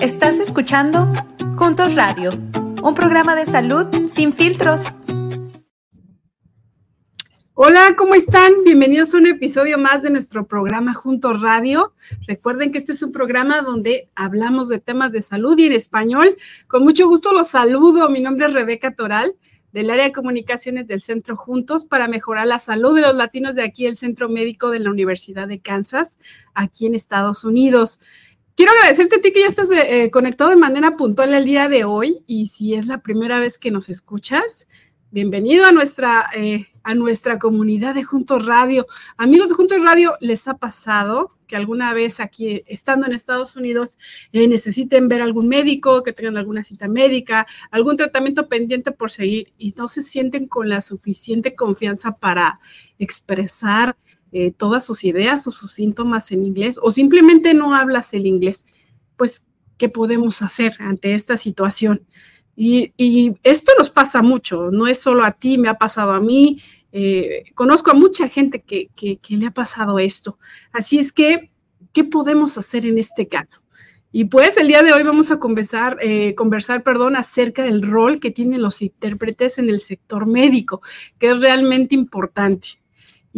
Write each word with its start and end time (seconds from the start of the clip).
Estás 0.00 0.38
escuchando 0.38 1.12
Juntos 1.56 1.96
Radio, 1.96 2.30
un 2.82 2.94
programa 2.94 3.34
de 3.34 3.46
salud 3.46 3.86
sin 4.14 4.32
filtros. 4.32 4.80
Hola, 7.54 7.94
¿cómo 7.96 8.14
están? 8.14 8.52
Bienvenidos 8.64 9.12
a 9.12 9.16
un 9.16 9.26
episodio 9.26 9.76
más 9.76 10.02
de 10.02 10.10
nuestro 10.10 10.46
programa 10.46 10.94
Juntos 10.94 11.40
Radio. 11.40 11.94
Recuerden 12.28 12.70
que 12.70 12.78
este 12.78 12.92
es 12.92 13.02
un 13.02 13.10
programa 13.10 13.62
donde 13.62 14.08
hablamos 14.14 14.68
de 14.68 14.78
temas 14.78 15.10
de 15.10 15.20
salud 15.20 15.58
y 15.58 15.64
en 15.64 15.72
español. 15.72 16.36
Con 16.68 16.84
mucho 16.84 17.08
gusto 17.08 17.32
los 17.32 17.48
saludo. 17.48 18.08
Mi 18.08 18.20
nombre 18.20 18.46
es 18.46 18.54
Rebeca 18.54 18.94
Toral 18.94 19.34
del 19.72 19.90
área 19.90 20.04
de 20.04 20.12
comunicaciones 20.12 20.86
del 20.86 21.02
Centro 21.02 21.36
Juntos 21.36 21.84
para 21.84 22.08
mejorar 22.08 22.46
la 22.46 22.58
salud 22.58 22.94
de 22.94 23.02
los 23.02 23.14
latinos 23.14 23.54
de 23.54 23.62
aquí, 23.62 23.86
el 23.86 23.96
Centro 23.96 24.28
Médico 24.28 24.70
de 24.70 24.78
la 24.78 24.90
Universidad 24.90 25.48
de 25.48 25.60
Kansas, 25.60 26.18
aquí 26.54 26.86
en 26.86 26.94
Estados 26.94 27.44
Unidos. 27.44 28.00
Quiero 28.58 28.72
agradecerte 28.72 29.14
a 29.14 29.20
ti 29.20 29.32
que 29.32 29.42
ya 29.42 29.46
estás 29.46 29.68
eh, 29.70 30.10
conectado 30.10 30.50
de 30.50 30.56
manera 30.56 30.96
puntual 30.96 31.32
el 31.32 31.44
día 31.44 31.68
de 31.68 31.84
hoy 31.84 32.24
y 32.26 32.46
si 32.46 32.74
es 32.74 32.88
la 32.88 33.02
primera 33.02 33.38
vez 33.38 33.56
que 33.56 33.70
nos 33.70 33.88
escuchas, 33.88 34.66
bienvenido 35.12 35.64
a 35.64 35.70
nuestra, 35.70 36.28
eh, 36.34 36.66
a 36.82 36.96
nuestra 36.96 37.38
comunidad 37.38 37.94
de 37.94 38.02
Juntos 38.02 38.44
Radio. 38.46 38.88
Amigos 39.16 39.50
de 39.50 39.54
Juntos 39.54 39.80
Radio, 39.84 40.16
¿les 40.18 40.48
ha 40.48 40.54
pasado 40.54 41.36
que 41.46 41.54
alguna 41.54 41.94
vez 41.94 42.18
aquí, 42.18 42.64
estando 42.66 43.06
en 43.06 43.12
Estados 43.12 43.54
Unidos, 43.54 43.96
eh, 44.32 44.48
necesiten 44.48 45.06
ver 45.06 45.22
algún 45.22 45.46
médico, 45.46 46.02
que 46.02 46.12
tengan 46.12 46.36
alguna 46.36 46.64
cita 46.64 46.88
médica, 46.88 47.46
algún 47.70 47.96
tratamiento 47.96 48.48
pendiente 48.48 48.90
por 48.90 49.12
seguir 49.12 49.52
y 49.56 49.72
no 49.76 49.86
se 49.86 50.02
sienten 50.02 50.48
con 50.48 50.68
la 50.68 50.80
suficiente 50.80 51.54
confianza 51.54 52.16
para 52.16 52.58
expresar 52.98 53.96
eh, 54.32 54.50
todas 54.50 54.84
sus 54.84 55.04
ideas 55.04 55.46
o 55.46 55.52
sus 55.52 55.72
síntomas 55.72 56.30
en 56.32 56.44
inglés 56.44 56.78
o 56.82 56.92
simplemente 56.92 57.54
no 57.54 57.74
hablas 57.74 58.14
el 58.14 58.26
inglés? 58.26 58.64
Pues, 59.16 59.44
¿qué 59.76 59.88
podemos 59.88 60.42
hacer 60.42 60.76
ante 60.78 61.14
esta 61.14 61.36
situación? 61.36 62.06
Y, 62.60 62.92
esto 63.44 63.70
nos 63.78 63.88
pasa 63.88 64.20
mucho, 64.20 64.72
no 64.72 64.88
es 64.88 64.98
solo 64.98 65.24
a 65.24 65.30
ti, 65.30 65.58
me 65.58 65.68
ha 65.68 65.74
pasado 65.74 66.10
a 66.10 66.18
mí, 66.18 66.60
eh, 66.90 67.44
conozco 67.54 67.92
a 67.92 67.94
mucha 67.94 68.28
gente 68.28 68.62
que, 68.62 68.90
le 69.28 69.46
ha 69.46 69.52
pasado 69.52 70.00
esto. 70.00 70.40
Así 70.72 70.98
es 70.98 71.12
que, 71.12 71.52
¿qué 71.92 72.02
podemos 72.02 72.58
hacer 72.58 72.84
en 72.84 72.98
este 72.98 73.28
caso? 73.28 73.62
Y 74.10 74.24
pues 74.24 74.56
el 74.56 74.66
día 74.66 74.82
de 74.82 74.92
hoy 74.92 75.04
vamos 75.04 75.30
a 75.30 75.38
conversar, 75.38 75.98
eh, 76.00 76.34
conversar 76.34 76.82
perdón, 76.82 77.14
acerca 77.14 77.62
del 77.62 77.82
rol 77.82 78.18
que 78.18 78.32
tienen 78.32 78.62
los 78.62 78.82
intérpretes 78.82 79.58
en 79.58 79.70
el 79.70 79.78
sector 79.78 80.26
médico, 80.26 80.82
que 81.20 81.30
es 81.30 81.38
realmente 81.38 81.94
importante. 81.94 82.77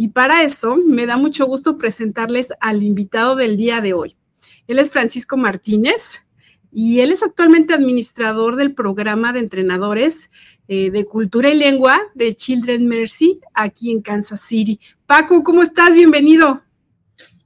Y 0.01 0.07
para 0.07 0.41
eso 0.41 0.77
me 0.77 1.05
da 1.05 1.15
mucho 1.15 1.45
gusto 1.45 1.77
presentarles 1.77 2.51
al 2.59 2.81
invitado 2.81 3.35
del 3.35 3.55
día 3.55 3.81
de 3.81 3.93
hoy. 3.93 4.17
Él 4.65 4.79
es 4.79 4.89
Francisco 4.89 5.37
Martínez 5.37 6.25
y 6.71 7.01
él 7.01 7.11
es 7.11 7.21
actualmente 7.21 7.75
administrador 7.75 8.55
del 8.55 8.73
programa 8.73 9.31
de 9.31 9.41
entrenadores 9.41 10.31
eh, 10.67 10.89
de 10.89 11.05
Cultura 11.05 11.51
y 11.51 11.55
Lengua 11.55 12.01
de 12.15 12.33
Children 12.35 12.87
Mercy 12.87 13.41
aquí 13.53 13.91
en 13.91 14.01
Kansas 14.01 14.41
City. 14.41 14.79
Paco, 15.05 15.43
¿cómo 15.43 15.61
estás? 15.61 15.93
Bienvenido. 15.93 16.63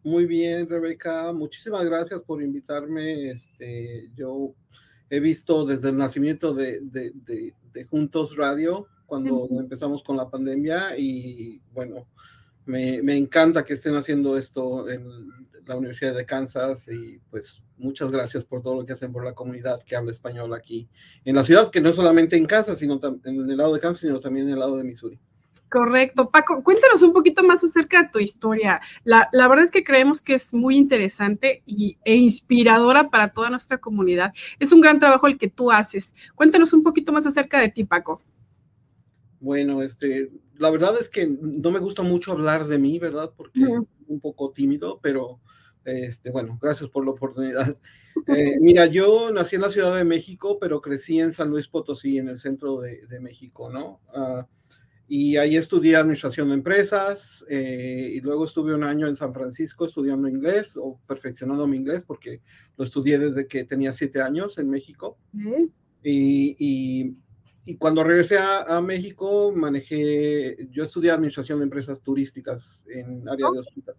Muy 0.05 0.25
bien, 0.25 0.69
Rebeca. 0.69 1.33
Muchísimas 1.33 1.83
gracias 1.83 2.21
por 2.21 2.41
invitarme. 2.41 3.31
Este, 3.31 4.11
yo 4.15 4.53
he 5.09 5.19
visto 5.19 5.65
desde 5.65 5.89
el 5.89 5.97
nacimiento 5.97 6.53
de, 6.53 7.53
Juntos 7.89 8.37
Radio, 8.37 8.87
cuando 9.05 9.45
empezamos 9.59 10.01
con 10.01 10.15
la 10.15 10.29
pandemia, 10.29 10.97
y 10.97 11.59
bueno, 11.73 12.07
me, 12.65 13.17
encanta 13.17 13.63
que 13.63 13.73
estén 13.73 13.95
haciendo 13.95 14.37
esto 14.37 14.89
en 14.89 15.07
la 15.65 15.75
Universidad 15.75 16.15
de 16.15 16.25
Kansas 16.25 16.87
y 16.87 17.19
pues 17.29 17.61
muchas 17.77 18.11
gracias 18.11 18.45
por 18.45 18.61
todo 18.61 18.75
lo 18.75 18.85
que 18.85 18.93
hacen 18.93 19.11
por 19.11 19.25
la 19.25 19.33
comunidad 19.33 19.81
que 19.83 19.95
habla 19.95 20.11
español 20.11 20.53
aquí 20.53 20.87
en 21.23 21.35
la 21.35 21.43
ciudad, 21.43 21.71
que 21.71 21.81
no 21.81 21.93
solamente 21.93 22.37
en 22.37 22.45
Kansas, 22.45 22.77
sino 22.79 22.99
en 23.23 23.49
el 23.49 23.57
lado 23.57 23.73
de 23.73 23.79
Kansas, 23.79 24.01
sino 24.01 24.19
también 24.19 24.47
en 24.47 24.53
el 24.53 24.59
lado 24.59 24.77
de 24.77 24.83
Missouri. 24.83 25.19
Correcto. 25.69 26.29
Paco, 26.29 26.63
cuéntanos 26.63 27.01
un 27.01 27.11
poquito 27.11 27.43
más 27.43 27.63
acerca 27.63 28.03
de 28.03 28.09
tu 28.09 28.19
historia. 28.19 28.79
La, 29.03 29.27
la 29.33 29.47
verdad 29.47 29.65
es 29.65 29.71
que 29.71 29.83
creemos 29.83 30.21
que 30.21 30.35
es 30.35 30.53
muy 30.53 30.77
interesante 30.77 31.63
y, 31.65 31.97
e 32.05 32.15
inspiradora 32.15 33.09
para 33.09 33.29
toda 33.29 33.49
nuestra 33.49 33.79
comunidad. 33.79 34.31
Es 34.59 34.71
un 34.71 34.79
gran 34.79 34.99
trabajo 34.99 35.27
el 35.27 35.37
que 35.37 35.49
tú 35.49 35.71
haces. 35.71 36.13
Cuéntanos 36.35 36.71
un 36.71 36.83
poquito 36.83 37.11
más 37.11 37.25
acerca 37.25 37.59
de 37.59 37.69
ti, 37.69 37.83
Paco. 37.83 38.21
Bueno, 39.45 39.83
este, 39.83 40.31
la 40.57 40.71
verdad 40.71 40.95
es 40.99 41.07
que 41.07 41.27
no 41.27 41.69
me 41.69 41.77
gusta 41.77 42.01
mucho 42.01 42.31
hablar 42.31 42.65
de 42.65 42.79
mí, 42.79 42.97
¿verdad? 42.97 43.31
Porque 43.37 43.61
es 43.61 43.87
un 44.07 44.19
poco 44.19 44.51
tímido, 44.51 44.99
pero 45.03 45.39
este, 45.83 46.31
bueno, 46.31 46.57
gracias 46.59 46.89
por 46.89 47.05
la 47.05 47.11
oportunidad. 47.11 47.77
Eh, 48.27 48.57
mira, 48.59 48.85
yo 48.87 49.29
nací 49.29 49.57
en 49.57 49.61
la 49.61 49.69
Ciudad 49.69 49.93
de 49.93 50.03
México, 50.03 50.57
pero 50.59 50.81
crecí 50.81 51.19
en 51.19 51.31
San 51.31 51.49
Luis 51.49 51.67
Potosí, 51.67 52.17
en 52.17 52.29
el 52.29 52.39
centro 52.39 52.79
de, 52.79 53.19
México, 53.19 53.69
¿no? 53.69 53.99
Ah, 54.07 54.47
y 55.07 55.35
ahí 55.35 55.57
estudié 55.57 55.97
administración 55.97 56.47
de 56.47 56.55
empresas 56.55 57.45
eh, 57.47 58.13
y 58.13 58.21
luego 58.21 58.45
estuve 58.45 58.73
un 58.73 58.83
año 58.83 59.05
en 59.05 59.15
San 59.15 59.33
Francisco 59.33 59.85
estudiando 59.85 60.27
inglés 60.27 60.75
o 60.81 60.99
perfeccionando 61.05 61.67
mi 61.67 61.77
inglés 61.77 62.03
porque 62.03 62.41
lo 62.77 62.85
estudié 62.85 63.19
desde 63.19 63.47
que 63.47 63.65
tenía 63.65 63.93
siete 63.93 64.21
años 64.21 64.57
en 64.57 64.69
México. 64.69 65.19
y, 66.01 66.55
y, 66.57 67.15
cuando 67.73 68.03
regresé 68.03 68.37
a, 68.37 68.61
a, 68.61 68.81
México, 68.81 69.51
manejé, 69.55 70.67
yo 70.69 70.83
estudié 70.83 71.11
administración 71.11 71.59
de 71.59 71.63
empresas 71.63 72.01
turísticas 72.01 72.83
en 72.87 73.27
área 73.27 73.49
de 73.51 73.59
hospital, 73.59 73.95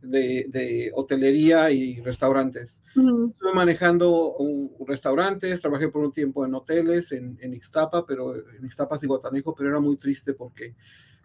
de, 0.00 0.90
hotelería 0.94 1.70
y 1.70 2.00
restaurantes. 2.00 2.82
Estuve 2.86 3.54
manejando 3.54 4.34
un, 4.36 4.72
restaurantes, 4.86 5.60
trabajé 5.60 5.88
por 5.88 6.04
un 6.04 6.12
tiempo 6.12 6.46
en 6.46 6.54
hoteles 6.54 7.12
en, 7.12 7.38
en 7.40 7.54
Ixtapa, 7.54 8.06
pero 8.06 8.36
en 8.36 8.64
Ixtapa 8.64 8.98
y 9.02 9.06
Guatanejo, 9.06 9.54
pero 9.54 9.70
era 9.70 9.80
muy 9.80 9.96
triste 9.96 10.34
porque 10.34 10.74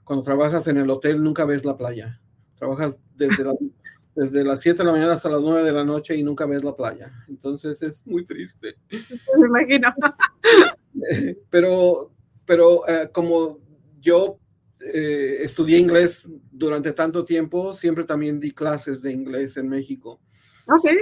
cuando 0.03 0.23
trabajas 0.23 0.65
en 0.67 0.77
el 0.77 0.89
hotel 0.89 1.21
nunca 1.21 1.45
ves 1.45 1.65
la 1.65 1.75
playa. 1.75 2.19
Trabajas 2.57 3.01
desde, 3.15 3.43
desde 4.15 4.43
las 4.43 4.61
7 4.61 4.79
de 4.79 4.83
la 4.83 4.91
mañana 4.91 5.13
hasta 5.13 5.29
las 5.29 5.41
9 5.41 5.63
de 5.63 5.73
la 5.73 5.83
noche 5.83 6.15
y 6.15 6.23
nunca 6.23 6.45
ves 6.45 6.63
la 6.63 6.75
playa. 6.75 7.11
Entonces 7.27 7.81
es 7.81 8.05
muy 8.07 8.25
triste. 8.25 8.77
Me 8.89 9.47
imagino. 9.47 9.93
pero, 11.49 12.11
pero 12.45 12.87
eh, 12.87 13.09
como 13.11 13.59
yo 13.99 14.39
eh, 14.79 15.37
estudié 15.41 15.79
inglés 15.79 16.27
durante 16.51 16.93
tanto 16.93 17.25
tiempo, 17.25 17.73
siempre 17.73 18.03
también 18.03 18.39
di 18.39 18.51
clases 18.51 19.01
de 19.01 19.11
inglés 19.11 19.57
en 19.57 19.67
México. 19.67 20.21
Okay. 20.67 20.97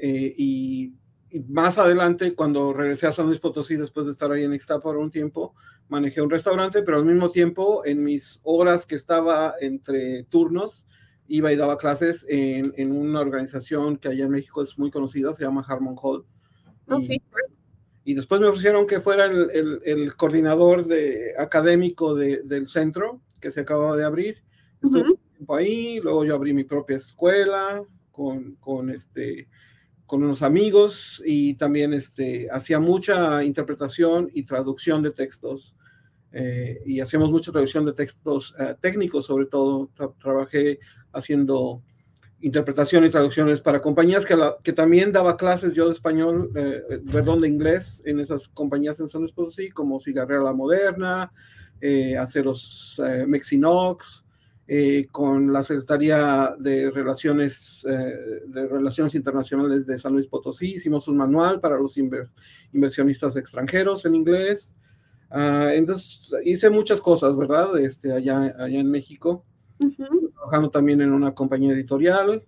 Eh, 0.00 0.34
y, 0.36 0.94
más 1.48 1.76
adelante, 1.76 2.34
cuando 2.34 2.72
regresé 2.72 3.06
a 3.06 3.12
San 3.12 3.26
Luis 3.26 3.38
Potosí, 3.38 3.76
después 3.76 4.06
de 4.06 4.12
estar 4.12 4.32
ahí 4.32 4.44
en 4.44 4.54
Ixtapa 4.54 4.82
por 4.82 4.96
un 4.96 5.10
tiempo, 5.10 5.54
manejé 5.88 6.22
un 6.22 6.30
restaurante, 6.30 6.82
pero 6.82 6.96
al 6.96 7.04
mismo 7.04 7.30
tiempo, 7.30 7.84
en 7.84 8.02
mis 8.02 8.40
horas 8.44 8.86
que 8.86 8.94
estaba 8.94 9.52
entre 9.60 10.24
turnos, 10.24 10.86
iba 11.26 11.52
y 11.52 11.56
daba 11.56 11.76
clases 11.76 12.24
en, 12.30 12.72
en 12.78 12.92
una 12.92 13.20
organización 13.20 13.98
que 13.98 14.08
allá 14.08 14.24
en 14.24 14.30
México 14.30 14.62
es 14.62 14.78
muy 14.78 14.90
conocida, 14.90 15.34
se 15.34 15.44
llama 15.44 15.66
Harmon 15.68 15.96
Hall. 16.00 16.24
Oh, 16.88 16.98
sí. 16.98 17.20
Y 18.08 18.14
después 18.14 18.40
me 18.40 18.46
ofrecieron 18.46 18.86
que 18.86 19.00
fuera 19.00 19.26
el, 19.26 19.82
el, 19.84 20.16
coordinador 20.16 20.86
de, 20.86 21.34
académico 21.38 22.14
de, 22.14 22.40
del 22.42 22.66
centro 22.66 23.20
que 23.38 23.50
se 23.50 23.60
acababa 23.60 23.98
de 23.98 24.04
abrir. 24.06 24.42
Estuve 24.82 25.10
un 25.10 25.18
tiempo 25.36 25.54
ahí, 25.54 26.00
luego 26.00 26.24
yo 26.24 26.34
abrí 26.34 26.54
mi 26.54 26.64
propia 26.64 26.96
escuela 26.96 27.84
con, 28.10 28.54
con, 28.60 28.88
este, 28.88 29.46
con 30.06 30.22
unos 30.22 30.40
amigos 30.40 31.22
y 31.22 31.52
también 31.56 31.92
este, 31.92 32.48
hacía 32.50 32.80
mucha 32.80 33.44
interpretación 33.44 34.30
y 34.32 34.44
traducción 34.44 35.02
de 35.02 35.10
textos. 35.10 35.74
Eh, 36.32 36.80
y 36.86 37.00
hacíamos 37.00 37.30
mucha 37.30 37.52
traducción 37.52 37.84
de 37.84 37.92
textos 37.92 38.54
eh, 38.58 38.74
técnicos, 38.80 39.26
sobre 39.26 39.44
todo. 39.44 39.90
trabajé 40.18 40.78
haciendo 41.12 41.82
interpretación 42.40 43.04
y 43.04 43.10
traducciones 43.10 43.60
para 43.60 43.80
compañías 43.80 44.24
que, 44.24 44.72
también 44.72 45.12
daba 45.12 45.36
clases 45.36 45.74
yo 45.74 45.86
de 45.86 45.92
español, 45.92 46.50
eh, 46.54 47.00
perdón, 47.10 47.40
de 47.40 47.48
inglés 47.48 48.00
en 48.04 48.20
esas 48.20 48.48
compañías 48.48 49.00
en 49.00 49.08
San 49.08 49.22
Luis 49.22 49.32
Potosí, 49.32 49.70
como 49.70 50.00
Cigarrera 50.00 50.42
La 50.42 50.52
Moderna, 50.52 51.32
eh, 51.80 52.16
Aceros 52.16 53.00
eh, 53.04 53.24
Mexinox, 53.26 54.24
eh, 54.66 55.06
con 55.10 55.52
la 55.52 55.62
Secretaría 55.62 56.54
de 56.58 56.90
Relaciones, 56.90 57.82
de 57.84 58.66
Relaciones 58.66 59.14
Internacionales 59.14 59.86
de 59.86 59.98
San 59.98 60.12
Luis 60.12 60.26
Potosí, 60.26 60.74
hicimos 60.74 61.08
un 61.08 61.16
manual 61.16 61.58
para 61.58 61.78
los 61.78 61.96
inversionistas 62.72 63.36
extranjeros 63.36 64.04
en 64.04 64.14
inglés. 64.14 64.74
Ah, 65.30 65.70
entonces 65.72 66.30
hice 66.44 66.68
muchas 66.68 67.00
cosas, 67.00 67.34
¿verdad? 67.36 67.78
Este, 67.78 68.12
allá, 68.12 68.54
allá 68.58 68.78
en 68.78 68.90
México 68.90 69.44
trabajando 70.48 70.70
también 70.70 71.00
en 71.02 71.12
una 71.12 71.34
compañía 71.34 71.72
editorial, 71.72 72.42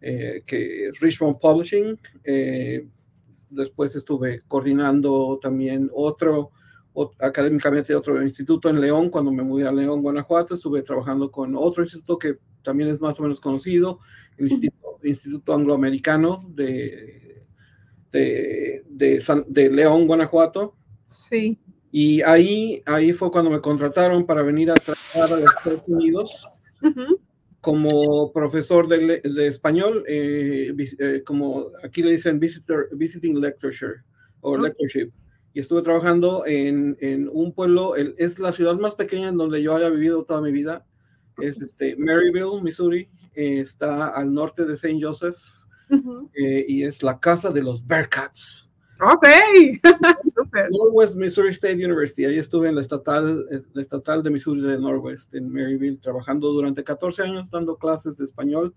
eh, 0.00 0.42
que 0.44 0.90
Richmond 1.00 1.38
Publishing. 1.38 1.98
Eh, 2.24 2.88
después 3.48 3.94
estuve 3.94 4.40
coordinando 4.48 5.38
también 5.40 5.88
otro, 5.94 6.50
académicamente 7.20 7.94
otro 7.94 8.20
instituto 8.22 8.68
en 8.68 8.80
León, 8.80 9.10
cuando 9.10 9.30
me 9.30 9.44
mudé 9.44 9.66
a 9.66 9.72
León, 9.72 10.02
Guanajuato. 10.02 10.54
Estuve 10.54 10.82
trabajando 10.82 11.30
con 11.30 11.54
otro 11.56 11.84
instituto 11.84 12.18
que 12.18 12.38
también 12.64 12.90
es 12.90 13.00
más 13.00 13.18
o 13.20 13.22
menos 13.22 13.40
conocido, 13.40 14.00
el 14.38 14.50
Instituto, 15.02 15.54
Angloamericano 15.54 16.44
de, 16.48 17.44
de, 18.10 18.82
de, 18.88 19.70
León, 19.70 20.06
Guanajuato. 20.08 20.74
Sí. 21.04 21.60
Y 21.92 22.22
ahí, 22.22 22.82
ahí 22.86 23.12
fue 23.12 23.30
cuando 23.30 23.50
me 23.50 23.60
contrataron 23.60 24.26
para 24.26 24.42
venir 24.42 24.72
a 24.72 24.74
trabajar 24.74 25.32
a 25.32 25.40
los 25.40 25.54
Estados 25.54 25.88
Unidos 25.90 26.48
como 27.66 28.30
profesor 28.32 28.86
de, 28.86 29.20
de 29.22 29.46
español, 29.48 30.04
eh, 30.06 30.72
eh, 31.00 31.22
como 31.26 31.72
aquí 31.82 32.00
le 32.00 32.12
dicen 32.12 32.38
visitor, 32.38 32.88
visiting 32.96 33.40
lectureship 33.40 34.04
o 34.40 34.56
lectureship. 34.56 35.10
Y 35.52 35.58
estuve 35.58 35.82
trabajando 35.82 36.46
en, 36.46 36.96
en 37.00 37.28
un 37.28 37.52
pueblo, 37.52 37.96
es 37.96 38.38
la 38.38 38.52
ciudad 38.52 38.76
más 38.76 38.94
pequeña 38.94 39.30
en 39.30 39.36
donde 39.36 39.60
yo 39.64 39.74
haya 39.74 39.88
vivido 39.88 40.22
toda 40.22 40.42
mi 40.42 40.52
vida. 40.52 40.86
Es 41.38 41.60
este, 41.60 41.96
Maryville, 41.96 42.62
Missouri. 42.62 43.08
Eh, 43.34 43.58
está 43.58 44.10
al 44.10 44.32
norte 44.32 44.64
de 44.64 44.74
St. 44.74 45.00
Joseph 45.02 45.36
y 46.36 46.84
es 46.84 47.02
la 47.02 47.18
casa 47.18 47.50
de 47.50 47.64
los 47.64 47.84
Bearcats. 47.84 48.65
Ok, 49.00 49.26
super. 50.34 50.70
Northwest 50.70 51.16
Missouri 51.16 51.50
State 51.50 51.74
University. 51.74 52.24
Ahí 52.24 52.38
estuve 52.38 52.68
en 52.68 52.76
la 52.76 52.80
estatal, 52.80 53.46
la 53.72 53.82
estatal 53.82 54.22
de 54.22 54.30
Missouri 54.30 54.62
de 54.62 54.78
Northwest, 54.78 55.34
en 55.34 55.52
Maryville, 55.52 55.98
trabajando 55.98 56.50
durante 56.52 56.82
14 56.82 57.22
años 57.22 57.50
dando 57.50 57.76
clases 57.76 58.16
de 58.16 58.24
español, 58.24 58.74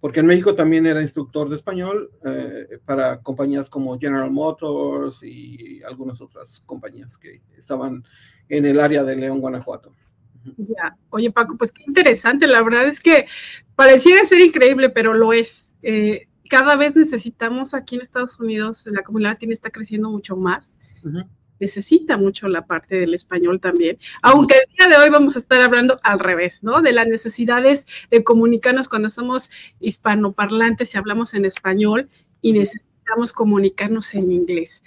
porque 0.00 0.20
en 0.20 0.26
México 0.26 0.54
también 0.54 0.86
era 0.86 1.02
instructor 1.02 1.48
de 1.48 1.56
español 1.56 2.10
eh, 2.24 2.78
para 2.84 3.20
compañías 3.20 3.68
como 3.68 3.98
General 3.98 4.30
Motors 4.30 5.22
y 5.24 5.82
algunas 5.82 6.20
otras 6.20 6.62
compañías 6.64 7.18
que 7.18 7.42
estaban 7.56 8.04
en 8.48 8.64
el 8.64 8.78
área 8.78 9.02
de 9.02 9.16
León, 9.16 9.40
Guanajuato. 9.40 9.92
Ya, 10.56 10.96
oye 11.10 11.30
Paco, 11.32 11.56
pues 11.58 11.72
qué 11.72 11.82
interesante, 11.86 12.46
la 12.46 12.62
verdad 12.62 12.86
es 12.86 13.00
que 13.00 13.26
pareciera 13.74 14.24
ser 14.24 14.40
increíble, 14.40 14.88
pero 14.88 15.14
lo 15.14 15.32
es. 15.32 15.76
Eh, 15.82 16.28
cada 16.48 16.76
vez 16.76 16.96
necesitamos 16.96 17.74
aquí 17.74 17.96
en 17.96 18.02
Estados 18.02 18.38
Unidos, 18.40 18.86
la 18.86 19.02
comunidad 19.02 19.32
latina 19.32 19.52
está 19.52 19.70
creciendo 19.70 20.10
mucho 20.10 20.36
más. 20.36 20.76
Necesita 21.60 22.16
mucho 22.16 22.48
la 22.48 22.66
parte 22.66 22.96
del 22.96 23.14
español 23.14 23.60
también, 23.60 23.98
aunque 24.22 24.54
el 24.54 24.76
día 24.76 24.88
de 24.88 25.02
hoy 25.02 25.10
vamos 25.10 25.34
a 25.36 25.40
estar 25.40 25.60
hablando 25.60 25.98
al 26.04 26.20
revés, 26.20 26.62
¿no? 26.62 26.82
De 26.82 26.92
las 26.92 27.08
necesidades 27.08 27.86
de 28.10 28.22
comunicarnos 28.22 28.88
cuando 28.88 29.10
somos 29.10 29.50
hispanoparlantes 29.80 30.94
y 30.94 30.98
hablamos 30.98 31.34
en 31.34 31.44
español 31.44 32.08
y 32.40 32.52
necesitamos 32.52 33.32
comunicarnos 33.32 34.14
en 34.14 34.30
inglés 34.30 34.84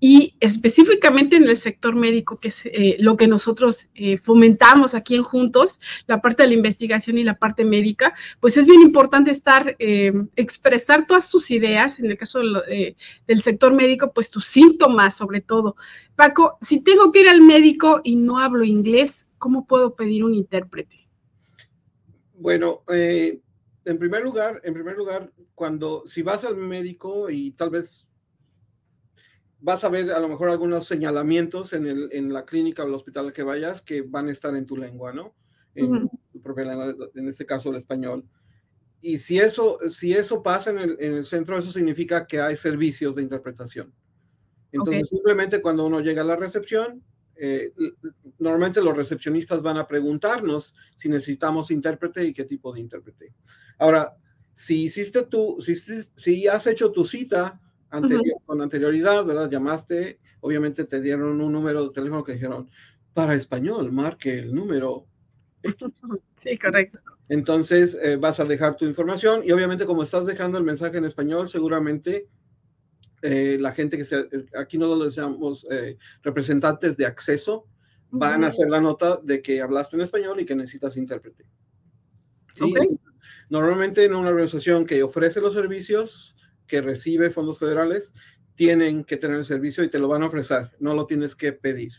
y 0.00 0.34
específicamente 0.40 1.36
en 1.36 1.44
el 1.44 1.58
sector 1.58 1.94
médico, 1.94 2.40
que 2.40 2.48
es 2.48 2.64
eh, 2.64 2.96
lo 2.98 3.18
que 3.18 3.28
nosotros 3.28 3.90
eh, 3.94 4.16
fomentamos 4.16 4.94
aquí 4.94 5.14
en 5.14 5.22
Juntos, 5.22 5.78
la 6.06 6.22
parte 6.22 6.42
de 6.42 6.48
la 6.48 6.54
investigación 6.54 7.18
y 7.18 7.24
la 7.24 7.38
parte 7.38 7.66
médica, 7.66 8.14
pues 8.40 8.56
es 8.56 8.66
bien 8.66 8.80
importante 8.80 9.30
estar, 9.30 9.76
eh, 9.78 10.12
expresar 10.36 11.06
todas 11.06 11.30
tus 11.30 11.50
ideas, 11.50 12.00
en 12.00 12.10
el 12.10 12.16
caso 12.16 12.40
del 12.40 13.42
sector 13.42 13.74
médico, 13.74 14.10
pues 14.12 14.30
tus 14.30 14.46
síntomas 14.46 15.16
sobre 15.16 15.42
todo. 15.42 15.76
Paco, 16.16 16.56
si 16.62 16.80
tengo 16.80 17.12
que 17.12 17.20
ir 17.20 17.28
al 17.28 17.42
médico 17.42 18.00
y 18.02 18.16
no 18.16 18.38
hablo 18.38 18.64
inglés, 18.64 19.26
¿cómo 19.36 19.66
puedo 19.66 19.94
pedir 19.94 20.24
un 20.24 20.34
intérprete? 20.34 21.08
Bueno, 22.34 22.82
en 22.88 23.98
primer 23.98 24.22
lugar, 24.22 24.62
en 24.64 24.72
primer 24.72 24.96
lugar, 24.96 25.30
cuando 25.54 26.04
si 26.06 26.22
vas 26.22 26.44
al 26.44 26.56
médico 26.56 27.28
y 27.28 27.50
tal 27.50 27.68
vez 27.68 28.06
vas 29.60 29.84
a 29.84 29.88
ver 29.88 30.10
a 30.10 30.20
lo 30.20 30.28
mejor 30.28 30.50
algunos 30.50 30.86
señalamientos 30.86 31.72
en, 31.72 31.86
el, 31.86 32.08
en 32.12 32.32
la 32.32 32.44
clínica 32.44 32.82
o 32.82 32.86
el 32.86 32.94
hospital 32.94 33.26
al 33.26 33.32
que 33.32 33.42
vayas 33.42 33.82
que 33.82 34.02
van 34.02 34.28
a 34.28 34.32
estar 34.32 34.54
en 34.56 34.66
tu 34.66 34.76
lengua, 34.76 35.12
¿no? 35.12 35.34
En, 35.74 36.10
en 37.14 37.28
este 37.28 37.46
caso 37.46 37.70
el 37.70 37.76
español. 37.76 38.24
Y 39.00 39.18
si 39.18 39.38
eso, 39.38 39.78
si 39.88 40.12
eso 40.12 40.42
pasa 40.42 40.70
en 40.70 40.78
el, 40.78 40.96
en 41.00 41.14
el, 41.14 41.24
centro, 41.24 41.58
eso 41.58 41.72
significa 41.72 42.26
que 42.26 42.40
hay 42.40 42.56
servicios 42.56 43.16
de 43.16 43.22
interpretación. 43.22 43.92
Entonces, 44.72 45.08
simplemente 45.08 45.62
cuando 45.62 45.86
uno 45.86 46.00
llega 46.00 46.22
a 46.22 46.24
la 46.24 46.36
recepción, 46.36 47.02
eh, 47.34 47.72
normalmente 48.38 48.82
los 48.82 48.96
recepcionistas 48.96 49.62
van 49.62 49.78
a 49.78 49.86
preguntarnos 49.86 50.74
si 50.96 51.08
necesitamos 51.08 51.70
intérprete 51.70 52.24
y 52.24 52.32
qué 52.34 52.44
tipo 52.44 52.72
de 52.72 52.80
intérprete. 52.80 53.32
Ahora, 53.78 54.14
si 54.52 54.84
hiciste 54.84 55.22
tú, 55.24 55.58
si, 55.60 55.74
si 55.74 56.46
has 56.46 56.66
hecho 56.66 56.92
tu 56.92 57.04
cita 57.04 57.58
con 58.46 58.62
anterioridad, 58.62 59.24
¿verdad? 59.24 59.50
Llamaste, 59.50 60.20
obviamente 60.40 60.84
te 60.84 61.00
dieron 61.00 61.40
un 61.40 61.52
número 61.52 61.88
de 61.88 61.94
teléfono 61.94 62.24
que 62.24 62.34
dijeron, 62.34 62.70
para 63.12 63.34
español, 63.34 63.92
marque 63.92 64.38
el 64.38 64.54
número. 64.54 65.06
Sí, 66.36 66.56
correcto. 66.56 66.98
Entonces 67.28 67.96
eh, 68.02 68.16
vas 68.16 68.40
a 68.40 68.44
dejar 68.44 68.76
tu 68.76 68.86
información 68.86 69.42
y 69.44 69.52
obviamente 69.52 69.84
como 69.84 70.02
estás 70.02 70.24
dejando 70.24 70.56
el 70.56 70.64
mensaje 70.64 70.96
en 70.96 71.04
español, 71.04 71.50
seguramente 71.50 72.28
eh, 73.22 73.58
la 73.60 73.72
gente 73.72 73.98
que 73.98 74.04
se, 74.04 74.26
aquí 74.58 74.78
no 74.78 74.86
lo 74.86 75.08
llamamos 75.08 75.66
eh, 75.70 75.98
representantes 76.22 76.96
de 76.96 77.04
acceso, 77.04 77.66
van 78.10 78.42
a 78.42 78.48
hacer 78.48 78.68
la 78.68 78.80
nota 78.80 79.20
de 79.22 79.42
que 79.42 79.60
hablaste 79.60 79.96
en 79.96 80.02
español 80.02 80.40
y 80.40 80.46
que 80.46 80.54
necesitas 80.54 80.96
intérprete. 80.96 81.44
Normalmente 83.48 84.04
en 84.04 84.14
una 84.14 84.30
organización 84.30 84.84
que 84.84 85.02
ofrece 85.02 85.40
los 85.40 85.54
servicios, 85.54 86.34
que 86.70 86.80
recibe 86.80 87.30
fondos 87.30 87.58
federales 87.58 88.14
tienen 88.54 89.02
que 89.02 89.16
tener 89.16 89.38
el 89.38 89.44
servicio 89.44 89.82
y 89.82 89.90
te 89.90 89.98
lo 89.98 90.06
van 90.06 90.22
a 90.22 90.26
ofrecer, 90.26 90.70
no 90.78 90.94
lo 90.94 91.06
tienes 91.06 91.34
que 91.34 91.52
pedir. 91.52 91.92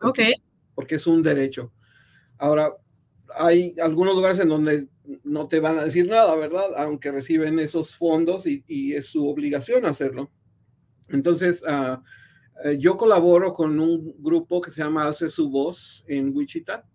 Ok. 0.00 0.20
Porque 0.74 0.94
es 0.94 1.06
un 1.08 1.22
derecho. 1.22 1.72
Ahora, 2.38 2.72
hay 3.36 3.74
algunos 3.82 4.14
lugares 4.14 4.38
en 4.38 4.48
donde 4.48 4.86
no 5.24 5.48
te 5.48 5.58
van 5.58 5.78
a 5.78 5.84
decir 5.84 6.08
nada, 6.08 6.36
¿verdad? 6.36 6.66
Aunque 6.76 7.10
reciben 7.10 7.58
esos 7.58 7.96
fondos 7.96 8.46
y, 8.46 8.94
es 8.94 9.06
su 9.06 9.28
obligación 9.28 9.86
hacerlo. 9.86 10.30
Entonces, 11.08 11.62
uh, 11.62 11.98
yo 12.78 12.96
colaboro 12.96 13.52
con 13.52 13.80
un 13.80 14.14
grupo 14.18 14.60
que 14.60 14.70
se 14.70 14.82
llama 14.82 15.04
Alce 15.04 15.28
Su 15.28 15.50
Voz 15.50 16.04
en 16.06 16.36
Wichita 16.36 16.86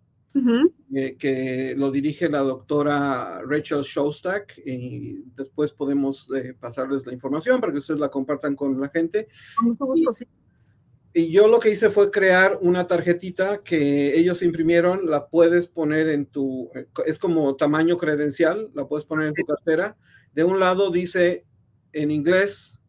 eh, 0.93 1.15
que 1.17 1.73
lo 1.75 1.91
dirige 1.91 2.29
la 2.29 2.39
doctora 2.39 3.41
Rachel 3.45 3.81
Shostak 3.81 4.61
y 4.65 5.23
después 5.35 5.71
podemos 5.71 6.29
eh, 6.33 6.53
pasarles 6.57 7.05
la 7.05 7.13
información 7.13 7.59
para 7.59 7.73
que 7.73 7.79
ustedes 7.79 7.99
la 7.99 8.09
compartan 8.09 8.55
con 8.55 8.79
la 8.79 8.89
gente. 8.89 9.27
y, 11.13 11.31
yo 11.31 11.47
lo 11.49 11.59
que 11.59 11.71
hice 11.71 11.89
fue 11.89 12.09
crear 12.09 12.57
una 12.61 12.87
tarjetita 12.87 13.61
que 13.61 14.17
ellos 14.17 14.41
imprimieron, 14.41 15.09
la 15.09 15.27
puedes 15.27 15.67
poner 15.67 16.07
en 16.07 16.25
tu, 16.25 16.71
es 17.05 17.19
como 17.19 17.55
tamaño 17.55 17.97
credencial, 17.97 18.71
la 18.73 18.87
puedes 18.87 19.05
poner 19.05 19.27
en 19.27 19.33
tu 19.33 19.43
cartera. 19.43 19.97
De 20.33 20.45
un 20.45 20.59
lado 20.59 20.89
dice 20.89 21.45
en 21.91 22.11
inglés 22.11 22.80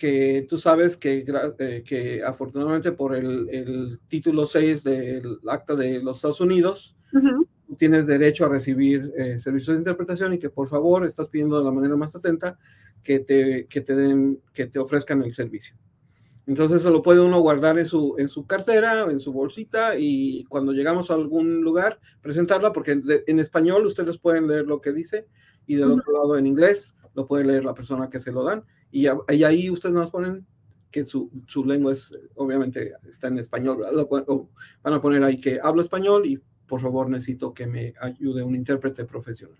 que 0.00 0.46
tú 0.48 0.56
sabes 0.56 0.96
que, 0.96 1.26
eh, 1.58 1.82
que 1.84 2.22
afortunadamente 2.24 2.90
por 2.92 3.14
el, 3.14 3.50
el, 3.50 4.00
título 4.08 4.46
6 4.46 4.82
del 4.82 5.38
acta 5.46 5.76
de 5.76 6.02
los 6.02 6.16
Estados 6.16 6.40
Unidos, 6.40 6.96
tienes 7.76 8.06
derecho 8.06 8.46
a 8.46 8.48
recibir 8.48 9.12
eh, 9.14 9.38
servicios 9.38 9.74
de 9.74 9.80
interpretación 9.80 10.32
y 10.32 10.38
que 10.38 10.48
por 10.48 10.68
favor 10.68 11.04
estás 11.04 11.28
pidiendo 11.28 11.58
de 11.58 11.66
la 11.66 11.70
manera 11.70 11.96
más 11.96 12.16
atenta 12.16 12.58
que 13.02 13.20
te, 13.20 13.66
que 13.66 13.82
te, 13.82 13.94
den, 13.94 14.40
que 14.54 14.66
te 14.66 14.78
ofrezcan 14.78 15.22
el 15.22 15.34
servicio. 15.34 15.76
Entonces 16.46 16.80
eso 16.80 16.90
lo 16.90 17.02
puede 17.02 17.20
uno 17.20 17.38
guardar 17.40 17.78
en 17.78 17.84
su, 17.84 18.14
en 18.16 18.30
su 18.30 18.46
cartera, 18.46 19.02
en 19.10 19.20
su 19.20 19.34
bolsita 19.34 19.98
y 19.98 20.44
cuando 20.44 20.72
llegamos 20.72 21.10
a 21.10 21.14
algún 21.14 21.60
lugar 21.60 22.00
presentarla 22.22 22.72
porque 22.72 22.98
en, 23.26 23.38
español 23.38 23.84
ustedes 23.84 24.16
pueden 24.16 24.48
leer 24.48 24.64
lo 24.64 24.80
que 24.80 24.92
dice 24.92 25.26
y 25.66 25.74
del 25.76 25.92
otro 25.92 26.10
lado 26.14 26.38
en 26.38 26.46
inglés 26.46 26.94
lo 27.14 27.26
puede 27.26 27.44
leer 27.44 27.64
la 27.66 27.74
persona 27.74 28.08
que 28.08 28.18
se 28.18 28.32
lo 28.32 28.44
dan 28.44 28.64
y, 28.90 29.06
ahí 29.06 29.70
ustedes 29.70 29.94
nos 29.94 30.10
ponen 30.10 30.46
que 30.90 31.04
su, 31.04 31.30
su, 31.46 31.64
lengua 31.64 31.92
es, 31.92 32.16
obviamente, 32.34 32.92
está 33.08 33.28
en 33.28 33.38
español, 33.38 33.84
van 34.82 34.94
a 34.94 35.00
poner 35.00 35.22
ahí 35.22 35.40
que 35.40 35.60
hablo 35.62 35.82
español 35.82 36.26
y 36.26 36.40
por 36.66 36.80
favor 36.80 37.08
necesito 37.08 37.54
que 37.54 37.66
me 37.66 37.94
ayude 38.00 38.42
un 38.42 38.54
intérprete 38.54 39.04
profesional. 39.04 39.58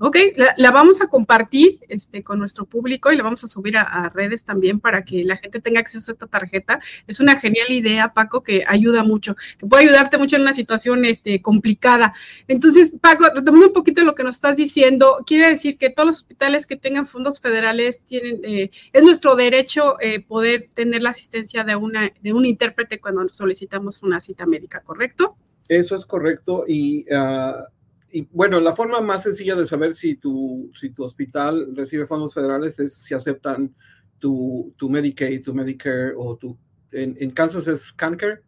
Ok, 0.00 0.16
la, 0.56 0.70
vamos 0.70 1.02
a 1.02 1.08
compartir 1.08 1.80
este, 1.88 2.22
con 2.22 2.38
nuestro 2.38 2.66
público 2.66 3.10
y 3.10 3.16
la 3.16 3.24
vamos 3.24 3.42
a 3.42 3.48
subir 3.48 3.76
a, 3.76 4.08
redes 4.14 4.44
también 4.44 4.78
para 4.78 5.04
que 5.04 5.24
la 5.24 5.36
gente 5.36 5.60
tenga 5.60 5.80
acceso 5.80 6.10
a 6.10 6.14
esta 6.14 6.26
tarjeta. 6.28 6.78
Es 7.08 7.18
una 7.18 7.38
genial 7.40 7.70
idea, 7.70 8.14
Paco, 8.14 8.44
que 8.44 8.64
ayuda 8.68 9.02
mucho, 9.02 9.34
que 9.58 9.66
puede 9.66 9.84
ayudarte 9.84 10.16
mucho 10.16 10.36
en 10.36 10.42
una 10.42 10.52
situación 10.52 11.04
este, 11.04 11.42
complicada. 11.42 12.14
Entonces, 12.46 12.92
Paco, 13.00 13.24
retomando 13.34 13.66
un 13.66 13.72
poquito 13.72 14.04
lo 14.04 14.14
que 14.14 14.22
nos 14.22 14.36
estás 14.36 14.56
diciendo, 14.56 15.24
quiere 15.26 15.48
decir 15.48 15.76
que 15.78 15.90
todos 15.90 16.06
los 16.06 16.16
hospitales 16.18 16.64
que 16.64 16.76
tengan 16.76 17.08
fondos 17.08 17.40
federales 17.40 18.02
tienen, 18.02 18.40
eh, 18.44 18.70
es 18.92 19.02
nuestro 19.02 19.34
derecho 19.34 20.00
eh, 20.00 20.20
poder 20.20 20.70
tener 20.74 21.02
la 21.02 21.10
asistencia 21.10 21.64
de, 21.64 21.74
una, 21.74 22.12
de 22.20 22.32
un 22.32 22.46
intérprete 22.46 23.00
cuando 23.00 23.28
solicitamos 23.30 24.04
una 24.04 24.20
cita 24.20 24.46
médica, 24.46 24.80
¿correcto? 24.80 25.36
Eso 25.68 25.96
es 25.96 26.06
correcto 26.06 26.64
y... 26.68 27.04
Uh 27.12 27.77
y 28.10 28.28
bueno, 28.32 28.60
la 28.60 28.74
forma 28.74 29.00
más 29.00 29.22
sencilla 29.22 29.54
de 29.54 29.66
saber 29.66 29.94
si 29.94 30.16
tu, 30.16 30.70
si 30.74 30.90
tu 30.90 31.04
hospital 31.04 31.74
recibe 31.74 32.06
fondos 32.06 32.34
federales 32.34 32.78
es 32.78 32.94
si 32.94 33.14
aceptan 33.14 33.74
tu, 34.18 34.74
tu 34.76 34.88
Medicaid, 34.88 35.42
tu 35.42 35.54
Medicare 35.54 36.12
o 36.16 36.36
tu... 36.36 36.56
En, 36.90 37.16
en 37.20 37.30
Kansas 37.30 37.66
es 37.68 37.92
CanCare. 37.92 38.42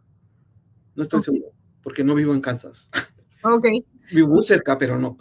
No 0.95 1.03
estoy 1.03 1.23
seguro, 1.23 1.53
porque 1.83 2.03
no 2.03 2.15
vivo 2.15 2.35
en 2.35 2.41
Kansas. 2.41 2.91
Ok. 3.43 3.67
Vivo 4.13 4.43
cerca, 4.43 4.77
pero 4.77 4.99
no. 4.99 5.17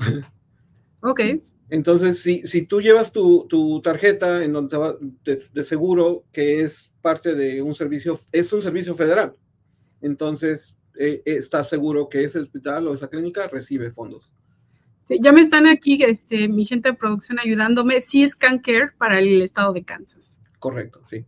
Ok. 1.02 1.22
Entonces, 1.70 2.22
si, 2.22 2.44
si 2.46 2.64
tú 2.64 2.82
llevas 2.82 3.12
tu, 3.12 3.46
tu 3.48 3.82
tarjeta 3.82 4.44
en 4.44 4.54
donde 4.54 4.76
va, 4.76 4.96
de, 5.24 5.64
seguro 5.64 6.26
que 6.32 6.62
es 6.62 6.92
parte 7.02 7.36
de 7.36 7.62
un 7.62 7.76
servicio, 7.76 8.20
es 8.32 8.52
un 8.52 8.62
servicio 8.64 8.96
federal, 8.96 9.34
entonces 10.02 10.76
eh, 10.98 11.22
estás 11.26 11.70
seguro 11.70 12.10
que 12.10 12.24
ese 12.24 12.40
hospital 12.40 12.88
o 12.88 12.94
esa 12.94 13.10
clínica 13.10 13.48
recibe 13.48 13.92
fondos. 13.92 14.32
Sí, 15.08 15.20
ya 15.22 15.32
me 15.32 15.42
están 15.42 15.66
aquí, 15.66 16.04
este, 16.04 16.48
mi 16.48 16.66
gente 16.66 16.90
de 16.90 16.96
producción 16.96 17.40
ayudándome. 17.40 18.00
Sí 18.02 18.24
es 18.24 18.36
CanCare 18.36 18.92
para 18.98 19.20
el 19.20 19.42
estado 19.42 19.74
de 19.74 19.84
Kansas. 19.84 20.40
Correcto, 20.60 21.02
sí. 21.06 21.26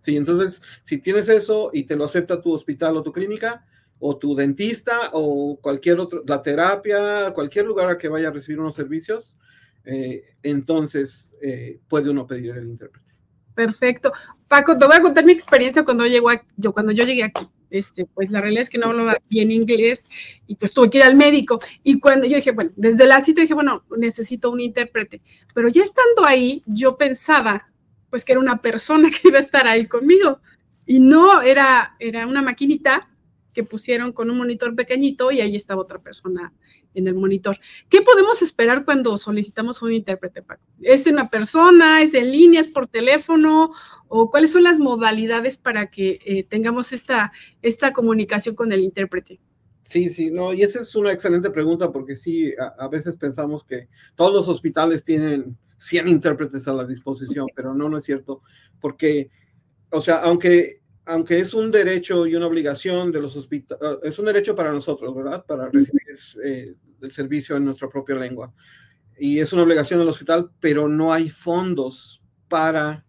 Sí, 0.00 0.16
entonces, 0.16 0.62
si 0.84 0.98
tienes 0.98 1.28
eso 1.28 1.70
y 1.72 1.82
te 1.82 1.96
lo 1.96 2.04
acepta 2.04 2.40
tu 2.40 2.52
hospital 2.52 2.96
o 2.96 3.02
tu 3.02 3.12
clínica, 3.12 3.66
o 3.98 4.16
tu 4.16 4.34
dentista, 4.34 5.10
o 5.12 5.58
cualquier 5.60 5.98
otro, 5.98 6.22
la 6.26 6.42
terapia, 6.42 7.32
cualquier 7.32 7.66
lugar 7.66 7.88
a 7.90 7.98
que 7.98 8.08
vaya 8.08 8.28
a 8.28 8.30
recibir 8.30 8.60
unos 8.60 8.74
servicios, 8.74 9.36
eh, 9.84 10.22
entonces 10.42 11.34
eh, 11.40 11.80
puede 11.88 12.10
uno 12.10 12.26
pedir 12.26 12.56
el 12.56 12.68
intérprete. 12.68 13.14
Perfecto. 13.54 14.12
Paco, 14.46 14.76
te 14.76 14.86
voy 14.86 14.96
a 14.96 15.02
contar 15.02 15.24
mi 15.24 15.32
experiencia 15.32 15.84
cuando 15.84 16.06
llegó 16.06 16.28
yo, 16.56 16.72
cuando 16.72 16.92
yo 16.92 17.04
llegué 17.04 17.24
aquí. 17.24 17.48
Este, 17.70 18.04
pues 18.04 18.30
la 18.30 18.40
realidad 18.40 18.62
es 18.62 18.70
que 18.70 18.78
no 18.78 18.86
hablaba 18.86 19.18
bien 19.28 19.50
inglés 19.50 20.08
y 20.46 20.54
pues 20.54 20.72
tuve 20.72 20.90
que 20.90 20.98
ir 20.98 21.04
al 21.04 21.16
médico. 21.16 21.58
Y 21.82 21.98
cuando 21.98 22.26
yo 22.26 22.36
dije, 22.36 22.52
bueno, 22.52 22.70
desde 22.76 23.06
la 23.06 23.20
cita 23.20 23.40
dije, 23.40 23.54
bueno, 23.54 23.84
necesito 23.96 24.50
un 24.50 24.60
intérprete. 24.60 25.20
Pero 25.54 25.68
ya 25.68 25.82
estando 25.82 26.24
ahí, 26.24 26.62
yo 26.66 26.96
pensaba, 26.96 27.68
pues 28.10 28.24
que 28.24 28.32
era 28.32 28.40
una 28.40 28.62
persona 28.62 29.10
que 29.10 29.28
iba 29.28 29.38
a 29.38 29.42
estar 29.42 29.66
ahí 29.66 29.86
conmigo. 29.86 30.40
Y 30.86 31.00
no, 31.00 31.42
era, 31.42 31.96
era 31.98 32.26
una 32.26 32.42
maquinita 32.42 33.08
que 33.52 33.64
pusieron 33.64 34.12
con 34.12 34.30
un 34.30 34.36
monitor 34.36 34.76
pequeñito 34.76 35.32
y 35.32 35.40
ahí 35.40 35.56
estaba 35.56 35.80
otra 35.80 35.98
persona 35.98 36.52
en 36.96 37.06
el 37.06 37.14
monitor. 37.14 37.58
¿Qué 37.88 38.02
podemos 38.02 38.42
esperar 38.42 38.84
cuando 38.84 39.16
solicitamos 39.18 39.82
un 39.82 39.92
intérprete, 39.92 40.42
Paco? 40.42 40.64
¿Es 40.82 41.06
una 41.06 41.30
persona? 41.30 42.02
¿Es 42.02 42.14
en 42.14 42.32
línea? 42.32 42.60
¿Es 42.60 42.68
por 42.68 42.88
teléfono? 42.88 43.72
¿O 44.08 44.30
cuáles 44.30 44.50
son 44.50 44.64
las 44.64 44.78
modalidades 44.78 45.56
para 45.56 45.90
que 45.90 46.18
eh, 46.24 46.42
tengamos 46.44 46.92
esta, 46.92 47.32
esta 47.62 47.92
comunicación 47.92 48.54
con 48.54 48.72
el 48.72 48.80
intérprete? 48.80 49.40
Sí, 49.86 50.08
sí, 50.08 50.32
no, 50.32 50.52
y 50.52 50.62
esa 50.62 50.80
es 50.80 50.96
una 50.96 51.12
excelente 51.12 51.48
pregunta 51.48 51.92
porque 51.92 52.16
sí, 52.16 52.52
a, 52.76 52.88
veces 52.88 53.16
pensamos 53.16 53.62
que 53.62 53.88
todos 54.16 54.34
los 54.34 54.48
hospitales 54.48 55.04
tienen 55.04 55.56
100 55.76 56.08
intérpretes 56.08 56.66
a 56.66 56.72
la 56.72 56.84
disposición, 56.84 57.46
pero 57.54 57.72
no, 57.72 57.88
no 57.88 57.98
es 57.98 58.02
cierto, 58.02 58.42
porque, 58.80 59.30
o 59.90 60.00
sea, 60.00 60.16
aunque 60.16 60.80
aunque 61.06 61.38
es 61.38 61.54
un 61.54 61.70
derecho 61.70 62.26
y 62.26 62.34
una 62.34 62.46
obligación 62.46 63.12
de 63.12 63.20
los 63.20 63.36
hospitales, 63.36 63.82
ah, 63.82 63.98
es 64.02 64.18
un 64.18 64.26
derecho 64.26 64.54
para 64.54 64.72
nosotros, 64.72 65.14
¿verdad? 65.14 65.44
Para 65.46 65.70
recibir 65.70 66.02
eh, 66.44 66.74
el 67.00 67.10
servicio 67.12 67.56
en 67.56 67.64
nuestra 67.64 67.88
propia 67.88 68.16
lengua. 68.16 68.52
Y 69.16 69.38
es 69.38 69.52
una 69.52 69.62
obligación 69.62 70.00
del 70.00 70.08
hospital, 70.08 70.50
pero 70.60 70.88
no 70.88 71.12
hay 71.12 71.30
fondos 71.30 72.22
para, 72.48 73.06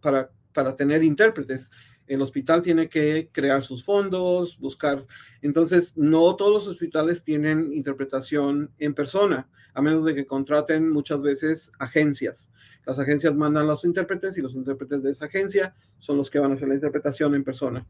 para, 0.00 0.30
para 0.52 0.74
tener 0.74 1.04
intérpretes. 1.04 1.70
El 2.06 2.22
hospital 2.22 2.62
tiene 2.62 2.88
que 2.88 3.28
crear 3.32 3.62
sus 3.62 3.84
fondos, 3.84 4.58
buscar. 4.58 5.06
Entonces, 5.42 5.96
no 5.96 6.36
todos 6.36 6.52
los 6.52 6.68
hospitales 6.68 7.22
tienen 7.22 7.72
interpretación 7.72 8.70
en 8.78 8.94
persona, 8.94 9.48
a 9.72 9.80
menos 9.80 10.04
de 10.04 10.14
que 10.14 10.26
contraten 10.26 10.90
muchas 10.90 11.22
veces 11.22 11.72
agencias. 11.78 12.50
Las 12.86 12.98
agencias 12.98 13.34
mandan 13.34 13.64
a 13.64 13.68
los 13.68 13.84
intérpretes 13.84 14.36
y 14.36 14.42
los 14.42 14.54
intérpretes 14.54 15.02
de 15.02 15.10
esa 15.10 15.26
agencia 15.26 15.74
son 15.98 16.18
los 16.18 16.30
que 16.30 16.38
van 16.38 16.52
a 16.52 16.54
hacer 16.54 16.68
la 16.68 16.74
interpretación 16.74 17.34
en 17.34 17.44
persona. 17.44 17.86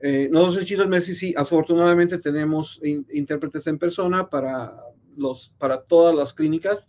Eh, 0.00 0.30
en 0.32 0.64
Chiles 0.64 0.88
Messi 0.88 1.14
sí, 1.14 1.34
afortunadamente 1.36 2.18
tenemos 2.18 2.80
intérpretes 2.82 3.66
en 3.66 3.78
persona 3.78 4.28
para, 4.28 4.74
los, 5.16 5.52
para 5.58 5.82
todas 5.82 6.14
las 6.14 6.32
clínicas, 6.32 6.88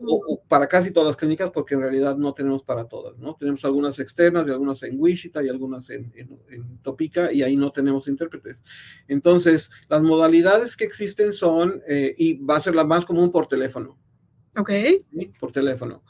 o, 0.00 0.42
para 0.48 0.66
casi 0.66 0.92
todas 0.92 1.08
las 1.08 1.16
clínicas, 1.16 1.50
porque 1.50 1.74
en 1.74 1.80
realidad 1.80 2.16
no 2.16 2.34
tenemos 2.34 2.62
para 2.62 2.86
todas, 2.86 3.18
¿no? 3.18 3.34
Tenemos 3.36 3.64
algunas 3.64 3.98
externas 3.98 4.46
y 4.46 4.50
algunas 4.50 4.82
en 4.82 4.96
Wichita 4.98 5.42
y 5.42 5.48
algunas 5.48 5.88
en, 5.90 6.12
en, 6.16 6.78
Topica 6.82 7.32
y 7.32 7.42
ahí 7.42 7.56
no 7.56 7.70
tenemos 7.72 8.08
intérpretes. 8.08 8.62
Entonces, 9.08 9.70
las 9.88 10.02
modalidades 10.02 10.76
que 10.76 10.84
existen 10.84 11.32
son, 11.32 11.82
eh, 11.88 12.14
y 12.16 12.34
va 12.38 12.56
a 12.56 12.60
ser 12.60 12.74
la 12.74 12.84
más 12.84 13.04
común 13.04 13.30
por 13.30 13.46
teléfono. 13.46 13.98
Ok. 14.56 14.70
Por 15.38 15.52
teléfono. 15.52 16.02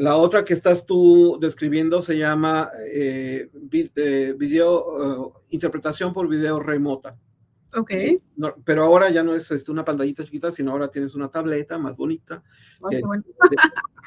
La 0.00 0.16
otra 0.16 0.46
que 0.46 0.54
estás 0.54 0.86
tú 0.86 1.38
describiendo 1.38 2.00
se 2.00 2.16
llama 2.16 2.70
eh, 2.90 3.50
eh, 3.96 4.34
video, 4.34 5.28
eh, 5.28 5.40
interpretación 5.50 6.14
por 6.14 6.26
video 6.26 6.58
remota. 6.58 7.18
Ok. 7.76 7.90
pero 8.64 8.84
ahora 8.84 9.10
ya 9.10 9.22
no 9.22 9.34
es 9.34 9.50
este, 9.50 9.70
una 9.70 9.84
pantallita 9.84 10.24
chiquita, 10.24 10.50
sino 10.50 10.72
ahora 10.72 10.90
tienes 10.90 11.14
una 11.14 11.28
tableta 11.28 11.78
más 11.78 11.96
bonita, 11.96 12.42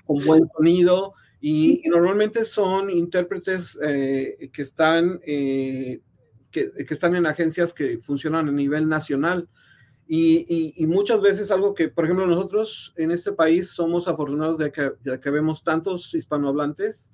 con 0.05 0.17
buen 0.25 0.45
sonido, 0.45 1.13
y, 1.39 1.81
normalmente 1.89 2.45
son 2.45 2.89
intérpretes 2.89 3.77
que, 3.81 4.49
están, 4.57 5.19
que, 5.19 6.01
que, 6.51 6.87
están 6.89 7.15
en 7.15 7.25
agencias 7.25 7.73
que 7.73 7.99
funcionan 7.99 8.47
a 8.47 8.51
nivel 8.51 8.87
nacional. 8.87 9.49
Y, 10.07 10.85
muchas 10.87 11.21
veces 11.21 11.51
algo 11.51 11.73
que, 11.73 11.89
por 11.89 12.05
ejemplo, 12.05 12.27
nosotros 12.27 12.93
en 12.97 13.11
este 13.11 13.31
país 13.31 13.69
somos 13.69 14.07
afortunados 14.07 14.57
de 14.57 14.71
que, 14.71 14.91
que 15.21 15.29
vemos 15.29 15.63
tantos 15.63 16.13
hispanohablantes, 16.13 17.11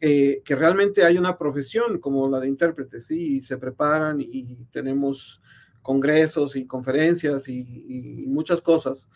que 0.00 0.56
realmente 0.56 1.04
hay 1.04 1.18
una 1.18 1.36
profesión 1.36 1.98
como 1.98 2.28
la 2.28 2.40
de 2.40 2.48
intérpretes, 2.48 3.06
¿sí? 3.06 3.36
Y 3.36 3.40
se 3.42 3.58
preparan 3.58 4.20
y 4.20 4.56
tenemos 4.70 5.42
congresos 5.82 6.56
y 6.56 6.66
conferencias 6.66 7.48
y, 7.48 8.24
muchas 8.26 8.62
cosas. 8.62 9.08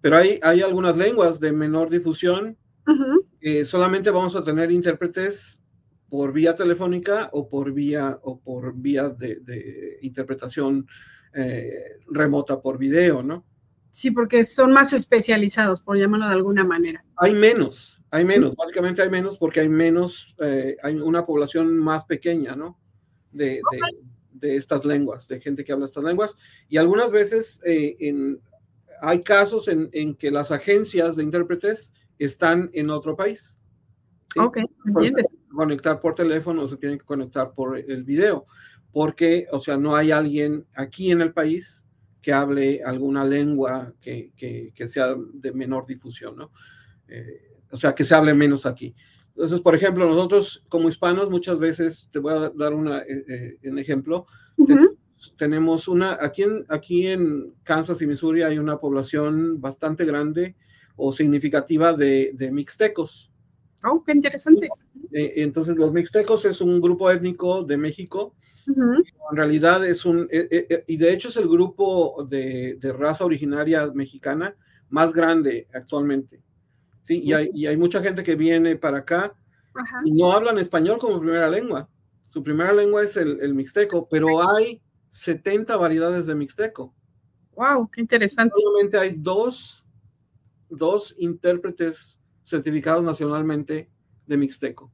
Pero 0.00 0.16
hay, 0.16 0.38
hay 0.42 0.62
algunas 0.62 0.96
lenguas 0.96 1.40
de 1.40 1.52
menor 1.52 1.90
difusión 1.90 2.56
que 3.40 3.64
solamente 3.64 4.10
vamos 4.10 4.36
a 4.36 4.44
tener 4.44 4.70
intérpretes 4.70 5.60
por 6.08 6.32
vía 6.32 6.54
telefónica 6.54 7.30
o 7.32 7.48
por 7.48 7.72
vía, 7.72 8.18
o 8.22 8.38
por 8.38 8.74
vía 8.76 9.08
de, 9.08 9.40
de 9.40 9.98
interpretación 10.02 10.86
eh, 11.36 11.98
remota 12.06 12.60
por 12.62 12.78
video, 12.78 13.22
¿no? 13.22 13.44
Sí, 13.90 14.12
porque 14.12 14.44
son 14.44 14.72
más 14.72 14.92
especializados, 14.92 15.80
por 15.80 15.96
llamarlo 15.96 16.26
de 16.26 16.32
alguna 16.32 16.64
manera. 16.64 17.04
Hay 17.16 17.34
menos, 17.34 18.00
hay 18.10 18.24
menos, 18.24 18.54
básicamente 18.54 19.02
hay 19.02 19.10
menos 19.10 19.36
porque 19.38 19.60
hay 19.60 19.68
menos, 19.68 20.34
eh, 20.38 20.76
hay 20.82 20.94
una 20.94 21.26
población 21.26 21.76
más 21.76 22.04
pequeña, 22.04 22.54
¿no? 22.54 22.78
De, 23.32 23.60
de, 23.70 23.80
estas 24.44 24.84
lenguas, 24.84 25.28
de 25.28 25.40
gente 25.40 25.64
que 25.64 25.72
habla 25.72 25.86
estas 25.86 26.04
lenguas. 26.04 26.36
Y 26.68 26.76
algunas 26.76 27.10
veces 27.10 27.60
eh, 27.64 27.96
en, 28.00 28.40
hay 29.00 29.22
casos 29.22 29.68
en, 29.68 29.88
en, 29.92 30.14
que 30.14 30.30
las 30.30 30.50
agencias 30.50 31.16
de 31.16 31.22
intérpretes 31.22 31.92
están 32.18 32.70
en 32.72 32.90
otro 32.90 33.16
país. 33.16 33.58
¿sí? 34.32 34.40
Ok, 34.40 34.58
entiendes. 34.86 35.36
Conectar 35.54 36.00
por 36.00 36.14
teléfono, 36.14 36.66
se 36.66 36.76
tienen 36.76 36.98
que 36.98 37.04
conectar 37.04 37.52
por 37.52 37.78
el 37.78 38.04
video 38.04 38.46
porque, 38.94 39.48
o 39.50 39.58
sea, 39.58 39.76
no 39.76 39.96
hay 39.96 40.12
alguien 40.12 40.66
aquí 40.76 41.10
en 41.10 41.20
el 41.20 41.32
país 41.32 41.84
que 42.22 42.32
hable 42.32 42.80
alguna 42.84 43.24
lengua 43.24 43.92
que, 44.00 44.30
que, 44.36 44.86
sea 44.86 45.16
de 45.34 45.52
menor 45.52 45.84
difusión, 45.84 46.36
¿no? 46.36 46.52
Eh, 47.08 47.58
o 47.72 47.76
sea, 47.76 47.92
que 47.92 48.04
se 48.04 48.14
hable 48.14 48.32
menos 48.34 48.64
aquí. 48.64 48.94
Entonces, 49.34 49.60
por 49.60 49.74
ejemplo, 49.74 50.06
nosotros 50.06 50.64
como 50.68 50.88
hispanos 50.88 51.30
muchas 51.30 51.58
veces, 51.58 52.08
te 52.12 52.18
voy 52.18 52.32
a 52.32 52.50
dar 52.50 52.72
una, 52.72 52.98
eh, 53.00 53.58
eh, 53.62 53.70
un 53.70 53.78
ejemplo, 53.78 54.26
tenemos 55.36 55.88
una, 55.88 56.18
aquí 56.20 56.42
en, 56.42 56.64
aquí 56.68 57.06
en 57.06 57.54
Kansas 57.62 58.00
y 58.02 58.06
Missouri 58.06 58.42
hay 58.42 58.58
una 58.58 58.78
población 58.78 59.60
bastante 59.60 60.04
grande 60.04 60.54
o 60.96 61.12
significativa 61.12 61.92
de, 61.92 62.30
de 62.34 62.52
mixtecos. 62.52 63.30
Oh, 63.82 64.02
qué 64.04 64.12
interesante. 64.12 64.68
entonces, 65.10 65.76
los 65.76 65.92
mixtecos 65.92 66.44
es 66.44 66.60
un 66.60 66.80
grupo 66.80 67.10
étnico 67.10 67.64
de 67.64 67.76
México 67.76 68.34
en 68.66 69.36
realidad 69.36 69.84
es 69.86 70.04
un, 70.04 70.28
eh, 70.30 70.48
eh, 70.50 70.66
eh, 70.68 70.84
y 70.86 70.96
de 70.96 71.12
hecho 71.12 71.28
es 71.28 71.36
el 71.36 71.48
grupo 71.48 72.26
de, 72.28 72.78
raza 72.98 73.24
originaria 73.24 73.86
mexicana 73.94 74.56
más 74.88 75.12
grande 75.12 75.68
actualmente. 75.72 76.40
Sí, 77.04 77.20
y 77.22 77.32
hay, 77.32 77.50
y 77.54 77.66
hay 77.66 77.76
mucha 77.76 78.02
gente 78.02 78.24
que 78.24 78.34
viene 78.34 78.76
para 78.76 78.98
acá 78.98 79.32
y 80.04 80.12
no 80.12 80.32
hablan 80.32 80.58
español 80.58 80.98
como 80.98 81.20
primera 81.20 81.48
lengua. 81.48 81.88
Su 82.24 82.42
primera 82.42 82.72
lengua 82.72 83.02
es 83.02 83.16
el, 83.16 83.54
mixteco, 83.54 84.08
pero 84.08 84.28
hay 84.50 84.80
70 85.10 85.76
variedades 85.76 86.26
de 86.26 86.34
mixteco. 86.34 86.94
Wow, 87.54 87.88
qué 87.90 88.00
interesante. 88.00 88.54
Solamente 88.60 88.98
hay 88.98 89.14
dos, 89.16 89.84
dos 90.68 91.14
intérpretes 91.18 92.18
certificados 92.42 93.04
nacionalmente 93.04 93.90
de 94.26 94.36
mixteco. 94.36 94.90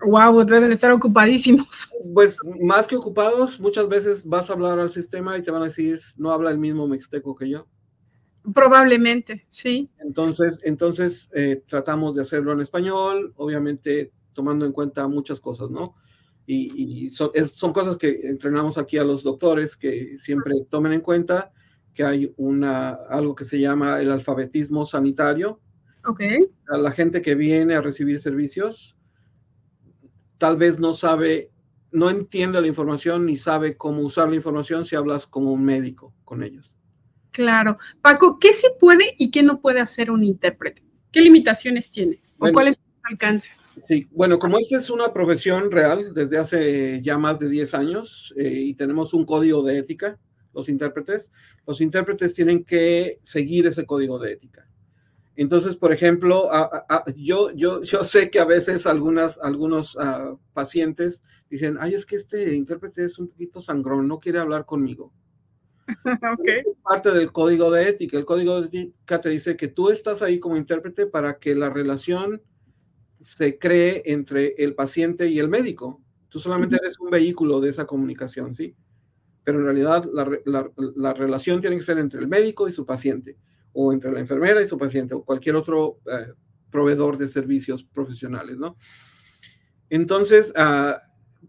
Wow, 0.00 0.44
deben 0.44 0.72
estar 0.72 0.92
ocupadísimos. 0.92 1.90
Pues 2.14 2.38
más 2.60 2.86
que 2.86 2.94
ocupados, 2.94 3.58
muchas 3.58 3.88
veces 3.88 4.24
vas 4.24 4.48
a 4.48 4.52
hablar 4.52 4.78
al 4.78 4.92
sistema 4.92 5.36
y 5.36 5.42
te 5.42 5.50
van 5.50 5.62
a 5.62 5.66
decir, 5.66 6.00
no 6.16 6.30
habla 6.30 6.50
el 6.50 6.58
mismo 6.58 6.86
mixteco 6.86 7.34
que 7.34 7.48
yo. 7.48 7.66
Probablemente, 8.54 9.46
sí. 9.48 9.90
Entonces, 9.98 10.60
entonces 10.62 11.28
eh, 11.32 11.62
tratamos 11.66 12.14
de 12.14 12.22
hacerlo 12.22 12.52
en 12.52 12.60
español, 12.60 13.32
obviamente 13.36 14.12
tomando 14.32 14.66
en 14.66 14.72
cuenta 14.72 15.08
muchas 15.08 15.40
cosas, 15.40 15.70
¿no? 15.70 15.94
Y, 16.48 17.10
son, 17.10 17.30
son, 17.48 17.72
cosas 17.72 17.96
que 17.96 18.20
entrenamos 18.22 18.78
aquí 18.78 18.98
a 18.98 19.04
los 19.04 19.24
doctores 19.24 19.76
que 19.76 20.16
siempre 20.18 20.54
tomen 20.70 20.92
en 20.92 21.00
cuenta 21.00 21.50
que 21.92 22.04
hay 22.04 22.32
una, 22.36 22.90
algo 22.90 23.34
que 23.34 23.42
se 23.42 23.58
llama 23.58 24.00
el 24.00 24.12
alfabetismo 24.12 24.86
sanitario. 24.86 25.60
Ok. 26.04 26.20
A 26.68 26.78
la 26.78 26.92
gente 26.92 27.20
que 27.20 27.34
viene 27.34 27.74
a 27.74 27.80
recibir 27.80 28.20
servicios 28.20 28.96
tal 30.38 30.56
vez 30.56 30.78
no 30.78 30.94
sabe, 30.94 31.50
no 31.90 32.10
entiende 32.10 32.60
la 32.60 32.66
información 32.66 33.26
ni 33.26 33.36
sabe 33.36 33.76
cómo 33.76 34.02
usar 34.02 34.28
la 34.28 34.36
información 34.36 34.84
si 34.84 34.96
hablas 34.96 35.26
como 35.26 35.52
un 35.52 35.64
médico 35.64 36.14
con 36.24 36.42
ellos. 36.42 36.78
Claro. 37.36 37.76
Paco, 38.00 38.38
¿qué 38.38 38.54
se 38.54 38.68
puede 38.80 39.14
y 39.18 39.30
qué 39.30 39.42
no 39.42 39.60
puede 39.60 39.78
hacer 39.78 40.10
un 40.10 40.24
intérprete? 40.24 40.82
¿Qué 41.12 41.20
limitaciones 41.20 41.90
tiene? 41.90 42.22
¿O 42.38 42.50
cuáles 42.50 42.76
son 42.76 42.86
sus 42.86 43.04
alcances? 43.10 43.60
Sí, 43.86 44.08
bueno, 44.10 44.38
como 44.38 44.58
esta 44.58 44.78
es 44.78 44.88
una 44.88 45.12
profesión 45.12 45.70
real 45.70 46.14
desde 46.14 46.38
hace 46.38 47.02
ya 47.02 47.18
más 47.18 47.38
de 47.38 47.50
10 47.50 47.74
años 47.74 48.32
eh, 48.38 48.48
y 48.48 48.72
tenemos 48.72 49.12
un 49.12 49.26
código 49.26 49.62
de 49.62 49.76
ética, 49.76 50.18
los 50.54 50.70
intérpretes, 50.70 51.30
los 51.66 51.82
intérpretes 51.82 52.32
tienen 52.32 52.64
que 52.64 53.20
seguir 53.22 53.66
ese 53.66 53.84
código 53.84 54.18
de 54.18 54.32
ética. 54.32 54.66
Entonces, 55.36 55.76
por 55.76 55.92
ejemplo, 55.92 56.48
yo, 57.16 57.50
yo, 57.50 57.82
yo 57.82 58.02
sé 58.02 58.30
que 58.30 58.38
a 58.38 58.46
veces 58.46 58.86
algunas, 58.86 59.36
algunos 59.36 59.94
ah, 60.00 60.36
pacientes 60.54 61.22
dicen, 61.50 61.76
ay, 61.80 61.92
es 61.92 62.06
que 62.06 62.16
este 62.16 62.54
intérprete 62.54 63.04
es 63.04 63.18
un 63.18 63.28
poquito 63.28 63.60
sangrón, 63.60 64.08
no 64.08 64.20
quiere 64.20 64.38
hablar 64.38 64.64
conmigo. 64.64 65.12
okay. 66.38 66.58
Es 66.58 66.66
parte 66.82 67.10
del 67.12 67.32
código 67.32 67.70
de 67.70 67.88
ética. 67.88 68.18
El 68.18 68.24
código 68.24 68.60
de 68.60 68.66
ética 68.66 69.20
te 69.20 69.28
dice 69.28 69.56
que 69.56 69.68
tú 69.68 69.90
estás 69.90 70.22
ahí 70.22 70.38
como 70.38 70.56
intérprete 70.56 71.06
para 71.06 71.38
que 71.38 71.54
la 71.54 71.70
relación 71.70 72.42
se 73.20 73.58
cree 73.58 74.02
entre 74.06 74.54
el 74.58 74.74
paciente 74.74 75.28
y 75.28 75.38
el 75.38 75.48
médico. 75.48 76.02
Tú 76.28 76.38
solamente 76.38 76.76
eres 76.76 76.98
un 77.00 77.10
vehículo 77.10 77.60
de 77.60 77.70
esa 77.70 77.86
comunicación, 77.86 78.54
¿sí? 78.54 78.74
Pero 79.42 79.58
en 79.58 79.64
realidad 79.64 80.08
la, 80.12 80.70
la 80.74 81.14
relación 81.14 81.60
tiene 81.60 81.76
que 81.76 81.82
ser 81.82 81.98
entre 81.98 82.20
el 82.20 82.28
médico 82.28 82.68
y 82.68 82.72
su 82.72 82.84
paciente 82.84 83.38
o 83.78 83.92
entre 83.92 84.10
la 84.10 84.20
enfermera 84.20 84.62
y 84.62 84.66
su 84.66 84.78
paciente 84.78 85.14
o 85.14 85.22
cualquier 85.22 85.54
otro 85.54 86.00
eh, 86.06 86.32
proveedor 86.70 87.18
de 87.18 87.28
servicios 87.28 87.84
profesionales, 87.84 88.56
¿no? 88.56 88.76
Entonces, 89.90 90.52
uh, 90.56 90.94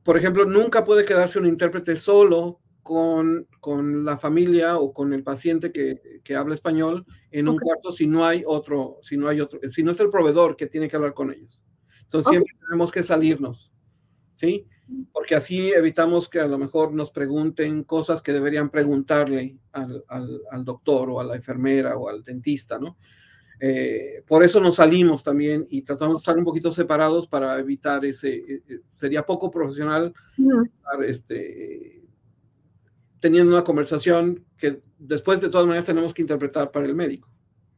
por 0.03 0.17
ejemplo, 0.17 0.45
nunca 0.45 0.83
puede 0.83 1.05
quedarse 1.05 1.39
un 1.39 1.47
intérprete 1.47 1.95
solo 1.95 2.59
con, 2.87 3.45
con 3.59 4.05
la 4.05 4.17
familia 4.17 4.77
o 4.77 4.93
con 4.93 5.11
el 5.11 5.21
paciente 5.21 5.73
que, 5.73 6.21
que 6.23 6.37
habla 6.37 6.55
español 6.55 7.05
en 7.31 7.49
okay. 7.49 7.53
un 7.53 7.59
cuarto 7.59 7.91
si 7.91 8.07
no 8.07 8.25
hay 8.25 8.43
otro, 8.47 8.99
si 9.01 9.17
no 9.17 9.27
hay 9.27 9.41
otro, 9.41 9.59
si 9.69 9.83
no 9.83 9.91
es 9.91 9.99
el 9.99 10.09
proveedor 10.09 10.55
que 10.55 10.67
tiene 10.67 10.87
que 10.87 10.95
hablar 10.95 11.13
con 11.13 11.33
ellos. 11.33 11.59
Entonces, 12.03 12.27
okay. 12.27 12.37
siempre 12.37 12.57
tenemos 12.65 12.89
que 12.89 13.03
salirnos, 13.03 13.73
¿sí? 14.35 14.65
porque 15.11 15.35
así 15.35 15.73
evitamos 15.73 16.29
que 16.29 16.39
a 16.39 16.47
lo 16.47 16.57
mejor 16.57 16.93
nos 16.93 17.11
pregunten 17.11 17.83
cosas 17.83 18.21
que 18.21 18.31
deberían 18.31 18.69
preguntarle 18.69 19.57
al, 19.73 20.01
al, 20.07 20.41
al 20.49 20.63
doctor 20.63 21.09
o 21.09 21.19
a 21.19 21.25
la 21.25 21.35
enfermera 21.35 21.97
o 21.97 22.07
al 22.07 22.23
dentista, 22.23 22.79
¿no? 22.79 22.97
Eh, 23.59 24.23
por 24.25 24.43
eso 24.43 24.61
nos 24.61 24.75
salimos 24.75 25.25
también 25.25 25.65
y 25.69 25.81
tratamos 25.81 26.19
de 26.19 26.21
estar 26.21 26.37
un 26.37 26.45
poquito 26.45 26.71
separados 26.71 27.27
para 27.27 27.59
evitar 27.59 28.05
ese, 28.05 28.35
eh, 28.35 28.61
sería 28.95 29.25
poco 29.25 29.51
profesional 29.51 30.13
-huh. 30.37 30.69
este, 31.03 32.06
teniendo 33.19 33.55
una 33.55 33.63
conversación 33.63 34.45
que 34.57 34.81
después 34.97 35.41
de 35.41 35.49
todas 35.49 35.67
maneras 35.67 35.85
tenemos 35.85 36.13
que 36.13 36.21
interpretar 36.21 36.71
para 36.71 36.85
el 36.85 36.95
médico. 36.95 37.29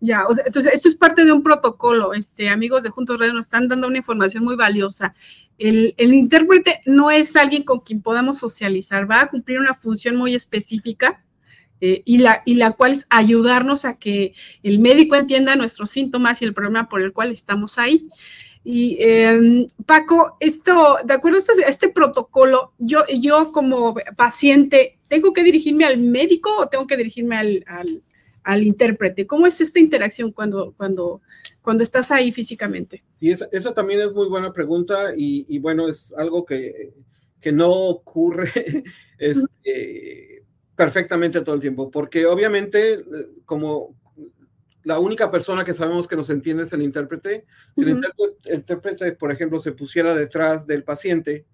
Ya, 0.01 0.25
o 0.27 0.33
sea, 0.33 0.45
entonces 0.45 0.73
esto 0.73 0.87
es 0.87 0.95
parte 0.95 1.25
de 1.25 1.31
un 1.31 1.43
protocolo. 1.43 2.13
Este, 2.13 2.49
amigos 2.49 2.83
de 2.83 2.89
Juntos 2.89 3.19
Radio 3.19 3.33
nos 3.33 3.47
están 3.47 3.67
dando 3.67 3.87
una 3.87 3.97
información 3.97 4.43
muy 4.43 4.55
valiosa. 4.55 5.13
El, 5.57 5.93
el, 5.97 6.13
intérprete 6.13 6.81
no 6.85 7.11
es 7.11 7.35
alguien 7.35 7.63
con 7.63 7.81
quien 7.81 8.01
podamos 8.01 8.37
socializar, 8.37 9.09
va 9.09 9.21
a 9.21 9.29
cumplir 9.29 9.59
una 9.59 9.73
función 9.73 10.15
muy 10.15 10.33
específica 10.33 11.21
eh, 11.81 12.01
y, 12.05 12.17
la, 12.17 12.41
y 12.45 12.55
la 12.55 12.71
cual 12.71 12.93
es 12.93 13.07
ayudarnos 13.09 13.85
a 13.85 13.97
que 13.97 14.33
el 14.63 14.79
médico 14.79 15.15
entienda 15.15 15.55
nuestros 15.55 15.91
síntomas 15.91 16.41
y 16.41 16.45
el 16.45 16.53
problema 16.53 16.89
por 16.89 17.01
el 17.01 17.13
cual 17.13 17.31
estamos 17.31 17.77
ahí. 17.77 18.07
Y 18.63 18.97
eh, 18.99 19.65
Paco, 19.85 20.37
esto, 20.39 20.97
de 21.03 21.13
acuerdo 21.13 21.37
a 21.37 21.41
este, 21.41 21.53
este, 21.67 21.89
protocolo, 21.89 22.73
yo, 22.77 23.05
yo 23.07 23.51
como 23.51 23.95
paciente, 24.15 24.99
¿tengo 25.07 25.33
que 25.33 25.43
dirigirme 25.43 25.85
al 25.85 25.97
médico 25.97 26.49
o 26.57 26.67
tengo 26.67 26.85
que 26.85 26.97
dirigirme 26.97 27.37
al, 27.37 27.63
al 27.67 28.03
al 28.43 28.63
intérprete. 28.63 29.27
¿Cómo 29.27 29.45
es 29.45 29.61
esta 29.61 29.79
interacción 29.79 30.31
cuando, 30.31 30.73
cuando, 30.75 31.21
cuando 31.61 31.83
estás 31.83 32.09
ahí 32.09 32.31
físicamente? 32.31 33.03
Y 33.19 33.31
esa, 33.31 33.47
esa 33.51 33.73
también 33.73 34.01
es 34.01 34.13
muy 34.13 34.27
buena 34.27 34.51
pregunta 34.51 35.13
y, 35.15 35.45
y 35.47 35.59
bueno, 35.59 35.87
es 35.87 36.13
algo 36.17 36.45
que, 36.45 36.93
que 37.39 37.51
no 37.51 37.71
ocurre 37.71 38.51
este, 39.19 40.43
perfectamente 40.75 41.41
todo 41.41 41.55
el 41.55 41.61
tiempo, 41.61 41.91
porque 41.91 42.25
obviamente 42.25 43.05
como 43.45 43.95
la 44.83 44.99
única 44.99 45.29
persona 45.29 45.63
que 45.63 45.73
sabemos 45.73 46.07
que 46.07 46.15
nos 46.15 46.29
entiende 46.29 46.63
es 46.63 46.73
el 46.73 46.81
intérprete, 46.81 47.45
si 47.75 47.81
uh 47.81 47.85
-huh. 47.85 47.89
el, 47.89 47.95
intérprete, 47.95 48.49
el 48.49 48.55
intérprete, 48.55 49.11
por 49.13 49.31
ejemplo, 49.31 49.59
se 49.59 49.71
pusiera 49.71 50.15
detrás 50.15 50.65
del 50.65 50.83
paciente, 50.83 51.45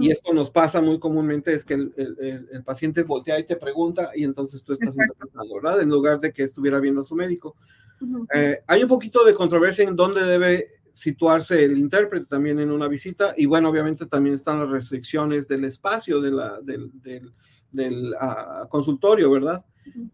y 0.00 0.10
esto 0.10 0.34
nos 0.34 0.50
pasa 0.50 0.82
muy 0.82 0.98
comúnmente, 0.98 1.54
es 1.54 1.64
que 1.64 1.74
el, 1.74 1.94
el, 1.96 2.48
el, 2.52 2.62
paciente 2.62 3.04
voltea 3.04 3.38
y 3.38 3.44
te 3.44 3.56
pregunta 3.56 4.10
y 4.14 4.22
entonces 4.22 4.62
tú 4.62 4.74
estás 4.74 4.90
Exacto. 4.90 5.14
interpretando, 5.14 5.54
¿verdad? 5.54 5.80
En 5.80 5.88
lugar 5.88 6.20
de 6.20 6.30
que 6.32 6.42
estuviera 6.42 6.78
viendo 6.78 7.00
a 7.00 7.04
su 7.04 7.14
médico. 7.14 7.56
Uh 8.00 8.06
-huh. 8.06 8.26
eh, 8.34 8.60
hay 8.66 8.82
un 8.82 8.88
poquito 8.88 9.24
de 9.24 9.32
controversia 9.32 9.88
en 9.88 9.96
dónde 9.96 10.22
debe 10.24 10.66
situarse 10.92 11.64
el 11.64 11.78
intérprete 11.78 12.26
también 12.26 12.58
en 12.58 12.70
una 12.70 12.88
visita 12.88 13.32
y 13.36 13.46
bueno, 13.46 13.70
obviamente 13.70 14.04
también 14.06 14.34
están 14.34 14.58
las 14.60 14.68
restricciones 14.68 15.48
del 15.48 15.64
espacio 15.64 16.20
de 16.20 16.32
la, 16.32 16.60
del, 16.60 16.90
del, 17.00 17.32
del 17.70 18.14
uh, 18.14 18.68
consultorio, 18.68 19.30
¿verdad? 19.30 19.64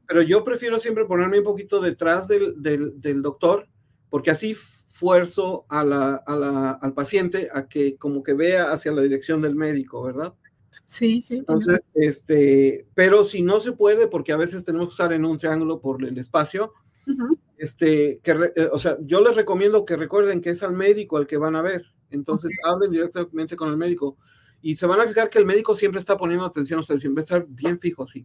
Pero 0.07 0.23
yo 0.23 0.45
prefiero 0.45 0.79
siempre 0.79 1.05
ponerme 1.05 1.39
un 1.39 1.45
poquito 1.45 1.81
detrás 1.81 2.29
del, 2.29 2.63
del, 2.63 3.01
del 3.01 3.23
doctor 3.23 3.69
porque 4.11 4.31
así 4.31 4.57
esfuerzo 4.95 5.67
a 5.69 5.85
la, 5.85 6.15
a 6.15 6.37
la, 6.37 6.71
al 6.71 6.95
paciente 6.95 7.49
a 7.53 7.67
que 7.67 7.97
como 7.97 8.23
que 8.23 8.33
vea 8.33 8.71
hacia 8.71 8.93
la 8.93 9.03
dirección 9.03 9.43
del 9.43 9.57
médico, 9.57 10.05
¿verdad? 10.05 10.35
Sí, 10.87 11.21
sí. 11.21 11.39
Entonces, 11.39 11.85
este, 11.95 12.87
pero 12.95 13.25
si 13.25 13.43
no 13.43 13.59
se 13.59 13.73
puede, 13.73 14.07
porque 14.07 14.33
a 14.33 14.37
veces 14.37 14.65
tenemos 14.65 14.89
que 14.89 14.93
estar 14.93 15.13
en 15.13 15.25
un 15.25 15.37
triángulo 15.37 15.81
por 15.81 16.05
el 16.05 16.17
espacio, 16.17 16.73
uh 17.09 17.11
-huh. 17.11 17.39
este, 17.59 18.21
que, 18.23 18.53
eh, 18.55 18.69
o 18.71 18.79
sea, 18.79 18.97
yo 19.01 19.21
les 19.21 19.35
recomiendo 19.35 19.85
que 19.85 19.97
recuerden 19.97 20.41
que 20.41 20.51
es 20.51 20.63
al 20.63 20.73
médico 20.73 21.17
al 21.17 21.27
que 21.27 21.39
van 21.39 21.57
a 21.57 21.63
ver. 21.63 21.83
Entonces, 22.11 22.57
okay. 22.63 22.73
hablen 22.73 22.93
directamente 22.93 23.57
con 23.57 23.71
el 23.71 23.77
médico 23.77 24.17
y 24.63 24.77
se 24.77 24.87
van 24.87 25.01
a 25.01 25.07
fijar 25.07 25.29
que 25.29 25.41
el 25.41 25.45
médico 25.45 25.75
siempre 25.75 25.99
está 25.99 26.17
poniendo 26.17 26.45
atención 26.45 26.79
a 26.79 26.83
ustedes, 26.83 27.01
siempre 27.01 27.23
estar 27.23 27.45
bien 27.49 27.81
fijo, 27.81 28.07
sí. 28.07 28.25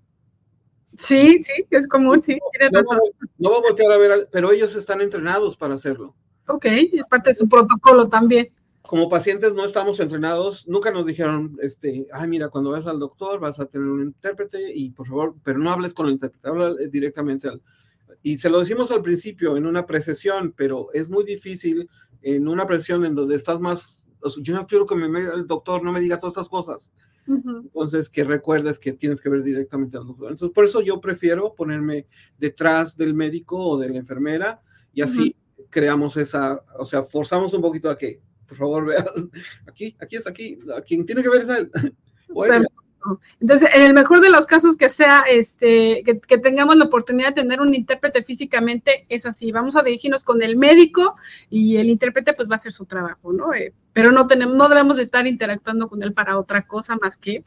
Sí, 0.98 1.42
sí, 1.42 1.66
es 1.70 1.88
común, 1.88 2.22
sí. 2.22 2.38
No, 2.72 2.82
no, 2.82 3.00
no 3.38 3.52
va 3.52 3.58
a 3.58 3.62
voltear 3.62 3.92
a 3.92 3.98
ver, 3.98 4.30
pero 4.32 4.52
ellos 4.52 4.76
están 4.76 5.02
entrenados 5.02 5.56
para 5.56 5.76
hacerlo. 5.76 6.16
Ok, 6.48 6.66
es 6.66 7.08
parte 7.08 7.30
de 7.30 7.36
su 7.36 7.48
protocolo 7.48 8.10
también. 8.10 8.50
Como 8.82 9.08
pacientes 9.08 9.54
no 9.54 9.66
estamos 9.66 10.00
entrenados, 10.00 10.68
nunca 10.68 10.90
nos 10.90 11.06
dijeron, 11.06 11.58
este, 11.62 12.08
ay, 12.12 12.28
mira, 12.28 12.50
cuando 12.50 12.72
vas 12.72 12.88
al 12.88 12.98
doctor 12.98 13.40
vas 13.40 13.60
a 13.60 13.68
tener 13.68 13.88
un 13.88 14.02
intérprete 14.02 14.74
y 14.74 14.90
por 14.90 15.06
favor, 15.06 15.36
pero 15.44 15.60
no 15.60 15.72
hables 15.72 15.94
con 15.94 16.08
el 16.08 16.14
intérprete, 16.14 16.50
habla 16.50 16.74
directamente 16.90 17.48
al... 17.48 17.62
Y 18.24 18.40
se 18.40 18.50
lo 18.50 18.60
decimos 18.60 18.90
al 18.90 19.04
principio 19.04 19.56
en 19.58 19.68
una 19.68 19.86
precesión, 19.86 20.54
pero 20.58 20.88
es 20.92 21.08
muy 21.08 21.24
difícil 21.24 21.88
en 22.24 22.48
una 22.48 22.66
precesión 22.66 23.06
en 23.06 23.14
donde 23.14 23.36
estás 23.36 23.60
más, 23.60 24.04
yo 24.42 24.56
no 24.56 24.66
quiero 24.66 24.88
que 24.88 24.96
me, 24.96 25.20
el 25.20 25.46
doctor 25.46 25.84
no 25.84 25.92
me 25.92 26.00
diga 26.00 26.18
todas 26.18 26.34
estas 26.34 26.50
cosas. 26.50 26.92
Uh 27.28 27.36
-huh. 27.36 27.62
Entonces, 27.64 28.10
que 28.10 28.24
recuerdes 28.24 28.80
que 28.80 28.94
tienes 28.94 29.22
que 29.22 29.30
ver 29.30 29.44
directamente 29.44 29.98
al 29.98 30.08
doctor. 30.08 30.32
Entonces, 30.32 30.54
por 30.54 30.66
eso 30.66 30.82
yo 30.82 31.00
prefiero 31.00 31.54
ponerme 31.56 32.08
detrás 32.38 32.98
del 32.98 33.14
médico 33.14 33.58
o 33.58 33.78
de 33.78 33.90
la 33.90 33.98
enfermera 33.98 34.62
y 34.94 35.02
así 35.02 35.20
uh 35.20 35.24
-huh 35.24 35.36
creamos 35.70 36.18
esa, 36.18 36.64
o 36.78 36.86
sea, 36.86 37.04
forzamos 37.04 37.54
un 37.54 37.62
poquito 37.62 37.90
a 37.90 37.98
que, 37.98 38.22
por 38.48 38.58
favor, 38.58 38.86
vean, 38.86 39.06
aquí, 39.68 39.96
aquí 40.00 40.16
es 40.16 40.28
aquí, 40.28 40.58
quien 40.86 41.06
tiene 41.06 41.22
que 41.22 41.30
ver 41.30 41.42
es 41.42 41.50
él. 41.50 41.72
Entonces, 43.40 43.70
en 43.74 43.84
el 43.84 43.94
mejor 43.94 44.22
de 44.22 44.30
los 44.30 44.46
casos 44.46 44.76
que 44.76 44.90
sea, 44.90 45.24
este, 45.30 46.04
que, 46.06 46.20
que, 46.20 46.38
tengamos 46.38 46.76
la 46.76 46.86
oportunidad 46.86 47.30
de 47.30 47.42
tener 47.42 47.62
un 47.62 47.74
intérprete 47.74 48.24
físicamente, 48.24 49.06
es 49.10 49.26
así, 49.26 49.52
vamos 49.52 49.76
a 49.76 49.84
dirigirnos 49.84 50.24
con 50.24 50.42
el 50.42 50.58
médico 50.58 51.16
y 51.50 51.78
el 51.78 51.90
intérprete 51.90 52.34
pues 52.34 52.50
va 52.50 52.54
a 52.54 52.56
hacer 52.58 52.74
su 52.74 52.86
trabajo, 52.86 53.32
¿no? 53.32 53.54
Eh, 53.54 53.74
pero 53.94 54.12
no 54.12 54.28
tenemos, 54.28 54.56
no 54.56 54.70
debemos 54.70 54.98
de 54.98 55.04
estar 55.04 55.28
interactuando 55.28 55.88
con 55.88 56.04
él 56.04 56.14
para 56.14 56.38
otra 56.38 56.68
cosa 56.68 56.98
más 57.02 57.18
que 57.18 57.44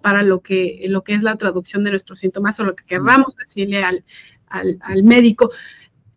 para 0.00 0.22
lo 0.22 0.40
que, 0.40 0.82
lo 0.88 1.02
que 1.04 1.14
es 1.14 1.22
la 1.22 1.36
traducción 1.36 1.84
de 1.84 1.90
nuestros 1.90 2.20
síntomas 2.20 2.58
o 2.60 2.64
lo 2.64 2.74
que 2.74 2.84
queramos 2.84 3.34
decirle 3.36 3.84
al, 3.84 4.04
al, 4.48 4.78
al 4.82 5.02
médico. 5.02 5.50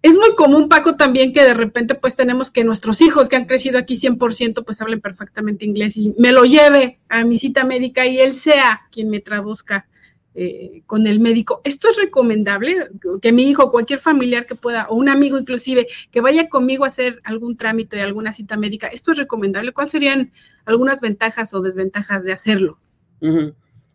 Es 0.04 0.18
muy 0.18 0.36
común, 0.36 0.68
Paco, 0.68 0.98
también 0.98 1.32
que 1.32 1.46
de 1.46 1.54
repente 1.54 1.96
pues 1.96 2.18
tenemos 2.18 2.52
que 2.52 2.66
nuestros 2.66 3.02
hijos 3.02 3.30
que 3.30 3.38
han 3.38 3.46
crecido 3.46 3.80
aquí 3.80 3.96
100% 3.96 4.66
pues 4.66 4.82
hablen 4.82 5.00
perfectamente 5.00 5.64
inglés 5.64 5.96
y 5.96 6.14
me 6.18 6.34
lo 6.34 6.44
lleve 6.44 7.00
a 7.08 7.24
mi 7.24 7.38
cita 7.38 7.64
médica 7.64 8.06
y 8.06 8.20
él 8.20 8.34
sea 8.34 8.82
quien 8.92 9.10
me 9.10 9.22
traduzca 9.22 9.88
eh, 10.36 10.84
con 10.88 11.08
el 11.08 11.22
médico. 11.22 11.62
¿Esto 11.64 11.90
es 11.90 11.96
recomendable? 11.96 12.90
Que 13.22 13.32
mi 13.32 13.44
hijo, 13.44 13.72
cualquier 13.72 14.00
familiar 14.00 14.46
que 14.46 14.56
pueda, 14.56 14.88
o 14.90 14.96
un 14.96 15.08
amigo 15.08 15.38
inclusive, 15.40 15.88
que 16.12 16.20
vaya 16.20 16.50
conmigo 16.50 16.84
a 16.84 16.90
hacer 16.90 17.22
algún 17.24 17.56
trámite 17.56 18.02
alguna 18.02 18.34
cita 18.34 18.58
médica, 18.58 18.88
¿esto 18.88 19.14
es 19.14 19.18
recomendable? 19.18 19.72
¿Cuáles 19.72 19.92
serían 19.92 20.34
algunas 20.66 21.00
ventajas 21.00 21.54
o 21.54 21.62
desventajas 21.62 22.26
de 22.26 22.34
hacerlo? 22.34 22.78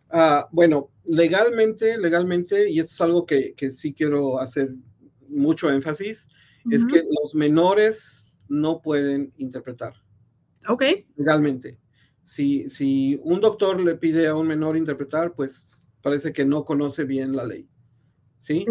Ah, 0.09 0.47
bueno, 0.51 0.89
legalmente, 1.05 1.99
legalmente, 1.99 2.67
y 2.67 2.79
esto 2.79 2.93
es 2.95 3.01
algo 3.01 3.25
que 3.27 3.53
sí 3.69 3.93
quiero 3.93 4.39
hacer 4.39 4.71
mucho 5.29 5.69
énfasis, 5.69 6.27
es 6.71 6.85
que 6.85 7.03
los 7.21 7.33
menores 7.35 8.39
no 8.47 8.81
pueden 8.81 9.33
interpretar. 9.37 9.93
Ok. 10.67 10.83
Legalmente. 11.15 11.77
Si, 12.21 12.69
si 12.69 13.19
un 13.23 13.39
doctor 13.39 13.79
le 13.81 13.95
pide 13.95 14.27
a 14.27 14.35
un 14.35 14.47
menor 14.47 14.77
interpretar, 14.77 15.33
pues 15.33 15.77
parece 16.01 16.33
que 16.33 16.45
no 16.45 16.65
conoce 16.65 17.05
bien 17.05 17.35
la 17.35 17.45
ley. 17.45 17.67
¿Sí? 18.41 18.65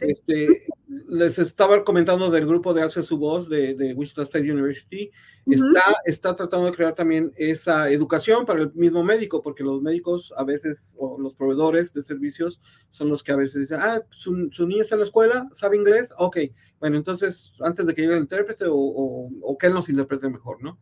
Este, 0.00 0.66
les 1.08 1.38
estaba 1.38 1.82
comentando 1.84 2.30
del 2.30 2.46
grupo 2.46 2.74
de 2.74 2.82
Alce 2.82 3.02
Su 3.02 3.16
Voz 3.16 3.48
de, 3.48 3.74
de 3.74 3.94
Wichita 3.94 4.22
State 4.22 4.50
University. 4.50 5.10
está, 5.46 5.82
está 6.04 6.34
tratando 6.34 6.66
de 6.66 6.72
crear 6.72 6.94
también 6.94 7.32
esa 7.36 7.90
educación 7.90 8.44
para 8.44 8.62
el 8.62 8.72
mismo 8.74 9.02
médico, 9.02 9.42
porque 9.42 9.64
los 9.64 9.80
médicos 9.80 10.32
a 10.36 10.44
veces, 10.44 10.94
o 10.98 11.18
los 11.18 11.34
proveedores 11.34 11.92
de 11.94 12.02
servicios, 12.02 12.60
son 12.90 13.08
los 13.08 13.22
que 13.22 13.32
a 13.32 13.36
veces 13.36 13.62
dicen, 13.62 13.80
ah, 13.80 14.02
su, 14.10 14.48
su 14.50 14.66
niña 14.66 14.82
está 14.82 14.96
en 14.96 15.00
la 15.00 15.06
escuela, 15.06 15.48
sabe 15.52 15.76
inglés, 15.76 16.12
ok, 16.18 16.38
bueno, 16.80 16.96
entonces 16.96 17.52
antes 17.60 17.86
de 17.86 17.94
que 17.94 18.02
llegue 18.02 18.14
el 18.14 18.20
intérprete 18.20 18.66
o, 18.68 18.74
o, 18.74 19.58
que 19.58 19.68
él 19.68 19.74
nos 19.74 19.88
interprete 19.88 20.28
mejor, 20.28 20.62
¿no? 20.62 20.78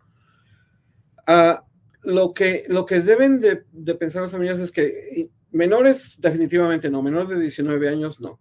Uh, 1.29 1.61
lo, 2.03 2.33
que, 2.33 2.65
lo 2.69 2.87
que 2.87 3.01
deben 3.01 3.41
de, 3.41 3.65
de 3.71 3.95
pensar 3.95 4.23
las 4.23 4.33
familias 4.33 4.59
es 4.59 4.73
que 4.73 5.31
menores 5.53 6.17
definitivamente 6.19 6.91
no, 6.91 7.03
menores 7.03 7.29
de 7.29 7.41
19 7.41 7.89
años 7.89 8.21
no. 8.21 8.41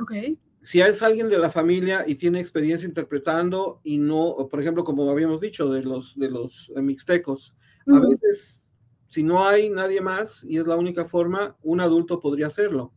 Ok 0.00 0.12
si 0.60 0.80
es 0.80 1.02
alguien 1.02 1.28
de 1.28 1.38
la 1.38 1.50
familia 1.50 2.04
y 2.06 2.16
tiene 2.16 2.40
experiencia 2.40 2.88
interpretando 2.88 3.80
y 3.84 3.98
no, 3.98 4.48
por 4.50 4.60
ejemplo, 4.60 4.84
como 4.84 5.08
habíamos 5.10 5.40
dicho 5.40 5.70
de 5.70 5.82
los, 5.82 6.18
de 6.18 6.30
los 6.30 6.72
eh, 6.74 6.82
mixtecos, 6.82 7.54
a 7.86 8.00
veces, 8.00 8.68
si 9.08 9.22
no 9.22 9.46
hay 9.46 9.70
nadie 9.70 10.02
más 10.02 10.44
y 10.44 10.58
es 10.58 10.66
la 10.66 10.76
única 10.76 11.06
forma, 11.06 11.56
un 11.62 11.80
adulto 11.80 12.20
podría 12.20 12.48
hacerlo. 12.48 12.92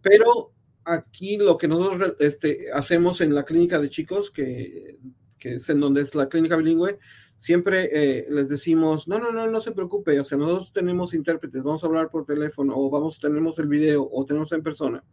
Pero 0.00 0.52
aquí 0.84 1.38
lo 1.38 1.58
que 1.58 1.66
nosotros 1.66 2.14
este, 2.20 2.70
hacemos 2.72 3.20
en 3.20 3.34
la 3.34 3.44
clínica 3.44 3.80
de 3.80 3.90
chicos, 3.90 4.30
que, 4.30 5.00
que 5.38 5.54
es 5.54 5.68
en 5.70 5.80
donde 5.80 6.02
es 6.02 6.14
la 6.14 6.28
clínica 6.28 6.56
bilingüe, 6.56 7.00
siempre 7.36 7.90
eh, 7.92 8.26
les 8.30 8.48
decimos, 8.48 9.08
no, 9.08 9.18
no, 9.18 9.32
no, 9.32 9.48
no 9.48 9.60
se 9.60 9.72
preocupe, 9.72 10.20
o 10.20 10.22
sea, 10.22 10.38
nosotros 10.38 10.72
tenemos 10.72 11.12
intérpretes, 11.14 11.64
vamos 11.64 11.82
a 11.82 11.88
hablar 11.88 12.08
por 12.08 12.24
teléfono, 12.24 12.74
o 12.76 12.88
vamos, 12.88 13.18
tenemos 13.18 13.58
el 13.58 13.66
video, 13.66 14.08
o 14.08 14.24
tenemos 14.24 14.52
en 14.52 14.62
persona, 14.62 15.04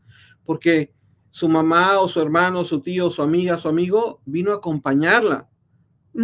porque 0.46 0.94
su 1.32 1.48
mamá 1.48 2.00
o 2.00 2.08
su 2.08 2.22
hermano, 2.22 2.64
su 2.64 2.82
tío, 2.82 3.10
su 3.10 3.22
amiga, 3.22 3.58
su 3.58 3.68
amigo, 3.68 4.22
vino 4.26 4.52
a 4.52 4.56
acompañarla 4.56 5.50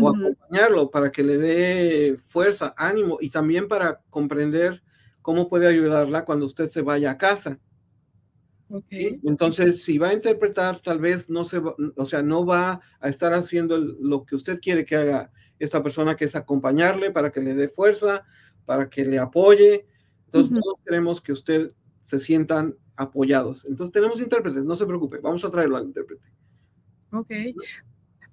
o 0.01 0.09
acompañarlo 0.09 0.89
para 0.89 1.11
que 1.11 1.23
le 1.23 1.37
dé 1.37 2.17
fuerza, 2.27 2.73
ánimo 2.75 3.17
y 3.21 3.29
también 3.29 3.67
para 3.67 4.01
comprender 4.09 4.83
cómo 5.21 5.47
puede 5.47 5.67
ayudarla 5.67 6.25
cuando 6.25 6.45
usted 6.45 6.67
se 6.67 6.81
vaya 6.81 7.11
a 7.11 7.17
casa. 7.17 7.59
Entonces, 8.89 9.83
si 9.83 9.97
va 9.97 10.09
a 10.09 10.13
interpretar, 10.13 10.81
tal 10.81 10.99
vez 10.99 11.29
no 11.29 11.45
se 11.45 11.59
va, 11.59 11.75
o 11.95 12.05
sea, 12.05 12.21
no 12.23 12.45
va 12.45 12.81
a 12.99 13.09
estar 13.09 13.33
haciendo 13.33 13.77
lo 13.77 14.25
que 14.25 14.35
usted 14.35 14.59
quiere 14.59 14.85
que 14.85 14.95
haga 14.95 15.31
esta 15.59 15.81
persona, 15.83 16.15
que 16.15 16.25
es 16.25 16.35
acompañarle 16.35 17.11
para 17.11 17.31
que 17.31 17.41
le 17.41 17.53
dé 17.53 17.69
fuerza, 17.69 18.23
para 18.65 18.89
que 18.89 19.05
le 19.05 19.19
apoye. 19.19 19.85
Entonces, 20.25 20.51
todos 20.51 20.75
queremos 20.83 21.21
que 21.21 21.31
usted 21.31 21.71
se 22.05 22.19
sientan 22.19 22.75
apoyados. 22.95 23.65
Entonces 23.65 23.91
tenemos 23.91 24.21
intérpretes, 24.21 24.63
no 24.63 24.75
se 24.75 24.85
preocupe, 24.85 25.19
vamos 25.19 25.43
a 25.43 25.51
traerlo 25.51 25.75
al 25.75 25.83
intérprete. 25.83 26.25
Ok. 27.11 27.31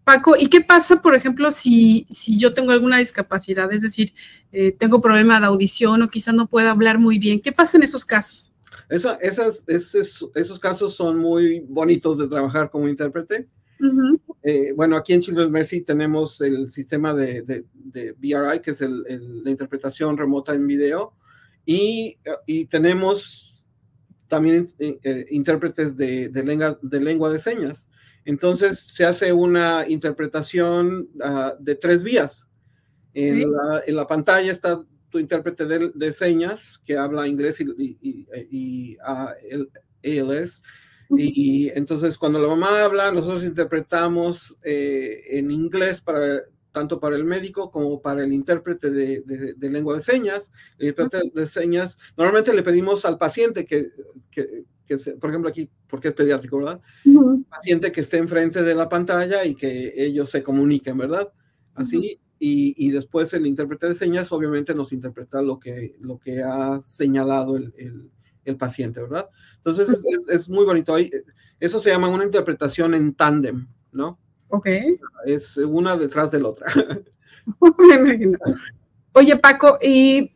Paco, 0.05 0.35
¿y 0.37 0.49
qué 0.49 0.61
pasa, 0.61 1.01
por 1.01 1.15
ejemplo, 1.15 1.53
si, 1.53 2.07
si 2.11 2.39
yo 2.39 2.53
tengo 2.55 2.73
alguna 2.73 2.99
discapacidad? 2.99 3.73
Es 3.73 3.83
decir, 3.83 4.15
eh, 4.51 4.73
tengo 4.73 5.01
problema 5.01 5.39
de 5.39 5.47
audición 5.47 6.03
o 6.03 6.11
quizá 6.11 6.33
no 6.33 6.49
pueda 6.49 6.73
hablar 6.73 6.99
muy 6.99 7.19
bien. 7.19 7.41
¿Qué 7.41 7.53
pasa 7.53 7.77
en 7.77 7.85
esos 7.85 8.05
casos? 8.05 8.53
esas, 8.89 9.65
esos, 9.69 10.31
esos, 10.35 10.59
casos 10.59 10.95
son 10.95 11.19
muy 11.19 11.61
bonitos 11.61 12.19
de 12.19 12.29
trabajar 12.29 12.71
como 12.71 12.89
intérprete. 12.89 13.49
Eh, 14.43 14.73
bueno, 14.77 14.97
aquí 14.97 15.13
en 15.13 15.21
Children's 15.21 15.51
Mercy 15.51 15.81
tenemos 15.81 16.41
el 16.41 16.71
sistema 16.71 17.15
de, 17.15 17.43
de, 17.43 18.13
BRI, 18.13 18.61
que 18.61 18.73
es 18.73 18.81
la 18.81 19.51
interpretación 19.51 20.17
remota 20.17 20.55
en 20.55 20.67
video, 20.67 21.15
y, 21.65 22.19
y 22.47 22.67
tenemos 22.67 23.52
también 24.33 24.73
eh, 24.79 24.99
eh, 25.03 25.27
intérpretes 25.29 25.95
de, 25.95 26.31
lengua, 26.33 26.79
de 26.81 27.01
lengua 27.01 27.29
de 27.29 27.38
señas. 27.38 27.87
Entonces 28.25 28.79
se 28.79 29.05
hace 29.05 29.31
una 29.31 29.87
interpretación 29.87 31.07
ah, 31.23 31.55
de 31.61 31.75
tres 31.75 32.03
vías. 32.03 32.49
En, 33.12 33.45
la, 33.88 34.07
pantalla 34.07 34.51
está 34.51 34.81
tu 35.11 35.18
intérprete 35.18 35.66
de, 35.66 36.12
señas 36.14 36.81
que 36.83 36.97
habla 36.97 37.29
inglés 37.29 37.61
y, 37.61 37.99
y, 38.01 38.97
ah, 39.05 39.35
el 39.51 39.68
ALS. 40.03 40.62
Y 41.11 41.68
entonces 41.75 42.16
cuando 42.16 42.38
la 42.38 42.49
mamá 42.49 42.85
habla, 42.85 43.12
nosotros 43.12 43.45
interpretamos 43.45 44.57
eh, 44.62 45.25
en 45.27 45.51
inglés 45.51 46.01
para 46.01 46.40
tanto 46.73 46.99
para 46.99 47.17
el 47.17 47.25
médico 47.25 47.71
como 47.71 48.01
para 48.01 48.25
el 48.25 48.33
intérprete 48.33 48.91
de, 48.91 49.55
lengua 49.61 49.95
de 49.95 50.01
señas. 50.01 50.51
El 50.79 50.89
intérprete 50.89 51.31
de 51.33 51.47
señas, 51.47 51.99
normalmente 52.17 52.53
le 52.53 52.63
pedimos 52.63 53.05
al 53.05 53.19
paciente 53.19 53.65
que, 53.65 53.91
que, 54.31 54.65
por 55.21 55.31
ejemplo 55.31 55.51
aquí, 55.51 55.71
porque 55.87 56.09
es 56.09 56.15
pediátrico, 56.15 56.59
¿verdad? 56.59 56.81
Paciente 57.49 57.93
que 57.93 58.01
esté 58.01 58.19
enfrente 58.19 58.63
de 58.63 58.75
la 58.75 58.89
pantalla 58.89 59.45
y 59.45 59.55
que 59.55 59.93
ellos 59.95 60.31
se 60.31 60.43
comuniquen, 60.43 60.99
¿verdad? 60.99 61.31
Así, 61.75 62.21
y, 62.39 62.75
y, 62.77 62.91
después 62.91 63.33
el 63.35 63.47
intérprete 63.47 63.89
de 63.89 63.95
señas 63.95 64.33
obviamente 64.33 64.75
nos 64.75 64.93
interpreta 64.93 65.41
lo 65.41 65.61
que, 65.61 65.95
lo 66.01 66.19
que 66.19 66.43
ha 66.43 66.81
señalado 66.83 67.57
el, 67.57 67.73
el, 67.77 68.11
el 68.45 68.57
paciente, 68.57 69.01
¿verdad? 69.01 69.29
Entonces 69.57 69.89
es, 69.89 70.29
es, 70.29 70.49
muy 70.49 70.65
bonito. 70.65 70.97
Eso 71.61 71.79
se 71.79 71.91
llama 71.91 72.09
una 72.09 72.25
interpretación 72.25 72.95
en 72.95 73.15
tándem, 73.15 73.69
¿no? 73.93 74.19
Ok. 74.53 74.69
Es 75.25 75.57
una 75.57 75.97
detrás 75.97 76.31
de 76.31 76.38
la 76.38 76.49
otra. 76.51 76.71
Me 77.79 77.95
imagino. 77.95 78.38
Oye, 79.15 79.37
Paco, 79.37 79.79
y 79.81 80.31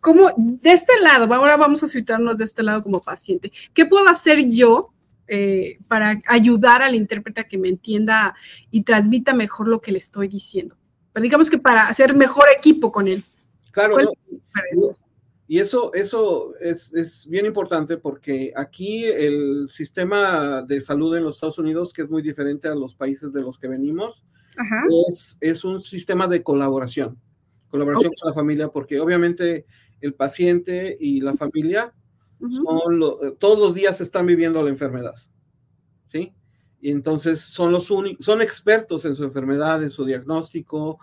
cómo 0.00 0.30
de 0.36 0.70
este 0.70 0.92
lado, 1.00 1.32
ahora 1.34 1.56
vamos 1.56 1.82
a 1.82 1.88
situarnos 1.88 2.38
de 2.38 2.44
este 2.44 2.62
lado 2.62 2.84
como 2.84 3.00
paciente, 3.00 3.50
¿qué 3.74 3.84
puedo 3.84 4.08
hacer 4.08 4.48
yo 4.48 4.92
eh, 5.26 5.78
para 5.88 6.22
ayudar 6.28 6.82
al 6.82 6.94
intérprete 6.94 7.40
a 7.40 7.48
que 7.48 7.58
me 7.58 7.68
entienda 7.68 8.36
y 8.70 8.82
transmita 8.84 9.34
mejor 9.34 9.66
lo 9.66 9.80
que 9.80 9.90
le 9.90 9.98
estoy 9.98 10.28
diciendo? 10.28 10.76
Pero 11.12 11.24
digamos 11.24 11.50
que 11.50 11.58
para 11.58 11.88
hacer 11.88 12.14
mejor 12.14 12.46
equipo 12.56 12.92
con 12.92 13.08
él. 13.08 13.24
Claro, 13.72 13.96
y 15.52 15.58
eso, 15.58 15.92
eso 15.92 16.54
es, 16.60 16.94
es, 16.94 17.26
bien 17.28 17.44
importante 17.44 17.98
porque 17.98 18.54
aquí 18.56 19.04
el 19.04 19.68
sistema 19.70 20.62
de 20.62 20.80
salud 20.80 21.14
en 21.14 21.24
los 21.24 21.34
Estados 21.34 21.58
Unidos, 21.58 21.92
que 21.92 22.00
es 22.00 22.08
muy 22.08 22.22
diferente 22.22 22.68
a 22.68 22.74
los 22.74 22.94
países 22.94 23.34
de 23.34 23.42
los 23.42 23.58
que 23.58 23.68
venimos, 23.68 24.24
Es, 25.06 25.36
es, 25.42 25.62
un 25.62 25.82
sistema 25.82 26.26
de 26.26 26.42
colaboración, 26.42 27.20
colaboración 27.68 28.14
con 28.18 28.30
la 28.30 28.32
familia, 28.32 28.68
porque 28.68 28.98
obviamente 28.98 29.66
el 30.00 30.14
paciente 30.14 30.96
y 30.98 31.20
la 31.20 31.34
familia 31.34 31.92
son 32.40 33.36
todos 33.38 33.58
los 33.58 33.74
días 33.74 34.00
están 34.00 34.24
viviendo 34.24 34.62
la 34.62 34.70
enfermedad, 34.70 35.16
¿sí? 36.10 36.32
Y 36.80 36.90
entonces 36.90 37.40
son 37.40 37.72
los 37.72 37.90
únicos, 37.90 38.24
son 38.24 38.40
expertos 38.40 39.04
en 39.04 39.14
su 39.14 39.22
enfermedad, 39.22 39.82
en 39.82 39.90
su 39.90 40.06
diagnóstico, 40.06 40.98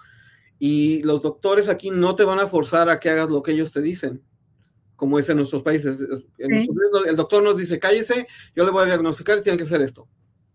y 0.57 1.03
los 1.03 1.21
doctores 1.21 1.69
aquí 1.69 1.91
no 1.91 2.15
te 2.15 2.23
van 2.23 2.39
a 2.39 2.47
forzar 2.47 2.89
a 2.89 2.99
que 2.99 3.11
hagas 3.11 3.29
lo 3.29 3.43
que 3.43 3.51
ellos 3.51 3.71
te 3.71 3.83
dicen 3.83 4.23
como 4.99 5.17
es 5.17 5.29
en 5.29 5.37
nuestros 5.37 5.63
países. 5.63 5.97
el 6.37 7.15
doctor 7.15 7.41
nos 7.41 7.57
dice, 7.57 7.79
cállese, 7.79 8.27
yo 8.53 8.65
le 8.65 8.71
voy 8.71 8.83
a 8.83 8.87
diagnosticar 8.87 9.39
y 9.39 9.41
tiene 9.41 9.57
que 9.57 9.63
hacer 9.63 9.81
esto. 9.81 10.09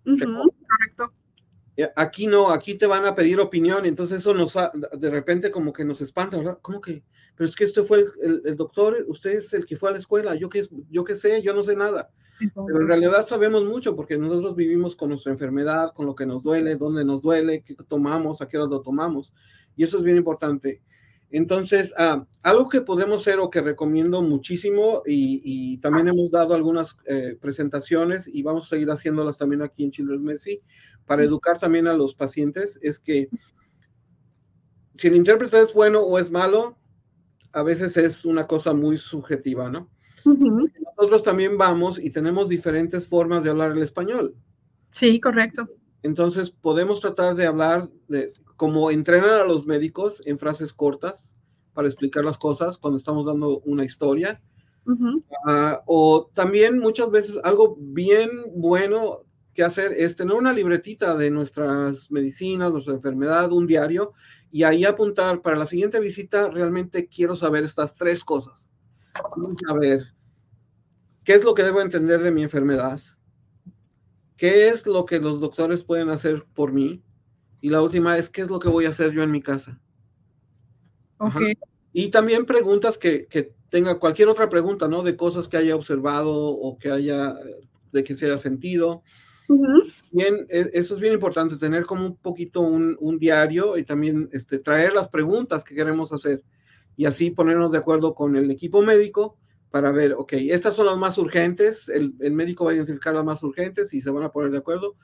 correcto. 0.05 1.15
Aquí 1.97 2.27
no, 2.27 2.51
aquí 2.51 2.75
te 2.75 2.87
van 2.87 3.07
a 3.07 3.15
pedir 3.15 3.41
opinión, 3.41 3.87
entonces 3.87 4.19
eso 4.19 4.35
nos 4.35 4.55
de 4.93 5.11
repente 5.11 5.51
como 5.51 5.73
que 5.73 5.85
nos 5.85 6.03
espanta, 6.03 6.37
¿verdad? 6.37 6.59
¿Cómo 6.61 6.81
que? 6.81 7.03
Pero 7.35 7.49
es 7.49 7.57
que 7.57 7.65
este 7.65 7.83
fue 7.83 8.05
el, 8.23 8.55
doctor, 8.55 9.03
usted 9.09 9.39
es 9.39 9.55
el 9.55 9.65
que 9.65 9.77
fue 9.77 9.89
a 9.89 9.93
la 9.93 9.99
escuela, 9.99 10.35
yo 10.35 10.51
qué 10.51 10.63
yo 10.91 11.05
qué 11.05 11.15
sé, 11.15 11.43
yo 11.43 11.55
no 11.55 11.63
sé 11.63 11.75
nada. 11.75 12.11
Pero 12.39 12.81
en 12.81 12.87
realidad 12.87 13.25
sabemos 13.25 13.65
mucho 13.65 13.97
porque 13.97 14.19
nosotros 14.19 14.55
vivimos 14.55 14.95
con 14.95 15.09
nuestra 15.09 15.33
enfermedad, 15.33 15.93
con 15.95 16.05
lo 16.05 16.15
que 16.15 16.27
nos 16.27 16.43
duele, 16.43 16.77
dónde 16.77 17.05
nos 17.05 17.23
duele, 17.23 17.63
qué 17.63 17.75
tomamos, 17.89 18.43
a 18.43 18.49
qué 18.49 18.59
hora 18.59 18.69
lo 18.69 18.83
tomamos. 18.83 19.33
Y 19.75 19.85
eso 19.85 19.97
es 19.97 20.03
bien 20.03 20.19
importante. 20.19 20.83
Entonces, 21.37 21.93
ah, 21.99 22.25
algo 22.45 22.69
que 22.69 22.81
podemos 22.81 23.23
hacer 23.23 23.41
o 23.41 23.51
que 23.51 23.61
recomiendo 23.61 24.23
muchísimo 24.23 25.03
y, 25.05 25.79
también 25.79 26.07
hemos 26.07 26.31
dado 26.31 26.55
algunas 26.55 26.97
eh, 27.07 27.37
presentaciones 27.41 28.29
y 28.33 28.45
vamos 28.45 28.67
a 28.67 28.69
seguir 28.69 28.89
haciéndolas 28.89 29.37
también 29.37 29.61
aquí 29.61 29.83
en 29.83 29.91
Children's 29.91 30.23
Mercy 30.23 30.61
para 31.05 31.25
educar 31.25 31.59
también 31.59 31.89
a 31.89 31.93
los 31.93 32.15
pacientes 32.15 32.79
es 32.83 33.01
que 33.01 33.29
si 34.95 35.09
el 35.09 35.17
intérprete 35.17 35.61
es 35.61 35.75
bueno 35.75 36.03
o 36.03 36.21
es 36.21 36.31
malo, 36.31 36.79
a 37.53 37.65
veces 37.65 37.97
es 37.97 38.25
una 38.25 38.47
cosa 38.47 38.73
muy 38.73 38.97
subjetiva, 38.97 39.69
¿no? 39.69 39.91
Nosotros 40.25 41.25
también 41.25 41.59
vamos 41.59 41.99
y 41.99 42.11
tenemos 42.11 42.49
diferentes 42.49 43.09
formas 43.09 43.43
de 43.43 43.51
hablar 43.51 43.73
el 43.73 43.83
español. 43.83 44.37
Sí, 44.93 45.19
correcto. 45.19 45.69
Entonces 46.05 46.53
podemos 46.53 47.01
tratar 47.01 47.35
de 47.35 47.49
hablar 47.49 47.91
de, 48.07 48.33
como 48.57 48.91
entrenan 48.91 49.41
a 49.41 49.45
los 49.45 49.67
médicos 49.67 50.23
en 50.27 50.39
frases 50.39 50.73
cortas 50.73 51.33
para 51.73 51.89
explicar 51.89 52.25
las 52.25 52.39
cosas 52.39 52.79
cuando 52.79 52.99
estamos 52.99 53.27
dando 53.27 53.61
una 53.61 53.85
historia. 53.85 54.41
Ah, 55.47 55.83
o 55.87 56.31
también 56.35 56.79
muchas 56.79 57.11
veces 57.11 57.39
algo 57.43 57.77
bien 57.79 58.31
bueno 58.55 59.25
que 59.55 59.63
hacer 59.63 59.93
es 59.93 60.17
tener 60.17 60.35
una 60.35 60.53
libretita 60.53 61.17
de 61.17 61.31
nuestras 61.31 62.11
medicinas, 62.11 62.73
nuestra 62.73 62.95
enfermedad, 62.95 63.53
un 63.53 63.67
diario, 63.67 64.13
y 64.51 64.65
ahí 64.65 64.85
apuntar 64.85 65.41
para 65.41 65.57
la 65.57 65.65
siguiente 65.65 66.01
visita, 66.01 66.49
realmente 66.49 67.09
quiero 67.09 67.37
saber 67.37 67.65
estas 67.65 67.95
tres 67.95 68.25
cosas. 68.25 68.69
A 69.15 69.75
ver, 69.75 70.03
¿qué 71.23 71.35
es 71.35 71.45
lo 71.45 71.55
que 71.55 71.63
debo 71.63 71.81
entender 71.81 72.21
de 72.23 72.31
mi 72.31 72.43
enfermedad? 72.43 73.01
¿Qué 74.37 74.69
es 74.69 74.87
lo 74.87 75.07
que 75.07 75.21
los 75.21 75.41
doctores 75.41 75.85
pueden 75.85 76.11
hacer 76.11 76.45
por 76.55 76.73
mí? 76.73 77.03
Y 77.65 77.71
la 77.71 77.81
última 77.81 78.19
es, 78.19 78.29
¿qué 78.29 78.43
es 78.43 78.51
lo 78.51 78.59
que 78.59 78.69
voy 78.69 78.85
a 78.85 78.91
hacer 78.91 79.11
yo 79.13 79.23
en 79.23 79.31
mi 79.31 79.41
casa? 79.41 79.81
Y 81.95 82.11
también 82.11 82.45
preguntas 82.45 82.99
que, 82.99 83.27
que, 83.27 83.55
tenga 83.71 83.99
cualquier 83.99 84.29
otra 84.29 84.51
pregunta, 84.51 84.87
¿no? 84.87 85.03
De 85.03 85.17
cosas 85.17 85.49
que 85.49 85.57
haya 85.57 85.75
observado 85.75 86.31
o 86.31 86.77
que 86.77 86.91
haya, 86.91 87.35
de 87.91 88.05
que 88.05 88.15
se 88.15 88.27
haya 88.27 88.37
sentido. 88.37 89.03
Bien, 90.13 90.47
e, 90.51 90.73
eso 90.75 90.95
es 90.95 91.01
bien 91.01 91.15
importante, 91.15 91.57
tener 91.57 91.87
como 91.87 92.05
un 92.05 92.17
poquito 92.19 92.61
un, 92.61 92.99
un, 93.01 93.19
diario 93.19 93.79
y 93.79 93.83
también 93.83 94.29
este, 94.33 94.59
traer 94.59 94.93
las 94.93 95.09
preguntas 95.09 95.65
que 95.65 95.75
queremos 95.75 96.13
hacer 96.13 96.43
y 96.99 97.07
así 97.07 97.31
ponernos 97.31 97.73
de 97.73 97.79
acuerdo 97.79 98.15
con 98.15 98.37
el 98.37 98.51
equipo 98.51 98.83
médico 98.83 99.39
para 99.75 99.91
ver, 99.91 100.13
ok, 100.13 100.35
estas 100.35 100.77
son 100.77 100.87
las 100.87 100.97
más 100.97 101.19
urgentes, 101.19 101.89
el, 101.89 102.15
el 102.21 102.33
médico 102.33 102.65
va 102.65 102.71
a 102.71 102.75
identificar 102.75 103.13
las 103.13 103.25
más 103.25 103.43
urgentes 103.43 103.93
y 103.93 104.01
se 104.01 104.09
van 104.09 104.23
a 104.23 104.31
poner 104.31 104.53
de 104.53 104.59
acuerdo. 104.59 104.95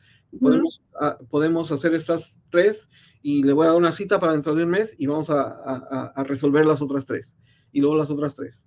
Podemos, 0.40 0.84
a, 0.94 1.18
podemos 1.28 1.72
hacer 1.72 1.92
estas 1.92 2.38
tres 2.50 2.88
y 3.20 3.42
le 3.42 3.52
voy 3.52 3.66
a 3.66 3.70
dar 3.70 3.78
una 3.78 3.90
cita 3.90 4.20
para 4.20 4.30
dentro 4.30 4.54
de 4.54 4.62
un 4.62 4.70
mes 4.70 4.94
y 4.96 5.08
vamos 5.08 5.28
a, 5.28 5.42
a, 5.42 6.12
a 6.14 6.22
resolver 6.22 6.66
las 6.66 6.82
otras 6.82 7.04
tres 7.04 7.36
y 7.72 7.80
luego 7.80 7.96
las 7.96 8.10
otras 8.10 8.36
tres 8.36 8.64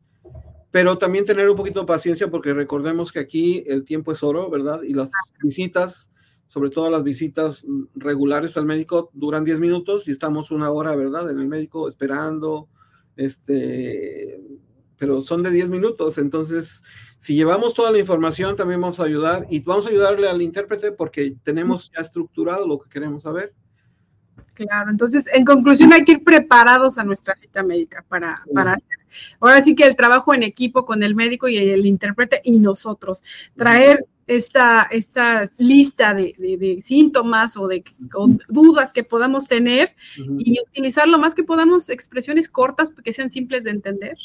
pero 0.71 0.97
también 0.97 1.23
tener 1.23 1.49
un 1.49 1.55
poquito 1.55 1.79
de 1.79 1.85
paciencia 1.85 2.29
porque 2.29 2.53
recordemos 2.53 3.13
que 3.13 3.19
aquí 3.19 3.63
el 3.65 3.85
tiempo 3.85 4.11
es 4.11 4.23
oro, 4.23 4.49
¿verdad? 4.49 4.81
Y 4.81 4.93
las 4.93 5.09
visitas, 5.41 6.09
sobre 6.49 6.69
todo 6.69 6.89
las 6.89 7.03
visitas 7.03 7.65
regulares 7.95 8.57
al 8.57 8.65
médico, 8.65 9.09
duran 9.13 9.45
10 9.45 9.59
minutos 9.59 10.05
y 10.05 10.11
estamos 10.11 10.51
una 10.51 10.69
hora, 10.69 10.97
¿verdad? 10.97 11.31
En 11.31 11.39
el 11.39 11.47
médico 11.47 11.87
esperando, 11.87 12.67
este, 13.15 14.41
pero 14.97 15.21
son 15.21 15.43
de 15.43 15.51
10 15.51 15.69
minutos. 15.69 16.17
Entonces, 16.17 16.81
si 17.17 17.35
llevamos 17.35 17.73
toda 17.73 17.91
la 17.91 17.99
información, 17.99 18.55
también 18.55 18.81
vamos 18.81 18.99
a 18.99 19.03
ayudar 19.03 19.45
y 19.49 19.59
vamos 19.59 19.85
a 19.85 19.89
ayudarle 19.89 20.27
al 20.27 20.41
intérprete 20.41 20.91
porque 20.91 21.35
tenemos 21.43 21.91
ya 21.93 22.01
estructurado 22.01 22.67
lo 22.67 22.79
que 22.79 22.89
queremos 22.89 23.23
saber. 23.23 23.53
Claro, 24.53 24.91
entonces 24.91 25.27
en 25.33 25.45
conclusión 25.45 25.91
hay 25.93 26.05
que 26.05 26.13
ir 26.13 26.23
preparados 26.23 26.99
a 26.99 27.03
nuestra 27.03 27.35
cita 27.35 27.63
médica 27.63 28.05
para, 28.07 28.43
para 28.53 28.73
hacer. 28.73 28.99
Ahora 29.39 29.61
sí 29.63 29.73
que 29.73 29.83
el 29.83 29.95
trabajo 29.95 30.33
en 30.33 30.43
equipo 30.43 30.85
con 30.85 31.01
el 31.01 31.15
médico 31.15 31.47
y 31.47 31.57
el 31.57 31.85
intérprete 31.87 32.39
y 32.43 32.59
nosotros, 32.59 33.23
traer 33.55 34.05
esta, 34.27 34.83
esta 34.91 35.43
lista 35.57 36.13
de, 36.13 36.35
de, 36.37 36.81
síntomas 36.81 37.57
o 37.57 37.67
de 37.67 37.83
dudas 38.47 38.93
que 38.93 39.03
podamos 39.03 39.47
tener 39.47 39.95
y 40.37 40.59
utilizar 40.61 41.07
lo 41.07 41.17
más 41.17 41.35
que 41.35 41.43
podamos 41.43 41.89
expresiones 41.89 42.47
cortas 42.47 42.91
que 43.03 43.11
sean 43.13 43.31
simples 43.31 43.63
de 43.63 43.71
entender, 43.71 44.17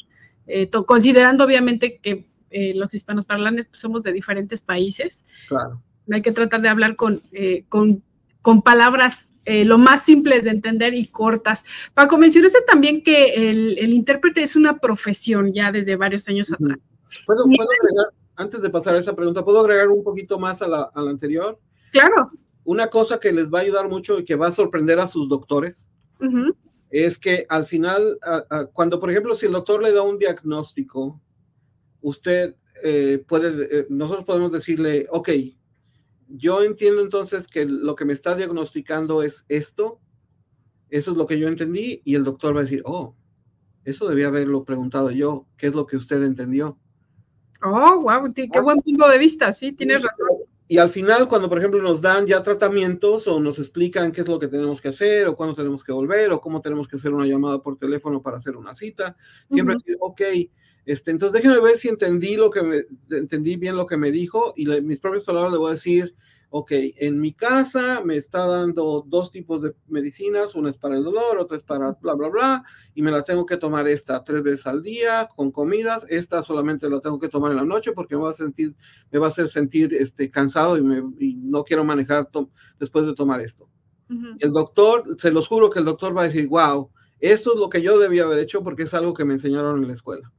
eh, 0.48 0.70
considerando 0.70 1.44
obviamente 1.44 1.98
que 1.98 2.26
eh, 2.50 2.74
los 2.74 2.94
hispanos 2.94 3.26
parlantes 3.26 3.66
pues, 3.66 3.80
somos 3.80 4.02
de 4.02 4.12
diferentes 4.12 4.62
países. 4.62 5.24
Claro. 5.46 5.82
Hay 6.10 6.22
que 6.22 6.32
tratar 6.32 6.62
de 6.62 6.70
hablar 6.70 6.96
con, 6.96 7.20
eh, 7.32 7.64
con, 7.68 8.02
con 8.42 8.62
palabras 8.62 9.26
lo 9.64 9.78
más 9.78 10.02
simples 10.02 10.44
de 10.44 10.50
entender 10.50 10.92
y 10.92 11.06
cortas. 11.06 11.64
Paco, 11.94 12.18
mencionaste 12.18 12.60
también 12.66 13.02
que 13.02 13.48
el, 13.48 13.78
el, 13.78 13.94
intérprete 13.94 14.42
es 14.42 14.56
una 14.56 14.76
profesión 14.76 15.54
ya 15.54 15.72
desde 15.72 15.96
varios 15.96 16.28
años 16.28 16.52
atrás. 16.52 16.76
¿Puedo, 17.24 17.44
¿puedo 17.44 17.70
agregar, 17.80 18.12
antes 18.36 18.60
de 18.60 18.68
pasar 18.68 18.94
a 18.94 18.98
esa 18.98 19.16
pregunta, 19.16 19.42
¿puedo 19.42 19.60
agregar 19.60 19.88
un 19.88 20.04
poquito 20.04 20.38
más 20.38 20.60
a 20.60 20.68
la, 20.68 20.82
a 20.82 21.00
la, 21.00 21.10
anterior? 21.10 21.58
Claro. 21.92 22.30
Una 22.64 22.88
cosa 22.88 23.18
que 23.18 23.32
les 23.32 23.50
va 23.50 23.60
a 23.60 23.62
ayudar 23.62 23.88
mucho 23.88 24.18
y 24.18 24.24
que 24.26 24.34
va 24.34 24.48
a 24.48 24.52
sorprender 24.52 25.00
a 25.00 25.06
sus 25.06 25.30
doctores 25.30 25.88
uh 26.20 26.26
-huh. 26.26 26.54
Es 26.90 27.18
que 27.18 27.46
al 27.48 27.66
final, 27.66 28.18
a, 28.22 28.44
a, 28.50 28.66
cuando 28.66 28.98
por 28.98 29.10
ejemplo, 29.10 29.34
si 29.34 29.46
el 29.46 29.52
doctor 29.52 29.82
le 29.82 29.92
da 29.92 30.02
un 30.02 30.18
diagnóstico, 30.18 31.20
usted 32.00 32.56
eh, 32.82 33.22
puede, 33.26 33.80
eh, 33.80 33.86
nosotros 33.90 34.24
podemos 34.24 34.52
decirle, 34.52 35.06
ok, 35.10 35.30
yo 36.28 36.62
entiendo 36.62 37.02
entonces 37.02 37.48
que 37.48 37.64
lo 37.64 37.96
que 37.96 38.04
me 38.04 38.12
está 38.12 38.34
diagnosticando 38.34 39.22
es 39.22 39.44
esto, 39.48 40.00
eso 40.90 41.10
es 41.12 41.16
lo 41.16 41.26
que 41.26 41.38
yo 41.38 41.48
entendí, 41.48 42.00
y 42.04 42.14
el 42.14 42.24
doctor 42.24 42.54
va 42.54 42.60
a 42.60 42.64
decir, 42.64 42.82
oh, 42.84 43.14
eso 43.84 44.08
debía 44.08 44.28
haberlo 44.28 44.64
preguntado 44.64 45.10
yo, 45.10 45.46
¿qué 45.56 45.68
es 45.68 45.74
lo 45.74 45.86
que 45.86 45.96
usted 45.96 46.22
entendió? 46.22 46.78
Oh, 47.62 48.00
wow, 48.00 48.32
qué 48.32 48.60
buen 48.60 48.80
punto 48.80 49.08
de 49.08 49.18
vista, 49.18 49.52
sí, 49.52 49.72
tienes 49.72 50.02
razón. 50.02 50.26
Y 50.70 50.76
al 50.76 50.90
final, 50.90 51.28
cuando 51.28 51.48
por 51.48 51.58
ejemplo 51.58 51.80
nos 51.80 52.02
dan 52.02 52.26
ya 52.26 52.42
tratamientos 52.42 53.26
o 53.26 53.40
nos 53.40 53.58
explican 53.58 54.12
qué 54.12 54.20
es 54.20 54.28
lo 54.28 54.38
que 54.38 54.48
tenemos 54.48 54.82
que 54.82 54.88
hacer 54.88 55.26
o 55.26 55.34
cuándo 55.34 55.54
tenemos 55.54 55.82
que 55.82 55.92
volver 55.92 56.30
o 56.30 56.40
cómo 56.42 56.60
tenemos 56.60 56.86
que 56.86 56.96
hacer 56.96 57.12
una 57.14 57.26
llamada 57.26 57.62
por 57.62 57.78
teléfono 57.78 58.20
para 58.20 58.36
hacer 58.36 58.54
una 58.54 58.74
cita, 58.74 59.16
siempre 59.48 59.74
uh 59.74 59.78
-huh. 59.78 59.82
decir, 59.82 59.96
ok, 59.98 60.20
este, 60.84 61.10
entonces 61.10 61.32
déjenme 61.32 61.60
ver 61.60 61.76
si 61.76 61.88
entendí 61.88 62.36
lo 62.36 62.50
que 62.50 62.62
me, 62.62 62.84
entendí 63.16 63.56
bien 63.56 63.76
lo 63.76 63.86
que 63.86 63.96
me 63.96 64.10
dijo 64.10 64.52
y 64.56 64.66
le, 64.66 64.82
mis 64.82 65.00
propias 65.00 65.24
palabras 65.24 65.52
le 65.52 65.58
voy 65.58 65.70
a 65.70 65.74
decir, 65.74 66.14
ok, 66.50 66.72
en 66.96 67.20
mi 67.20 67.32
casa 67.32 68.00
me 68.02 68.16
está 68.16 68.46
dando 68.46 69.04
dos 69.06 69.30
tipos 69.30 69.60
de 69.60 69.74
medicinas, 69.86 70.54
una 70.54 70.70
es 70.70 70.78
para 70.78 70.96
el 70.96 71.04
dolor, 71.04 71.38
otra 71.38 71.58
es 71.58 71.62
para 71.62 71.92
bla, 71.92 72.14
bla, 72.14 72.28
bla, 72.28 72.64
y 72.94 73.02
me 73.02 73.10
la 73.10 73.22
tengo 73.22 73.44
que 73.44 73.58
tomar 73.58 73.86
esta 73.86 74.24
tres 74.24 74.42
veces 74.42 74.66
al 74.66 74.82
día 74.82 75.28
con 75.36 75.50
comidas, 75.50 76.06
esta 76.08 76.42
solamente 76.42 76.88
la 76.88 77.00
tengo 77.00 77.18
que 77.18 77.28
tomar 77.28 77.50
en 77.50 77.58
la 77.58 77.64
noche 77.64 77.92
porque 77.92 78.16
me 78.16 78.22
va 78.22 78.30
a 78.30 78.34
sentir, 78.34 78.74
me 79.10 79.18
va 79.18 79.26
a 79.26 79.28
hacer 79.28 79.48
sentir 79.48 79.92
este, 79.94 80.30
cansado 80.30 80.78
y, 80.78 80.82
me, 80.82 81.02
y 81.18 81.34
no 81.34 81.64
quiero 81.64 81.84
manejar 81.84 82.28
después 82.78 83.06
de 83.06 83.14
tomar 83.14 83.40
esto. 83.40 83.68
Uh 84.08 84.14
-huh. 84.14 84.36
El 84.40 84.52
doctor, 84.52 85.04
se 85.18 85.30
los 85.30 85.46
juro 85.46 85.68
que 85.68 85.80
el 85.80 85.84
doctor 85.84 86.16
va 86.16 86.22
a 86.22 86.28
decir, 86.28 86.48
wow, 86.48 86.90
esto 87.20 87.52
es 87.52 87.60
lo 87.60 87.68
que 87.68 87.82
yo 87.82 87.98
debía 87.98 88.24
haber 88.24 88.38
hecho 88.38 88.62
porque 88.62 88.84
es 88.84 88.94
algo 88.94 89.12
que 89.12 89.24
me 89.24 89.34
enseñaron 89.34 89.82
en 89.82 89.88
la 89.88 89.94
escuela. 89.94 90.32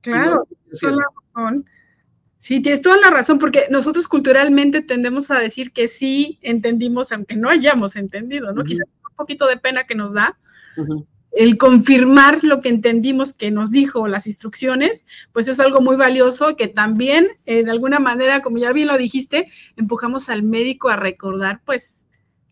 Claro, 0.00 0.42
tienes 0.70 0.96
la 0.96 1.04
razón. 1.34 1.66
Sí, 2.38 2.60
tienes 2.60 2.80
toda 2.80 2.96
la 2.98 3.10
razón, 3.10 3.38
porque 3.38 3.66
nosotros 3.70 4.06
culturalmente 4.06 4.80
tendemos 4.80 5.30
a 5.30 5.40
decir 5.40 5.72
que 5.72 5.88
sí 5.88 6.38
entendimos, 6.40 7.10
aunque 7.10 7.36
no 7.36 7.48
hayamos 7.48 7.96
entendido, 7.96 8.52
¿no? 8.52 8.62
Uh 8.62 8.64
-huh. 8.64 8.68
Quizás 8.68 8.86
un 9.10 9.16
poquito 9.16 9.46
de 9.46 9.56
pena 9.56 9.84
que 9.84 9.96
nos 9.96 10.12
da. 10.14 10.38
Uh 10.76 10.82
-huh. 10.82 11.06
El 11.32 11.58
confirmar 11.58 12.38
lo 12.42 12.60
que 12.62 12.68
entendimos 12.68 13.32
que 13.32 13.50
nos 13.50 13.70
dijo 13.70 14.08
las 14.08 14.26
instrucciones, 14.26 15.04
pues 15.32 15.46
es 15.48 15.60
algo 15.60 15.80
muy 15.80 15.96
valioso 15.96 16.56
que 16.56 16.68
también, 16.68 17.28
eh, 17.44 17.64
de 17.64 17.70
alguna 17.70 17.98
manera, 17.98 18.40
como 18.40 18.58
ya 18.58 18.72
bien 18.72 18.88
lo 18.88 18.96
dijiste, 18.96 19.50
empujamos 19.76 20.30
al 20.30 20.42
médico 20.42 20.88
a 20.88 20.96
recordar, 20.96 21.60
pues, 21.64 22.04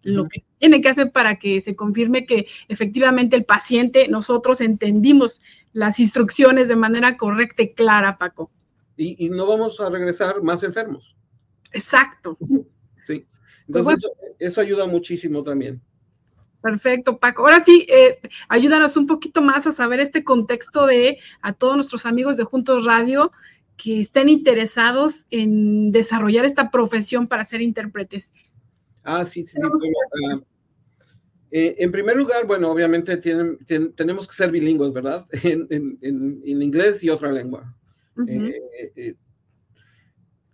lo 0.03 0.29
que 0.29 0.40
tiene 0.61 0.81
que 0.81 0.88
hacer 0.88 1.11
para 1.11 1.37
que 1.37 1.61
se 1.61 1.75
confirme 1.75 2.27
que 2.27 2.46
efectivamente 2.68 3.35
el 3.35 3.44
paciente, 3.44 4.07
nosotros 4.09 4.61
entendimos 4.61 5.40
las 5.72 5.99
instrucciones 5.99 6.68
de 6.68 6.77
manera 6.77 7.16
correcta 7.16 7.62
y 7.62 7.70
clara, 7.70 8.16
Paco. 8.16 8.51
Y, 8.97 9.27
y 9.27 9.31
no 9.31 9.47
vamos 9.47 9.81
a 9.81 9.91
regresar 9.91 10.43
más 10.43 10.63
enfermos. 10.63 11.17
Exacto. 11.73 12.39
Sí. 13.03 13.27
Entonces, 13.67 13.67
pues 13.71 13.85
bueno. 13.85 13.99
eso, 13.99 14.09
eso, 14.39 14.61
ayuda 14.61 14.87
muchísimo 14.87 15.43
también. 15.43 15.83
Perfecto, 16.63 17.19
Paco. 17.19 17.43
Ahora 17.43 17.61
sí, 17.61 17.87
eh, 17.89 18.19
ayúdanos 18.49 18.97
un 18.97 19.07
poquito 19.07 19.43
más 19.43 19.67
a 19.67 19.73
saber 19.73 20.01
este 20.01 20.25
contexto 20.25 20.87
de 20.87 21.19
a 21.41 21.53
todos 21.53 21.77
nuestros 21.77 22.07
amigos 22.07 22.37
de 22.37 22.45
Juntos 22.45 22.85
Radio 22.85 23.31
que 23.77 24.01
estén 24.01 24.29
interesados 24.29 25.27
en 25.31 25.93
desarrollar 25.93 26.45
esta 26.45 26.71
profesión 26.71 27.29
para 27.29 27.45
ser 27.45 27.61
intérpretes. 27.61 28.33
Ah, 29.05 29.25
sí, 29.25 29.45
sí, 29.45 29.57
sí. 29.57 29.63
Uh, 29.63 30.43
eh, 31.51 31.77
en 31.79 31.93
primer 31.93 32.17
lugar, 32.17 32.47
bueno, 32.47 32.71
obviamente 32.71 33.17
tienen, 33.19 33.59
tenemos 33.95 34.27
que 34.27 34.35
ser 34.35 34.51
bilingües, 34.51 34.93
¿verdad? 34.93 35.27
En, 35.45 35.67
en, 35.71 35.99
en, 36.03 36.63
inglés 36.63 37.05
y 37.05 37.11
otra 37.11 37.31
lengua. 37.31 37.73
Uh 38.17 38.23
-huh. 38.23 38.55
eh, 38.97 39.15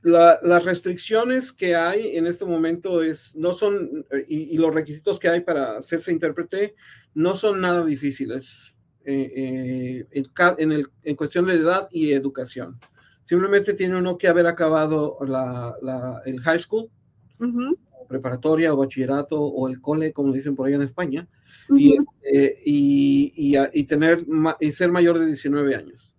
la, 0.03 0.38
las 0.42 0.64
restricciones 0.64 1.53
que 1.53 1.77
hay 1.77 2.16
en 2.16 2.27
este 2.27 2.44
momento 2.44 3.03
es, 3.03 3.35
no 3.37 3.55
son, 3.55 4.05
y, 4.27 4.55
y, 4.55 4.59
los 4.59 4.75
requisitos 4.75 5.20
que 5.20 5.29
hay 5.29 5.42
para 5.42 5.77
hacerse 5.79 6.11
intérprete 6.11 6.75
no 7.14 7.37
son 7.37 7.61
nada 7.61 7.85
difíciles 7.85 8.75
eh, 9.05 10.05
en, 10.11 10.72
el, 10.72 10.88
en, 11.05 11.16
cuestión 11.16 11.46
de 11.46 11.55
edad 11.55 11.87
y 11.92 12.12
educación. 12.12 12.81
Simplemente 13.22 13.75
tiene 13.75 13.96
uno 13.96 14.18
que 14.18 14.27
haber 14.27 14.48
acabado 14.48 15.18
la, 15.25 15.77
la, 15.81 16.20
el 16.25 16.40
high 16.40 16.59
school. 16.59 16.90
Uh 17.38 17.44
-huh 17.44 17.79
preparatoria 18.12 18.72
o 18.72 18.77
bachillerato 18.77 19.40
o 19.40 19.68
el 19.68 19.81
cole, 19.81 20.12
como 20.12 20.33
dicen 20.33 20.55
por 20.55 20.66
allá 20.66 20.77
en 20.77 20.83
España, 20.83 21.29
uh 21.68 21.75
-huh. 21.75 21.81
y, 21.81 21.96
eh, 22.31 22.61
y, 22.64 23.33
y, 23.35 23.57
y, 23.72 23.85
tener 23.85 24.18
y 24.61 24.72
ser 24.72 24.90
mayor 24.92 25.18
de 25.18 25.27
19 25.27 25.75
años. 25.75 26.12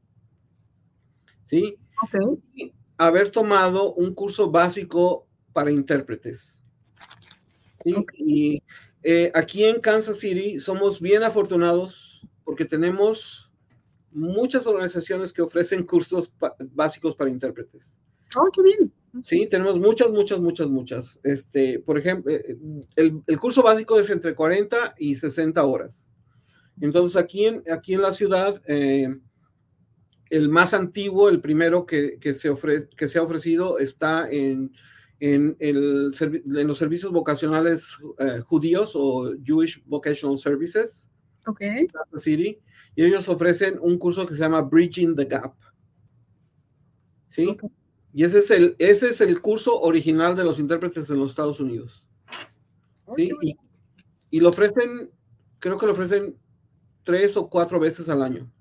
¿Sí? 1.54 1.78
Okay. 2.08 2.22
Y 2.56 2.74
haber 2.98 3.30
tomado 3.30 3.94
un 3.94 4.16
curso 4.16 4.50
básico 4.50 5.28
para 5.54 5.72
intérpretes. 5.72 6.64
¿sí? 7.84 7.94
Okay. 7.94 8.20
Y 8.26 8.64
eh, 9.04 9.32
aquí 9.36 9.64
en 9.66 9.80
Kansas 9.80 10.18
City 10.18 10.60
somos 10.60 11.00
bien 11.00 11.22
afortunados 11.22 12.28
porque 12.44 12.66
tenemos 12.66 13.52
muchas 14.12 14.66
organizaciones 14.66 15.32
que 15.32 15.44
ofrecen 15.44 15.84
cursos 15.84 16.34
básicos 16.72 17.16
para 17.16 17.30
intérpretes. 17.30 18.00
Oh, 18.36 18.50
qué 18.52 18.64
bien. 18.64 18.92
Sí, 19.24 19.48
tenemos 19.48 19.80
muchas, 19.80 20.10
muchas, 20.10 20.40
muchas, 20.40 20.68
muchas. 20.68 21.20
Este, 21.22 21.78
por 21.78 22.00
ejemplo, 22.00 22.32
eh, 22.32 22.58
el, 22.96 23.22
el, 23.28 23.40
curso 23.40 23.62
básico 23.62 24.00
es 24.00 24.10
entre 24.10 24.34
40 24.34 24.96
y 24.98 25.16
60 25.16 25.64
horas. 25.64 26.10
Entonces, 26.82 27.16
aquí 27.16 27.46
en, 27.46 27.64
aquí 27.72 27.94
en 27.94 28.02
la 28.02 28.12
ciudad, 28.12 28.60
eh, 28.66 29.08
el 30.30 30.50
más 30.50 30.74
antiguo, 30.74 31.30
el 31.30 31.42
primero 31.42 31.86
que, 31.86 32.18
que, 32.20 32.34
se, 32.34 32.54
que 32.96 33.08
se 33.08 33.20
ha 33.20 33.24
ofrecido 33.24 33.80
está 33.80 34.30
en, 34.30 34.74
en, 35.20 35.56
el, 35.60 36.14
en 36.20 36.68
los 36.68 36.78
servicios 36.78 37.12
vocacionales 37.12 37.98
eh, 38.20 38.40
judíos 38.40 38.94
o 38.96 39.34
Jewish 39.44 39.82
Vocational 39.86 40.38
Services. 40.38 41.08
Ok. 41.46 41.62
City, 42.16 42.60
y 42.96 43.04
ellos 43.04 43.28
ofrecen 43.28 43.78
un 43.82 43.98
curso 43.98 44.26
que 44.26 44.34
se 44.34 44.40
llama 44.40 44.62
Bridging 44.62 45.16
the 45.16 45.26
Gap. 45.26 45.56
¿Sí? 47.28 47.48
Okay. 47.48 47.70
Y 48.14 48.24
ese 48.24 48.40
es, 48.40 48.52
el, 48.52 48.76
ese 48.78 49.10
es 49.10 49.22
el 49.22 49.42
curso 49.42 49.80
original 49.80 50.36
de 50.36 50.44
los 50.44 50.60
intérpretes 50.60 51.10
en 51.10 51.20
los 51.20 51.32
Estados 51.32 51.60
Unidos. 51.60 52.06
¿Sí? 53.16 53.32
Y, 53.42 53.58
y, 54.30 54.40
lo 54.40 54.50
ofrecen, 54.50 55.10
creo 55.60 55.78
que 55.78 55.86
lo 55.86 55.94
ofrecen 55.94 56.38
tres 57.04 57.36
o 57.36 57.50
cuatro 57.50 57.80
veces 57.80 58.08
al 58.08 58.22
año. 58.22 58.52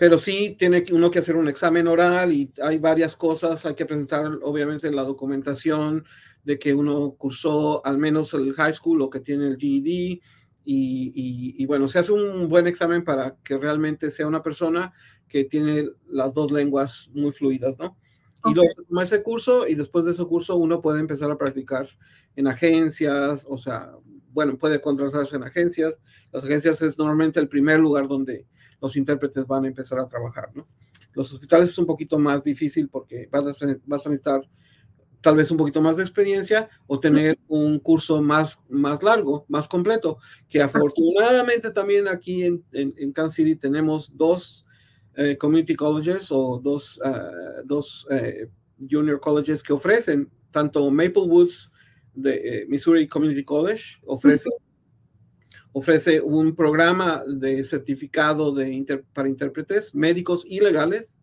Pero 0.00 0.16
sí 0.16 0.56
tiene 0.58 0.82
uno 0.92 1.10
que 1.10 1.18
hacer 1.18 1.36
un 1.36 1.50
examen 1.50 1.86
oral 1.86 2.32
y 2.32 2.50
hay 2.62 2.78
varias 2.78 3.18
cosas. 3.18 3.66
Hay 3.66 3.74
que 3.74 3.84
presentar, 3.84 4.30
obviamente, 4.40 4.90
la 4.90 5.02
documentación 5.02 6.06
de 6.42 6.58
que 6.58 6.72
uno 6.72 7.16
cursó 7.18 7.84
al 7.84 7.98
menos 7.98 8.32
el 8.32 8.54
high 8.54 8.72
school 8.72 9.02
o 9.02 9.10
que 9.10 9.20
tiene 9.20 9.46
el 9.48 9.58
GED. 9.58 9.84
Y, 9.84 10.22
y, 10.64 11.54
y, 11.58 11.66
bueno, 11.66 11.86
se 11.86 11.98
hace 11.98 12.12
un 12.12 12.48
buen 12.48 12.66
examen 12.66 13.04
para 13.04 13.36
que 13.44 13.58
realmente 13.58 14.10
sea 14.10 14.26
una 14.26 14.42
persona 14.42 14.94
que 15.28 15.44
tiene 15.44 15.90
las 16.08 16.32
dos 16.32 16.50
lenguas 16.50 17.10
muy 17.12 17.32
fluidas, 17.32 17.78
¿no? 17.78 17.98
Y 18.46 18.54
luego 18.54 18.70
se 18.74 18.82
toma 18.84 19.02
ese 19.02 19.22
curso 19.22 19.68
y 19.68 19.74
después 19.74 20.06
de 20.06 20.12
ese 20.12 20.24
curso 20.24 20.56
uno 20.56 20.80
puede 20.80 21.00
empezar 21.00 21.30
a 21.30 21.36
practicar 21.36 21.86
en 22.36 22.46
agencias, 22.46 23.46
o 23.46 23.58
sea, 23.58 23.92
bueno, 24.32 24.56
puede 24.56 24.80
contratarse 24.80 25.36
en 25.36 25.42
agencias. 25.42 26.00
Las 26.32 26.42
agencias 26.42 26.80
es 26.80 26.96
normalmente 26.96 27.38
el 27.38 27.50
primer 27.50 27.80
lugar 27.80 28.08
donde 28.08 28.46
los 28.80 28.96
intérpretes 28.96 29.46
van 29.46 29.64
a 29.64 29.68
empezar 29.68 29.98
a 29.98 30.08
trabajar, 30.08 30.50
¿no? 30.54 30.66
Los 31.12 31.32
hospitales 31.32 31.70
es 31.70 31.78
un 31.78 31.86
poquito 31.86 32.18
más 32.18 32.44
difícil 32.44 32.88
porque 32.88 33.28
vas 33.30 33.62
a, 33.62 33.66
vas 33.86 34.06
a 34.06 34.10
necesitar 34.10 34.48
tal 35.20 35.36
vez 35.36 35.50
un 35.50 35.56
poquito 35.56 35.82
más 35.82 35.96
de 35.96 36.02
experiencia 36.02 36.68
o 36.86 36.98
tener 36.98 37.38
un 37.48 37.78
curso 37.78 38.22
más, 38.22 38.58
más 38.68 39.02
largo, 39.02 39.44
más 39.48 39.68
completo, 39.68 40.18
que 40.48 40.62
afortunadamente 40.62 41.70
también 41.70 42.08
aquí 42.08 42.44
en, 42.44 42.64
en, 42.72 42.94
en 42.96 43.12
Kansas 43.12 43.34
City 43.34 43.54
tenemos 43.54 44.16
dos 44.16 44.64
eh, 45.14 45.36
community 45.36 45.74
colleges 45.74 46.30
o 46.30 46.58
dos, 46.62 46.98
uh, 47.04 47.66
dos 47.66 48.06
eh, 48.10 48.48
junior 48.88 49.20
colleges 49.20 49.62
que 49.62 49.72
ofrecen, 49.72 50.30
tanto 50.50 50.90
Maple 50.90 51.22
Woods 51.22 51.70
de 52.14 52.34
eh, 52.62 52.66
Missouri 52.68 53.06
Community 53.06 53.44
College 53.44 53.98
ofrece, 54.06 54.48
uh 54.48 54.52
-huh. 54.52 54.69
Ofrece 55.72 56.20
un 56.20 56.54
programa 56.54 57.22
de 57.26 57.62
certificado 57.64 58.52
de 58.52 58.70
inter, 58.70 59.04
para 59.12 59.28
intérpretes 59.28 59.94
médicos 59.94 60.42
y 60.46 60.60
legales. 60.60 61.18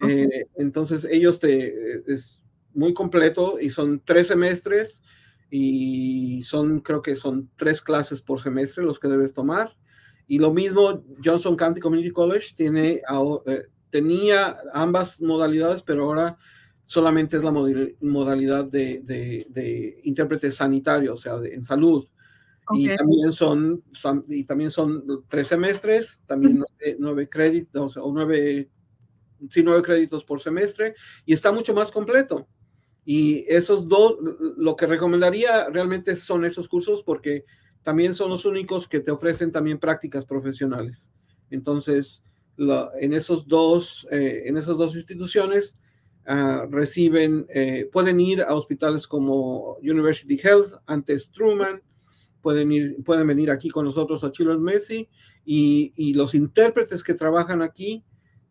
Uh 0.00 0.06
-huh. 0.06 0.46
entonces 0.56 1.04
ellos 1.10 1.40
te, 1.40 2.12
es 2.12 2.42
muy 2.72 2.94
completo 2.94 3.58
y 3.60 3.70
son 3.70 4.00
tres 4.04 4.28
semestres 4.28 5.02
y 5.50 6.42
son, 6.44 6.80
creo 6.80 7.02
que 7.02 7.16
son 7.16 7.50
tres 7.56 7.82
clases 7.82 8.20
por 8.20 8.40
semestre 8.40 8.84
los 8.84 8.98
que 8.98 9.08
debes 9.08 9.32
tomar. 9.32 9.76
Y 10.26 10.38
lo 10.38 10.52
mismo, 10.52 11.02
Johnson 11.24 11.56
County 11.56 11.80
Community 11.80 12.10
College 12.10 12.48
tiene, 12.54 13.00
eh, 13.46 13.62
tenía 13.90 14.58
ambas 14.74 15.20
modalidades, 15.20 15.82
pero 15.82 16.04
ahora 16.04 16.36
solamente 16.84 17.38
es 17.38 17.44
la 17.44 17.50
modalidad 17.50 18.66
de, 18.66 19.00
de, 19.02 19.46
de 19.48 20.00
intérprete 20.04 20.50
sanitario, 20.50 21.14
o 21.14 21.16
sea, 21.16 21.38
de, 21.38 21.54
en 21.54 21.62
salud. 21.62 22.06
Okay. 22.70 22.84
Y 22.84 22.96
también 22.96 23.32
son, 23.32 23.82
son, 23.92 24.24
y 24.28 24.44
también 24.44 24.70
son 24.70 25.24
tres 25.28 25.46
semestres, 25.46 26.22
también 26.26 26.58
nueve, 26.58 26.96
nueve 26.98 27.28
créditos, 27.28 27.96
o 27.96 28.12
nueve, 28.12 28.68
sí, 29.48 29.62
nueve 29.62 29.82
créditos 29.82 30.24
por 30.24 30.40
semestre, 30.40 30.94
y 31.24 31.32
está 31.32 31.50
mucho 31.50 31.72
más 31.72 31.90
completo. 31.90 32.46
Y 33.04 33.46
esos 33.48 33.88
dos, 33.88 34.16
lo 34.58 34.76
que 34.76 34.86
recomendaría 34.86 35.70
realmente 35.70 36.14
son 36.14 36.44
esos 36.44 36.68
cursos 36.68 37.02
porque 37.02 37.46
también 37.82 38.12
son 38.12 38.28
los 38.28 38.44
únicos 38.44 38.86
que 38.86 39.00
te 39.00 39.10
ofrecen 39.10 39.50
también 39.50 39.78
prácticas 39.78 40.26
profesionales. 40.26 41.10
Entonces, 41.48 42.22
la, 42.56 42.90
en, 43.00 43.14
esos 43.14 43.48
dos, 43.48 44.06
eh, 44.10 44.42
en 44.44 44.58
esas 44.58 44.76
dos 44.76 44.94
instituciones 44.94 45.78
uh, 46.26 46.66
reciben, 46.70 47.46
eh, 47.48 47.88
pueden 47.90 48.20
ir 48.20 48.42
a 48.42 48.54
hospitales 48.54 49.06
como 49.08 49.76
University 49.76 50.38
Health, 50.42 50.74
antes 50.84 51.30
Truman, 51.30 51.80
pueden, 52.48 52.72
ir, 52.72 52.96
pueden 53.04 53.26
venir 53.26 53.50
aquí 53.50 53.68
con 53.68 53.84
nosotros 53.84 54.24
a 54.24 54.32
Children's 54.32 54.62
Mercy 54.62 55.06
y, 55.44 55.92
y 55.96 56.14
los 56.14 56.34
intérpretes 56.34 57.04
que 57.04 57.12
trabajan 57.12 57.60
aquí 57.60 58.02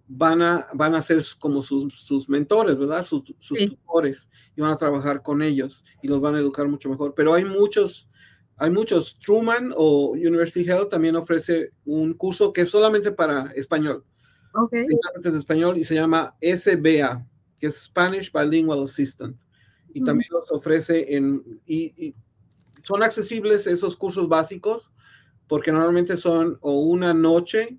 van 0.07 0.43
a, 0.43 0.67
van 0.75 0.93
a 0.93 1.01
ser 1.01 1.23
como 1.39 1.63
sus, 1.63 1.91
sus 1.95 2.29
mentores, 2.29 2.77
¿verdad? 2.77 3.03
Sus, 3.03 3.23
sus 3.39 3.57
sí. 3.57 3.69
tutores 3.69 4.29
y 4.55 4.61
van 4.61 4.71
a 4.71 4.77
trabajar 4.77 5.23
con 5.23 5.41
ellos 5.41 5.83
y 6.03 6.09
los 6.09 6.21
van 6.21 6.35
a 6.35 6.39
educar 6.39 6.67
mucho 6.67 6.91
mejor. 6.91 7.15
Pero 7.15 7.33
hay 7.33 7.43
muchos 7.43 8.07
hay 8.55 8.69
muchos. 8.69 9.17
Truman 9.17 9.73
o 9.75 10.11
University 10.11 10.63
Health 10.63 10.89
también 10.89 11.15
ofrece 11.15 11.71
un 11.85 12.13
curso 12.13 12.53
que 12.53 12.61
es 12.61 12.69
solamente 12.69 13.11
para 13.11 13.51
español. 13.55 14.05
Okay. 14.53 14.85
Intérpretes 14.87 15.33
de 15.33 15.39
español 15.39 15.77
y 15.79 15.85
se 15.85 15.95
llama 15.95 16.35
SBA, 16.39 17.27
que 17.59 17.65
es 17.65 17.81
Spanish 17.81 18.31
Bilingual 18.31 18.83
Assistant. 18.83 19.35
Y 19.91 20.01
mm. 20.01 20.05
también 20.05 20.29
los 20.31 20.51
ofrece 20.51 21.15
en. 21.15 21.43
Y, 21.65 21.93
y, 21.97 22.15
son 22.83 23.03
accesibles 23.03 23.67
esos 23.67 23.95
cursos 23.95 24.27
básicos 24.27 24.89
porque 25.47 25.71
normalmente 25.71 26.17
son 26.17 26.57
o 26.61 26.79
una 26.81 27.13
noche 27.13 27.77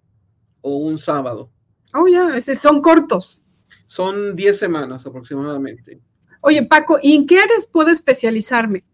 o 0.61 0.77
un 0.77 0.99
sábado. 0.99 1.51
Oh, 1.95 2.07
ya, 2.07 2.39
yeah. 2.39 2.55
son 2.55 2.81
cortos. 2.81 3.45
Son 3.87 4.37
10 4.37 4.59
semanas 4.59 5.07
aproximadamente. 5.07 6.01
Oye, 6.41 6.65
Paco, 6.65 6.99
¿y 7.03 7.15
en 7.15 7.27
qué 7.27 7.39
áreas 7.39 7.67
puedo 7.67 7.91
especializarme? 7.91 8.85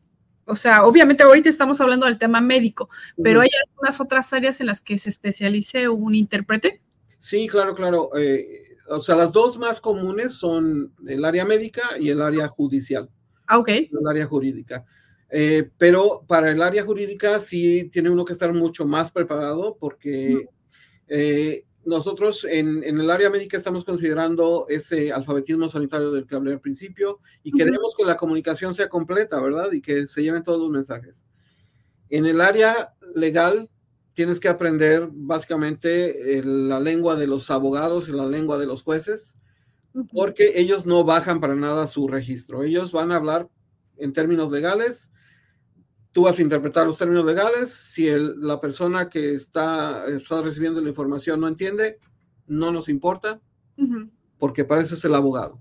O 0.47 0.57
sea, 0.57 0.85
obviamente 0.85 1.23
ahorita 1.23 1.49
estamos 1.49 1.81
hablando 1.81 2.07
del 2.07 2.19
tema 2.19 2.41
médico, 2.41 2.91
pero 3.23 3.41
¿hay 3.41 3.49
algunas 3.67 4.01
otras 4.01 4.33
áreas 4.33 4.61
en 4.61 4.67
las 4.67 4.81
que 4.81 4.99
se 4.99 5.09
especialice 5.09 5.89
un 5.89 6.15
intérprete? 6.15 6.83
Sí, 7.17 7.47
claro, 7.47 7.75
claro. 7.75 8.11
Eh, 8.17 8.77
o 8.89 9.03
sea, 9.03 9.17
las 9.17 9.33
dos 9.33 9.59
más 9.59 9.81
comunes 9.81 10.35
son 10.35 10.93
el 11.07 11.25
área 11.25 11.45
médica 11.45 11.99
y 11.99 12.11
el 12.11 12.21
área 12.21 12.49
judicial. 12.49 13.09
Ah, 13.47 13.59
ok. 13.59 13.69
El 13.69 14.09
área 14.09 14.27
jurídica. 14.27 14.85
Eh, 15.37 15.69
pero 15.79 16.23
para 16.29 16.53
el 16.53 16.63
área 16.63 16.85
jurídica 16.85 17.41
sí 17.41 17.89
tiene 17.93 18.09
uno 18.09 18.25
que 18.25 18.33
estar 18.33 18.53
mucho 18.53 18.87
más 18.87 19.11
preparado 19.11 19.77
porque 19.81 20.47
eh, 21.09 21.65
nosotros 21.85 22.47
en, 22.49 22.85
en, 22.85 23.01
el 23.01 23.11
área 23.11 23.31
médica 23.31 23.57
estamos 23.57 23.85
considerando 23.85 24.67
ese 24.69 25.11
alfabetismo 25.13 25.69
sanitario 25.69 26.13
del 26.13 26.25
que 26.25 26.37
hablé 26.37 26.53
al 26.53 26.61
principio 26.61 27.19
y 27.43 27.51
uh 27.51 27.53
-huh. 27.53 27.59
queremos 27.59 27.97
que 27.97 28.05
la 28.05 28.15
comunicación 28.17 28.75
sea 28.75 28.89
completa, 28.89 29.41
¿verdad? 29.41 29.73
Y 29.73 29.81
que 29.81 30.07
se 30.07 30.23
lleven 30.23 30.45
todos 30.45 30.61
los 30.61 30.71
mensajes. 30.71 31.27
En 32.11 32.27
el 32.27 32.41
área 32.41 32.95
legal 33.13 33.69
tienes 34.15 34.39
que 34.39 34.49
aprender 34.49 35.09
básicamente 35.11 36.39
el, 36.39 36.69
la 36.69 36.79
lengua 36.79 37.17
de 37.17 37.27
los 37.27 37.51
abogados 37.51 38.09
y 38.09 38.13
la 38.13 38.27
lengua 38.27 38.57
de 38.57 38.67
los 38.67 38.85
jueces, 38.85 39.37
uh 39.95 40.03
-huh. 40.03 40.09
porque 40.13 40.53
ellos 40.61 40.87
no 40.87 41.03
bajan 41.03 41.41
para 41.41 41.57
nada 41.57 41.89
su 41.89 42.07
registro. 42.07 42.63
Ellos 42.63 42.93
van 42.93 43.11
a 43.11 43.17
hablar 43.17 43.49
en 43.97 44.13
términos 44.13 44.53
legales 44.53 45.11
tú 46.15 46.23
vas 46.23 46.39
a 46.39 46.43
interpretar 46.43 46.87
los 46.87 46.97
términos 46.97 47.27
legales. 47.27 47.71
Si 47.71 48.07
el, 48.07 48.41
la 48.41 48.61
persona 48.61 49.11
que 49.11 49.35
está, 49.35 50.07
está, 50.07 50.41
recibiendo 50.41 50.81
la 50.81 50.89
información 50.89 51.41
no 51.41 51.49
entiende, 51.49 51.99
no 52.47 52.71
nos 52.71 52.89
importa, 52.89 53.41
uh 53.77 53.83
-huh. 53.83 54.11
porque 54.39 54.65
para 54.65 54.81
eso 54.81 54.95
es 54.95 55.05
el 55.05 55.15
abogado. 55.15 55.61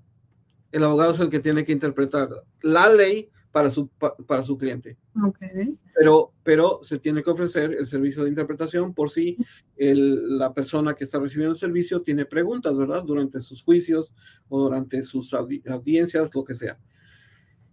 El 0.71 0.83
abogado 0.83 1.11
es 1.11 1.19
el 1.19 1.29
que 1.29 1.39
tiene 1.39 1.65
que 1.65 1.71
interpretar 1.71 2.29
la 2.61 2.87
ley 2.87 3.29
para 3.51 3.71
su, 3.71 3.87
para 4.27 4.43
su 4.43 4.55
cliente. 4.55 4.97
Okay. 5.27 5.75
Pero, 5.95 6.33
pero 6.43 6.79
se 6.83 6.99
tiene 6.99 7.23
que 7.23 7.31
ofrecer 7.31 7.73
el 7.73 7.87
servicio 7.87 8.23
de 8.23 8.29
interpretación 8.29 8.93
por 8.93 9.09
si 9.09 9.37
el, 9.75 10.37
la 10.37 10.53
persona 10.53 10.93
que 10.93 11.03
está 11.03 11.19
recibiendo 11.19 11.53
el 11.53 11.59
servicio 11.59 12.03
tiene 12.03 12.25
preguntas, 12.25 12.75
¿verdad? 12.77 13.03
Durante 13.03 13.41
sus 13.41 13.63
juicios 13.63 14.13
o 14.49 14.61
durante 14.61 15.01
sus 15.01 15.33
audiencias, 15.33 16.29
lo 16.33 16.43
que 16.43 16.53
sea. 16.53 16.77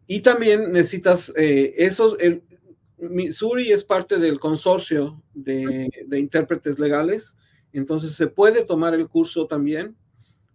Y 0.06 0.20
también 0.22 0.72
necesitas 0.72 1.32
eh, 1.36 1.74
esos, 1.76 2.16
el, 2.20 2.42
Missouri 3.00 3.72
es 3.72 3.84
parte 3.84 4.18
del 4.18 4.38
consorcio 4.38 5.22
de, 5.34 5.90
de, 6.06 6.18
intérpretes 6.18 6.78
legales, 6.78 7.36
entonces 7.72 8.12
se 8.12 8.26
puede 8.26 8.64
tomar 8.64 8.94
el 8.94 9.08
curso 9.08 9.46
también, 9.46 9.96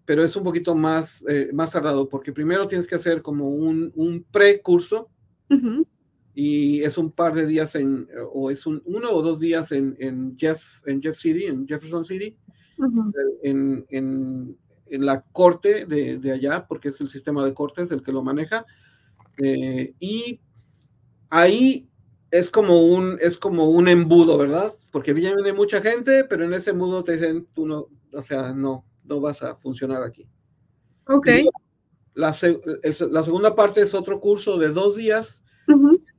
pero 0.06 0.24
es 0.24 0.36
un 0.36 0.44
poquito 0.44 0.76
más, 0.76 1.24
eh, 1.28 1.50
más 1.54 1.72
tardado 1.72 2.08
porque 2.08 2.32
primero 2.32 2.68
tienes 2.68 2.88
que 2.88 2.96
hacer 2.96 3.22
como 3.22 3.50
un, 3.50 3.92
un 3.96 4.24
precurso 4.32 5.10
uh 5.50 5.56
-huh. 5.56 5.88
y 6.36 6.84
es 6.84 6.98
un 6.98 7.12
par 7.12 7.34
de 7.34 7.48
días 7.48 7.74
en, 7.76 8.08
o 8.34 8.52
es 8.52 8.66
un, 8.68 8.82
uno 8.86 9.12
o 9.12 9.22
dos 9.22 9.40
días 9.40 9.72
en, 9.72 9.96
en, 10.00 10.38
Jeff, 10.38 10.86
en 10.86 11.02
Jeff 11.02 11.18
City, 11.18 11.46
en 11.46 11.68
Jefferson 11.68 12.06
City, 12.06 12.38
en, 13.42 13.86
en, 13.90 14.58
en, 14.88 15.06
la 15.06 15.22
corte 15.22 15.86
de, 15.86 16.18
de, 16.18 16.32
allá, 16.32 16.68
porque 16.68 16.90
es 16.90 17.02
el 17.02 17.08
sistema 17.08 17.44
de 17.44 17.54
cortes 17.54 17.90
el 17.92 18.04
que 18.04 18.12
lo 18.12 18.22
maneja. 18.22 18.66
Eh, 19.42 19.94
y 20.00 20.40
ahí 21.30 21.88
es 22.32 22.50
como 22.50 22.82
un, 22.82 23.18
es 23.22 23.38
como 23.38 23.70
un 23.70 23.88
embudo, 23.88 24.38
¿verdad? 24.38 24.74
Porque 24.92 25.14
viene 25.14 25.54
mucha 25.54 25.82
gente, 25.82 26.24
pero 26.24 26.44
en 26.46 26.54
ese 26.54 26.72
embudo 26.72 27.04
te 27.04 27.14
dicen, 27.14 27.48
tú 27.54 27.66
no, 27.66 27.88
o 28.14 28.22
sea, 28.22 28.54
no, 28.54 28.86
no 29.04 29.20
vas 29.20 29.44
a 29.44 29.56
funcionar 29.56 30.04
aquí. 30.04 30.28
Ok. 31.08 31.28
La, 32.14 32.28
la, 32.30 33.24
segunda 33.24 33.56
parte 33.56 33.82
es 33.82 33.94
otro 33.94 34.20
curso 34.20 34.58
de 34.58 34.70
dos 34.70 34.96
días. 34.96 35.44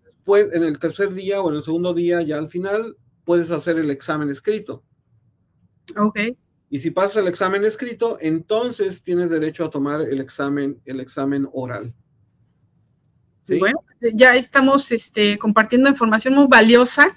Después, 0.04 0.52
en 0.52 0.62
el 0.62 0.78
tercer 0.78 1.14
día 1.14 1.40
o 1.40 1.50
en 1.50 1.56
el 1.56 1.62
segundo 1.62 1.94
día, 1.94 2.20
ya 2.22 2.36
al 2.36 2.50
final, 2.50 2.96
puedes 3.24 3.50
hacer 3.50 3.78
el 3.78 3.90
examen 3.90 4.28
escrito. 4.30 4.84
Ok. 5.96 6.18
Y 6.68 6.80
si 6.80 6.90
pasas 6.90 7.18
el 7.18 7.28
examen 7.28 7.64
escrito, 7.64 8.18
entonces 8.20 9.02
tienes 9.02 9.30
derecho 9.30 9.64
a 9.64 9.70
tomar 9.70 10.02
el 10.02 10.20
examen, 10.20 10.80
el 10.84 11.00
examen 11.00 11.48
oral. 11.52 11.94
Bueno, 13.48 13.78
ya 14.14 14.34
estamos 14.34 14.90
este, 14.92 15.38
compartiendo 15.38 15.88
información 15.88 16.34
muy 16.34 16.46
valiosa 16.48 17.16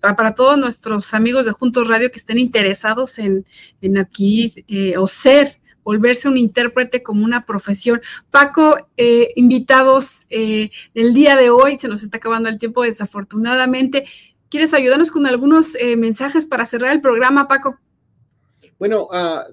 para 0.00 0.34
todos 0.34 0.58
nuestros 0.58 1.14
amigos 1.14 1.46
de 1.46 1.52
Juntos 1.52 1.88
Radio 1.88 2.10
que 2.10 2.18
estén 2.18 2.38
interesados 2.38 3.18
en, 3.18 3.46
en 3.80 3.98
aquí 3.98 4.52
eh, 4.68 4.96
o 4.98 5.06
ser, 5.06 5.58
volverse 5.82 6.28
un 6.28 6.36
intérprete 6.36 7.02
como 7.02 7.24
una 7.24 7.46
profesión. 7.46 8.00
Paco, 8.30 8.76
eh, 8.96 9.32
invitados 9.36 10.26
eh, 10.30 10.70
del 10.94 11.14
día 11.14 11.36
de 11.36 11.50
hoy, 11.50 11.78
se 11.78 11.88
nos 11.88 12.02
está 12.02 12.18
acabando 12.18 12.48
el 12.48 12.58
tiempo 12.58 12.82
desafortunadamente. 12.82 14.06
¿Quieres 14.48 14.74
ayudarnos 14.74 15.10
con 15.10 15.26
algunos 15.26 15.76
mensajes 15.96 16.44
para 16.44 16.64
cerrar 16.64 16.92
el 16.92 17.00
programa, 17.00 17.48
Paco? 17.48 17.76
Bueno, 18.78 19.08
uh, 19.10 19.52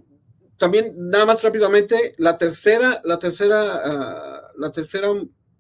también 0.57 0.93
nada 0.95 1.25
más 1.25 1.41
rápidamente, 1.41 2.13
la 2.17 2.37
tercera, 2.37 3.01
la 3.03 3.17
tercera, 3.17 3.81
uh, 3.83 4.59
la 4.59 4.71
tercera 4.71 5.07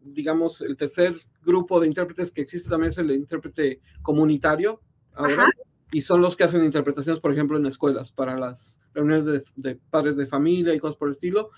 digamos, 0.03 0.61
el 0.61 0.77
tercer 0.77 1.13
grupo 1.43 1.79
de 1.79 1.87
intérpretes 1.87 2.31
que 2.31 2.41
existe 2.41 2.69
también 2.69 2.91
es 2.91 2.97
el 2.97 3.11
intérprete 3.11 3.81
comunitario 4.01 4.81
ahora, 5.13 5.47
y 5.91 6.01
son 6.01 6.21
los 6.21 6.35
que 6.35 6.45
hacen 6.45 6.63
interpretaciones, 6.63 7.21
por 7.21 7.33
ejemplo, 7.33 7.57
en 7.57 7.65
escuelas 7.65 8.11
para 8.11 8.37
las 8.37 8.79
reuniones 8.93 9.51
de, 9.55 9.75
padres 9.89 10.15
de 10.15 10.25
familia 10.25 10.73
y 10.73 10.79
cosas 10.79 10.95
por 10.95 11.09
el 11.09 11.13
estilo. 11.13 11.49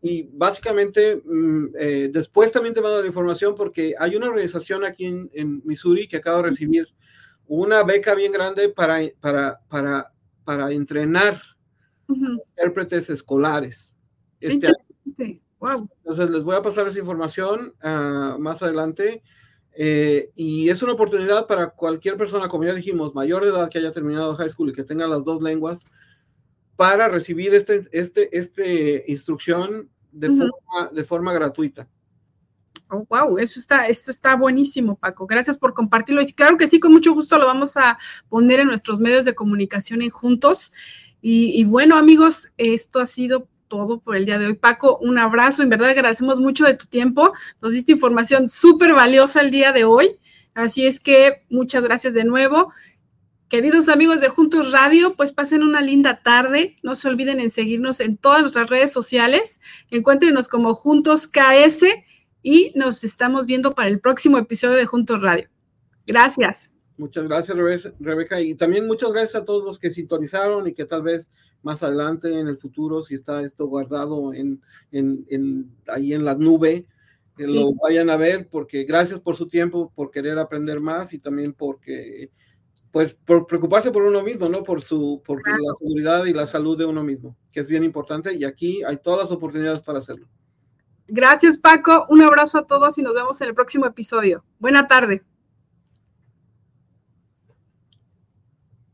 Y 0.00 0.28
básicamente, 0.32 1.20
mm, 1.24 1.66
eh, 1.78 2.10
después 2.12 2.52
también 2.52 2.74
te 2.74 2.80
mando 2.80 3.00
la 3.00 3.06
información 3.08 3.54
porque 3.56 3.94
hay 3.98 4.14
una 4.14 4.28
organización 4.28 4.84
aquí 4.84 5.06
en, 5.06 5.62
Missouri 5.64 6.06
que 6.06 6.18
acaba 6.18 6.38
de 6.38 6.50
recibir 6.50 6.86
una 7.48 7.82
beca 7.82 8.14
bien 8.14 8.30
grande 8.30 8.68
para, 8.68 9.00
para, 9.20 9.60
para, 9.68 10.12
para 10.44 10.72
entrenar 10.72 11.40
intérpretes 12.08 13.10
escolares. 13.10 13.94
Este 14.40 14.68
año. 14.68 15.40
Entonces 15.60 16.30
les 16.30 16.42
voy 16.42 16.56
a 16.56 16.62
pasar 16.62 16.86
esa 16.86 16.98
información 16.98 17.74
uh, 17.82 18.38
más 18.38 18.62
adelante. 18.62 19.22
Eh, 19.78 20.30
y 20.34 20.70
es 20.70 20.82
una 20.82 20.94
oportunidad 20.94 21.46
para 21.46 21.68
cualquier 21.68 22.16
persona, 22.16 22.48
como 22.48 22.64
ya 22.64 22.72
dijimos, 22.72 23.14
mayor 23.14 23.44
de 23.44 23.50
edad 23.50 23.68
que 23.68 23.78
haya 23.78 23.92
terminado 23.92 24.34
high 24.36 24.48
school 24.48 24.70
y 24.70 24.72
que 24.72 24.84
tenga 24.84 25.06
las 25.06 25.24
dos 25.24 25.42
lenguas, 25.42 25.86
para 26.76 27.08
recibir 27.08 27.54
este, 27.54 27.86
este, 27.92 28.36
este 28.36 29.04
instrucción 29.08 29.90
de, 30.12 30.28
forma, 30.28 30.90
de 30.92 31.04
forma 31.04 31.32
gratuita. 31.34 31.88
Oh, 32.88 33.04
wow, 33.08 33.36
eso 33.38 33.58
está, 33.58 33.86
esto 33.86 34.10
está 34.10 34.36
buenísimo, 34.36 34.96
Paco. 34.96 35.26
Gracias 35.26 35.58
por 35.58 35.74
compartirlo. 35.74 36.22
Y 36.22 36.32
claro 36.32 36.56
que 36.56 36.68
sí, 36.68 36.80
con 36.80 36.92
mucho 36.92 37.12
gusto 37.12 37.38
lo 37.38 37.46
vamos 37.46 37.76
a 37.76 37.98
poner 38.28 38.60
en 38.60 38.68
nuestros 38.68 39.00
medios 39.00 39.24
de 39.24 39.34
comunicación 39.34 40.02
en 40.02 40.10
juntos. 40.10 40.72
Y, 41.20 41.60
y 41.60 41.64
bueno, 41.64 41.96
amigos, 41.96 42.52
esto 42.56 43.00
ha 43.00 43.06
sido 43.06 43.48
todo 43.68 44.00
por 44.00 44.16
el 44.16 44.26
día 44.26 44.38
de 44.38 44.46
hoy. 44.46 44.54
Paco, 44.54 44.98
un 45.00 45.18
abrazo. 45.18 45.62
En 45.62 45.68
verdad 45.68 45.90
agradecemos 45.90 46.40
mucho 46.40 46.64
de 46.64 46.74
tu 46.74 46.86
tiempo. 46.86 47.32
Nos 47.60 47.72
diste 47.72 47.92
información 47.92 48.48
súper 48.48 48.94
valiosa 48.94 49.40
el 49.40 49.50
día 49.50 49.72
de 49.72 49.84
hoy. 49.84 50.18
Así 50.54 50.86
es 50.86 51.00
que 51.00 51.44
muchas 51.50 51.82
gracias 51.82 52.14
de 52.14 52.24
nuevo. 52.24 52.72
Queridos 53.48 53.88
amigos 53.88 54.20
de 54.20 54.28
Juntos 54.28 54.72
Radio, 54.72 55.14
pues 55.14 55.32
pasen 55.32 55.62
una 55.62 55.80
linda 55.80 56.20
tarde. 56.22 56.78
No 56.82 56.96
se 56.96 57.08
olviden 57.08 57.38
en 57.38 57.50
seguirnos 57.50 58.00
en 58.00 58.16
todas 58.16 58.40
nuestras 58.40 58.68
redes 58.68 58.92
sociales. 58.92 59.60
Encuéntrenos 59.90 60.48
como 60.48 60.74
Juntos 60.74 61.28
KS 61.28 61.84
y 62.42 62.72
nos 62.74 63.04
estamos 63.04 63.46
viendo 63.46 63.74
para 63.74 63.88
el 63.88 64.00
próximo 64.00 64.38
episodio 64.38 64.76
de 64.76 64.86
Juntos 64.86 65.20
Radio. 65.22 65.48
Gracias. 66.06 66.70
Muchas 66.98 67.26
gracias, 67.26 67.56
Rebeca. 68.00 68.40
Y 68.40 68.54
también 68.54 68.86
muchas 68.86 69.12
gracias 69.12 69.34
a 69.34 69.44
todos 69.44 69.64
los 69.64 69.78
que 69.78 69.90
sintonizaron 69.90 70.66
y 70.66 70.72
que 70.72 70.86
tal 70.86 71.02
vez 71.02 71.30
más 71.62 71.82
adelante 71.82 72.38
en 72.38 72.48
el 72.48 72.56
futuro, 72.56 73.02
si 73.02 73.14
está 73.14 73.42
esto 73.42 73.66
guardado 73.66 74.32
en, 74.32 74.62
en, 74.92 75.70
ahí 75.88 76.14
en 76.14 76.24
la 76.24 76.34
nube, 76.34 76.86
que 77.36 77.46
lo 77.46 77.72
vayan 77.74 78.08
a 78.08 78.16
ver, 78.16 78.48
porque 78.48 78.84
gracias 78.84 79.20
por 79.20 79.36
su 79.36 79.46
tiempo, 79.46 79.92
por 79.94 80.10
querer 80.10 80.38
aprender 80.38 80.80
más 80.80 81.12
y 81.12 81.18
también 81.18 81.52
porque, 81.52 82.30
pues, 82.90 83.14
por 83.26 83.46
preocuparse 83.46 83.90
por 83.90 84.04
uno 84.04 84.22
mismo, 84.22 84.48
¿no? 84.48 84.62
Por 84.62 84.80
su, 84.80 85.22
por 85.22 85.46
la 85.46 85.74
seguridad 85.74 86.24
y 86.24 86.32
la 86.32 86.46
salud 86.46 86.78
de 86.78 86.86
uno 86.86 87.02
mismo, 87.02 87.36
que 87.52 87.60
es 87.60 87.68
bien 87.68 87.84
importante 87.84 88.34
y 88.34 88.44
aquí 88.44 88.82
hay 88.84 88.96
todas 88.96 89.20
las 89.20 89.30
oportunidades 89.30 89.82
para 89.82 89.98
hacerlo. 89.98 90.26
Gracias, 91.08 91.58
Paco. 91.58 92.06
Un 92.08 92.22
abrazo 92.22 92.58
a 92.58 92.66
todos 92.66 92.96
y 92.96 93.02
nos 93.02 93.14
vemos 93.14 93.40
en 93.40 93.48
el 93.48 93.54
próximo 93.54 93.86
episodio. 93.86 94.44
Buena 94.58 94.88
tarde. 94.88 95.22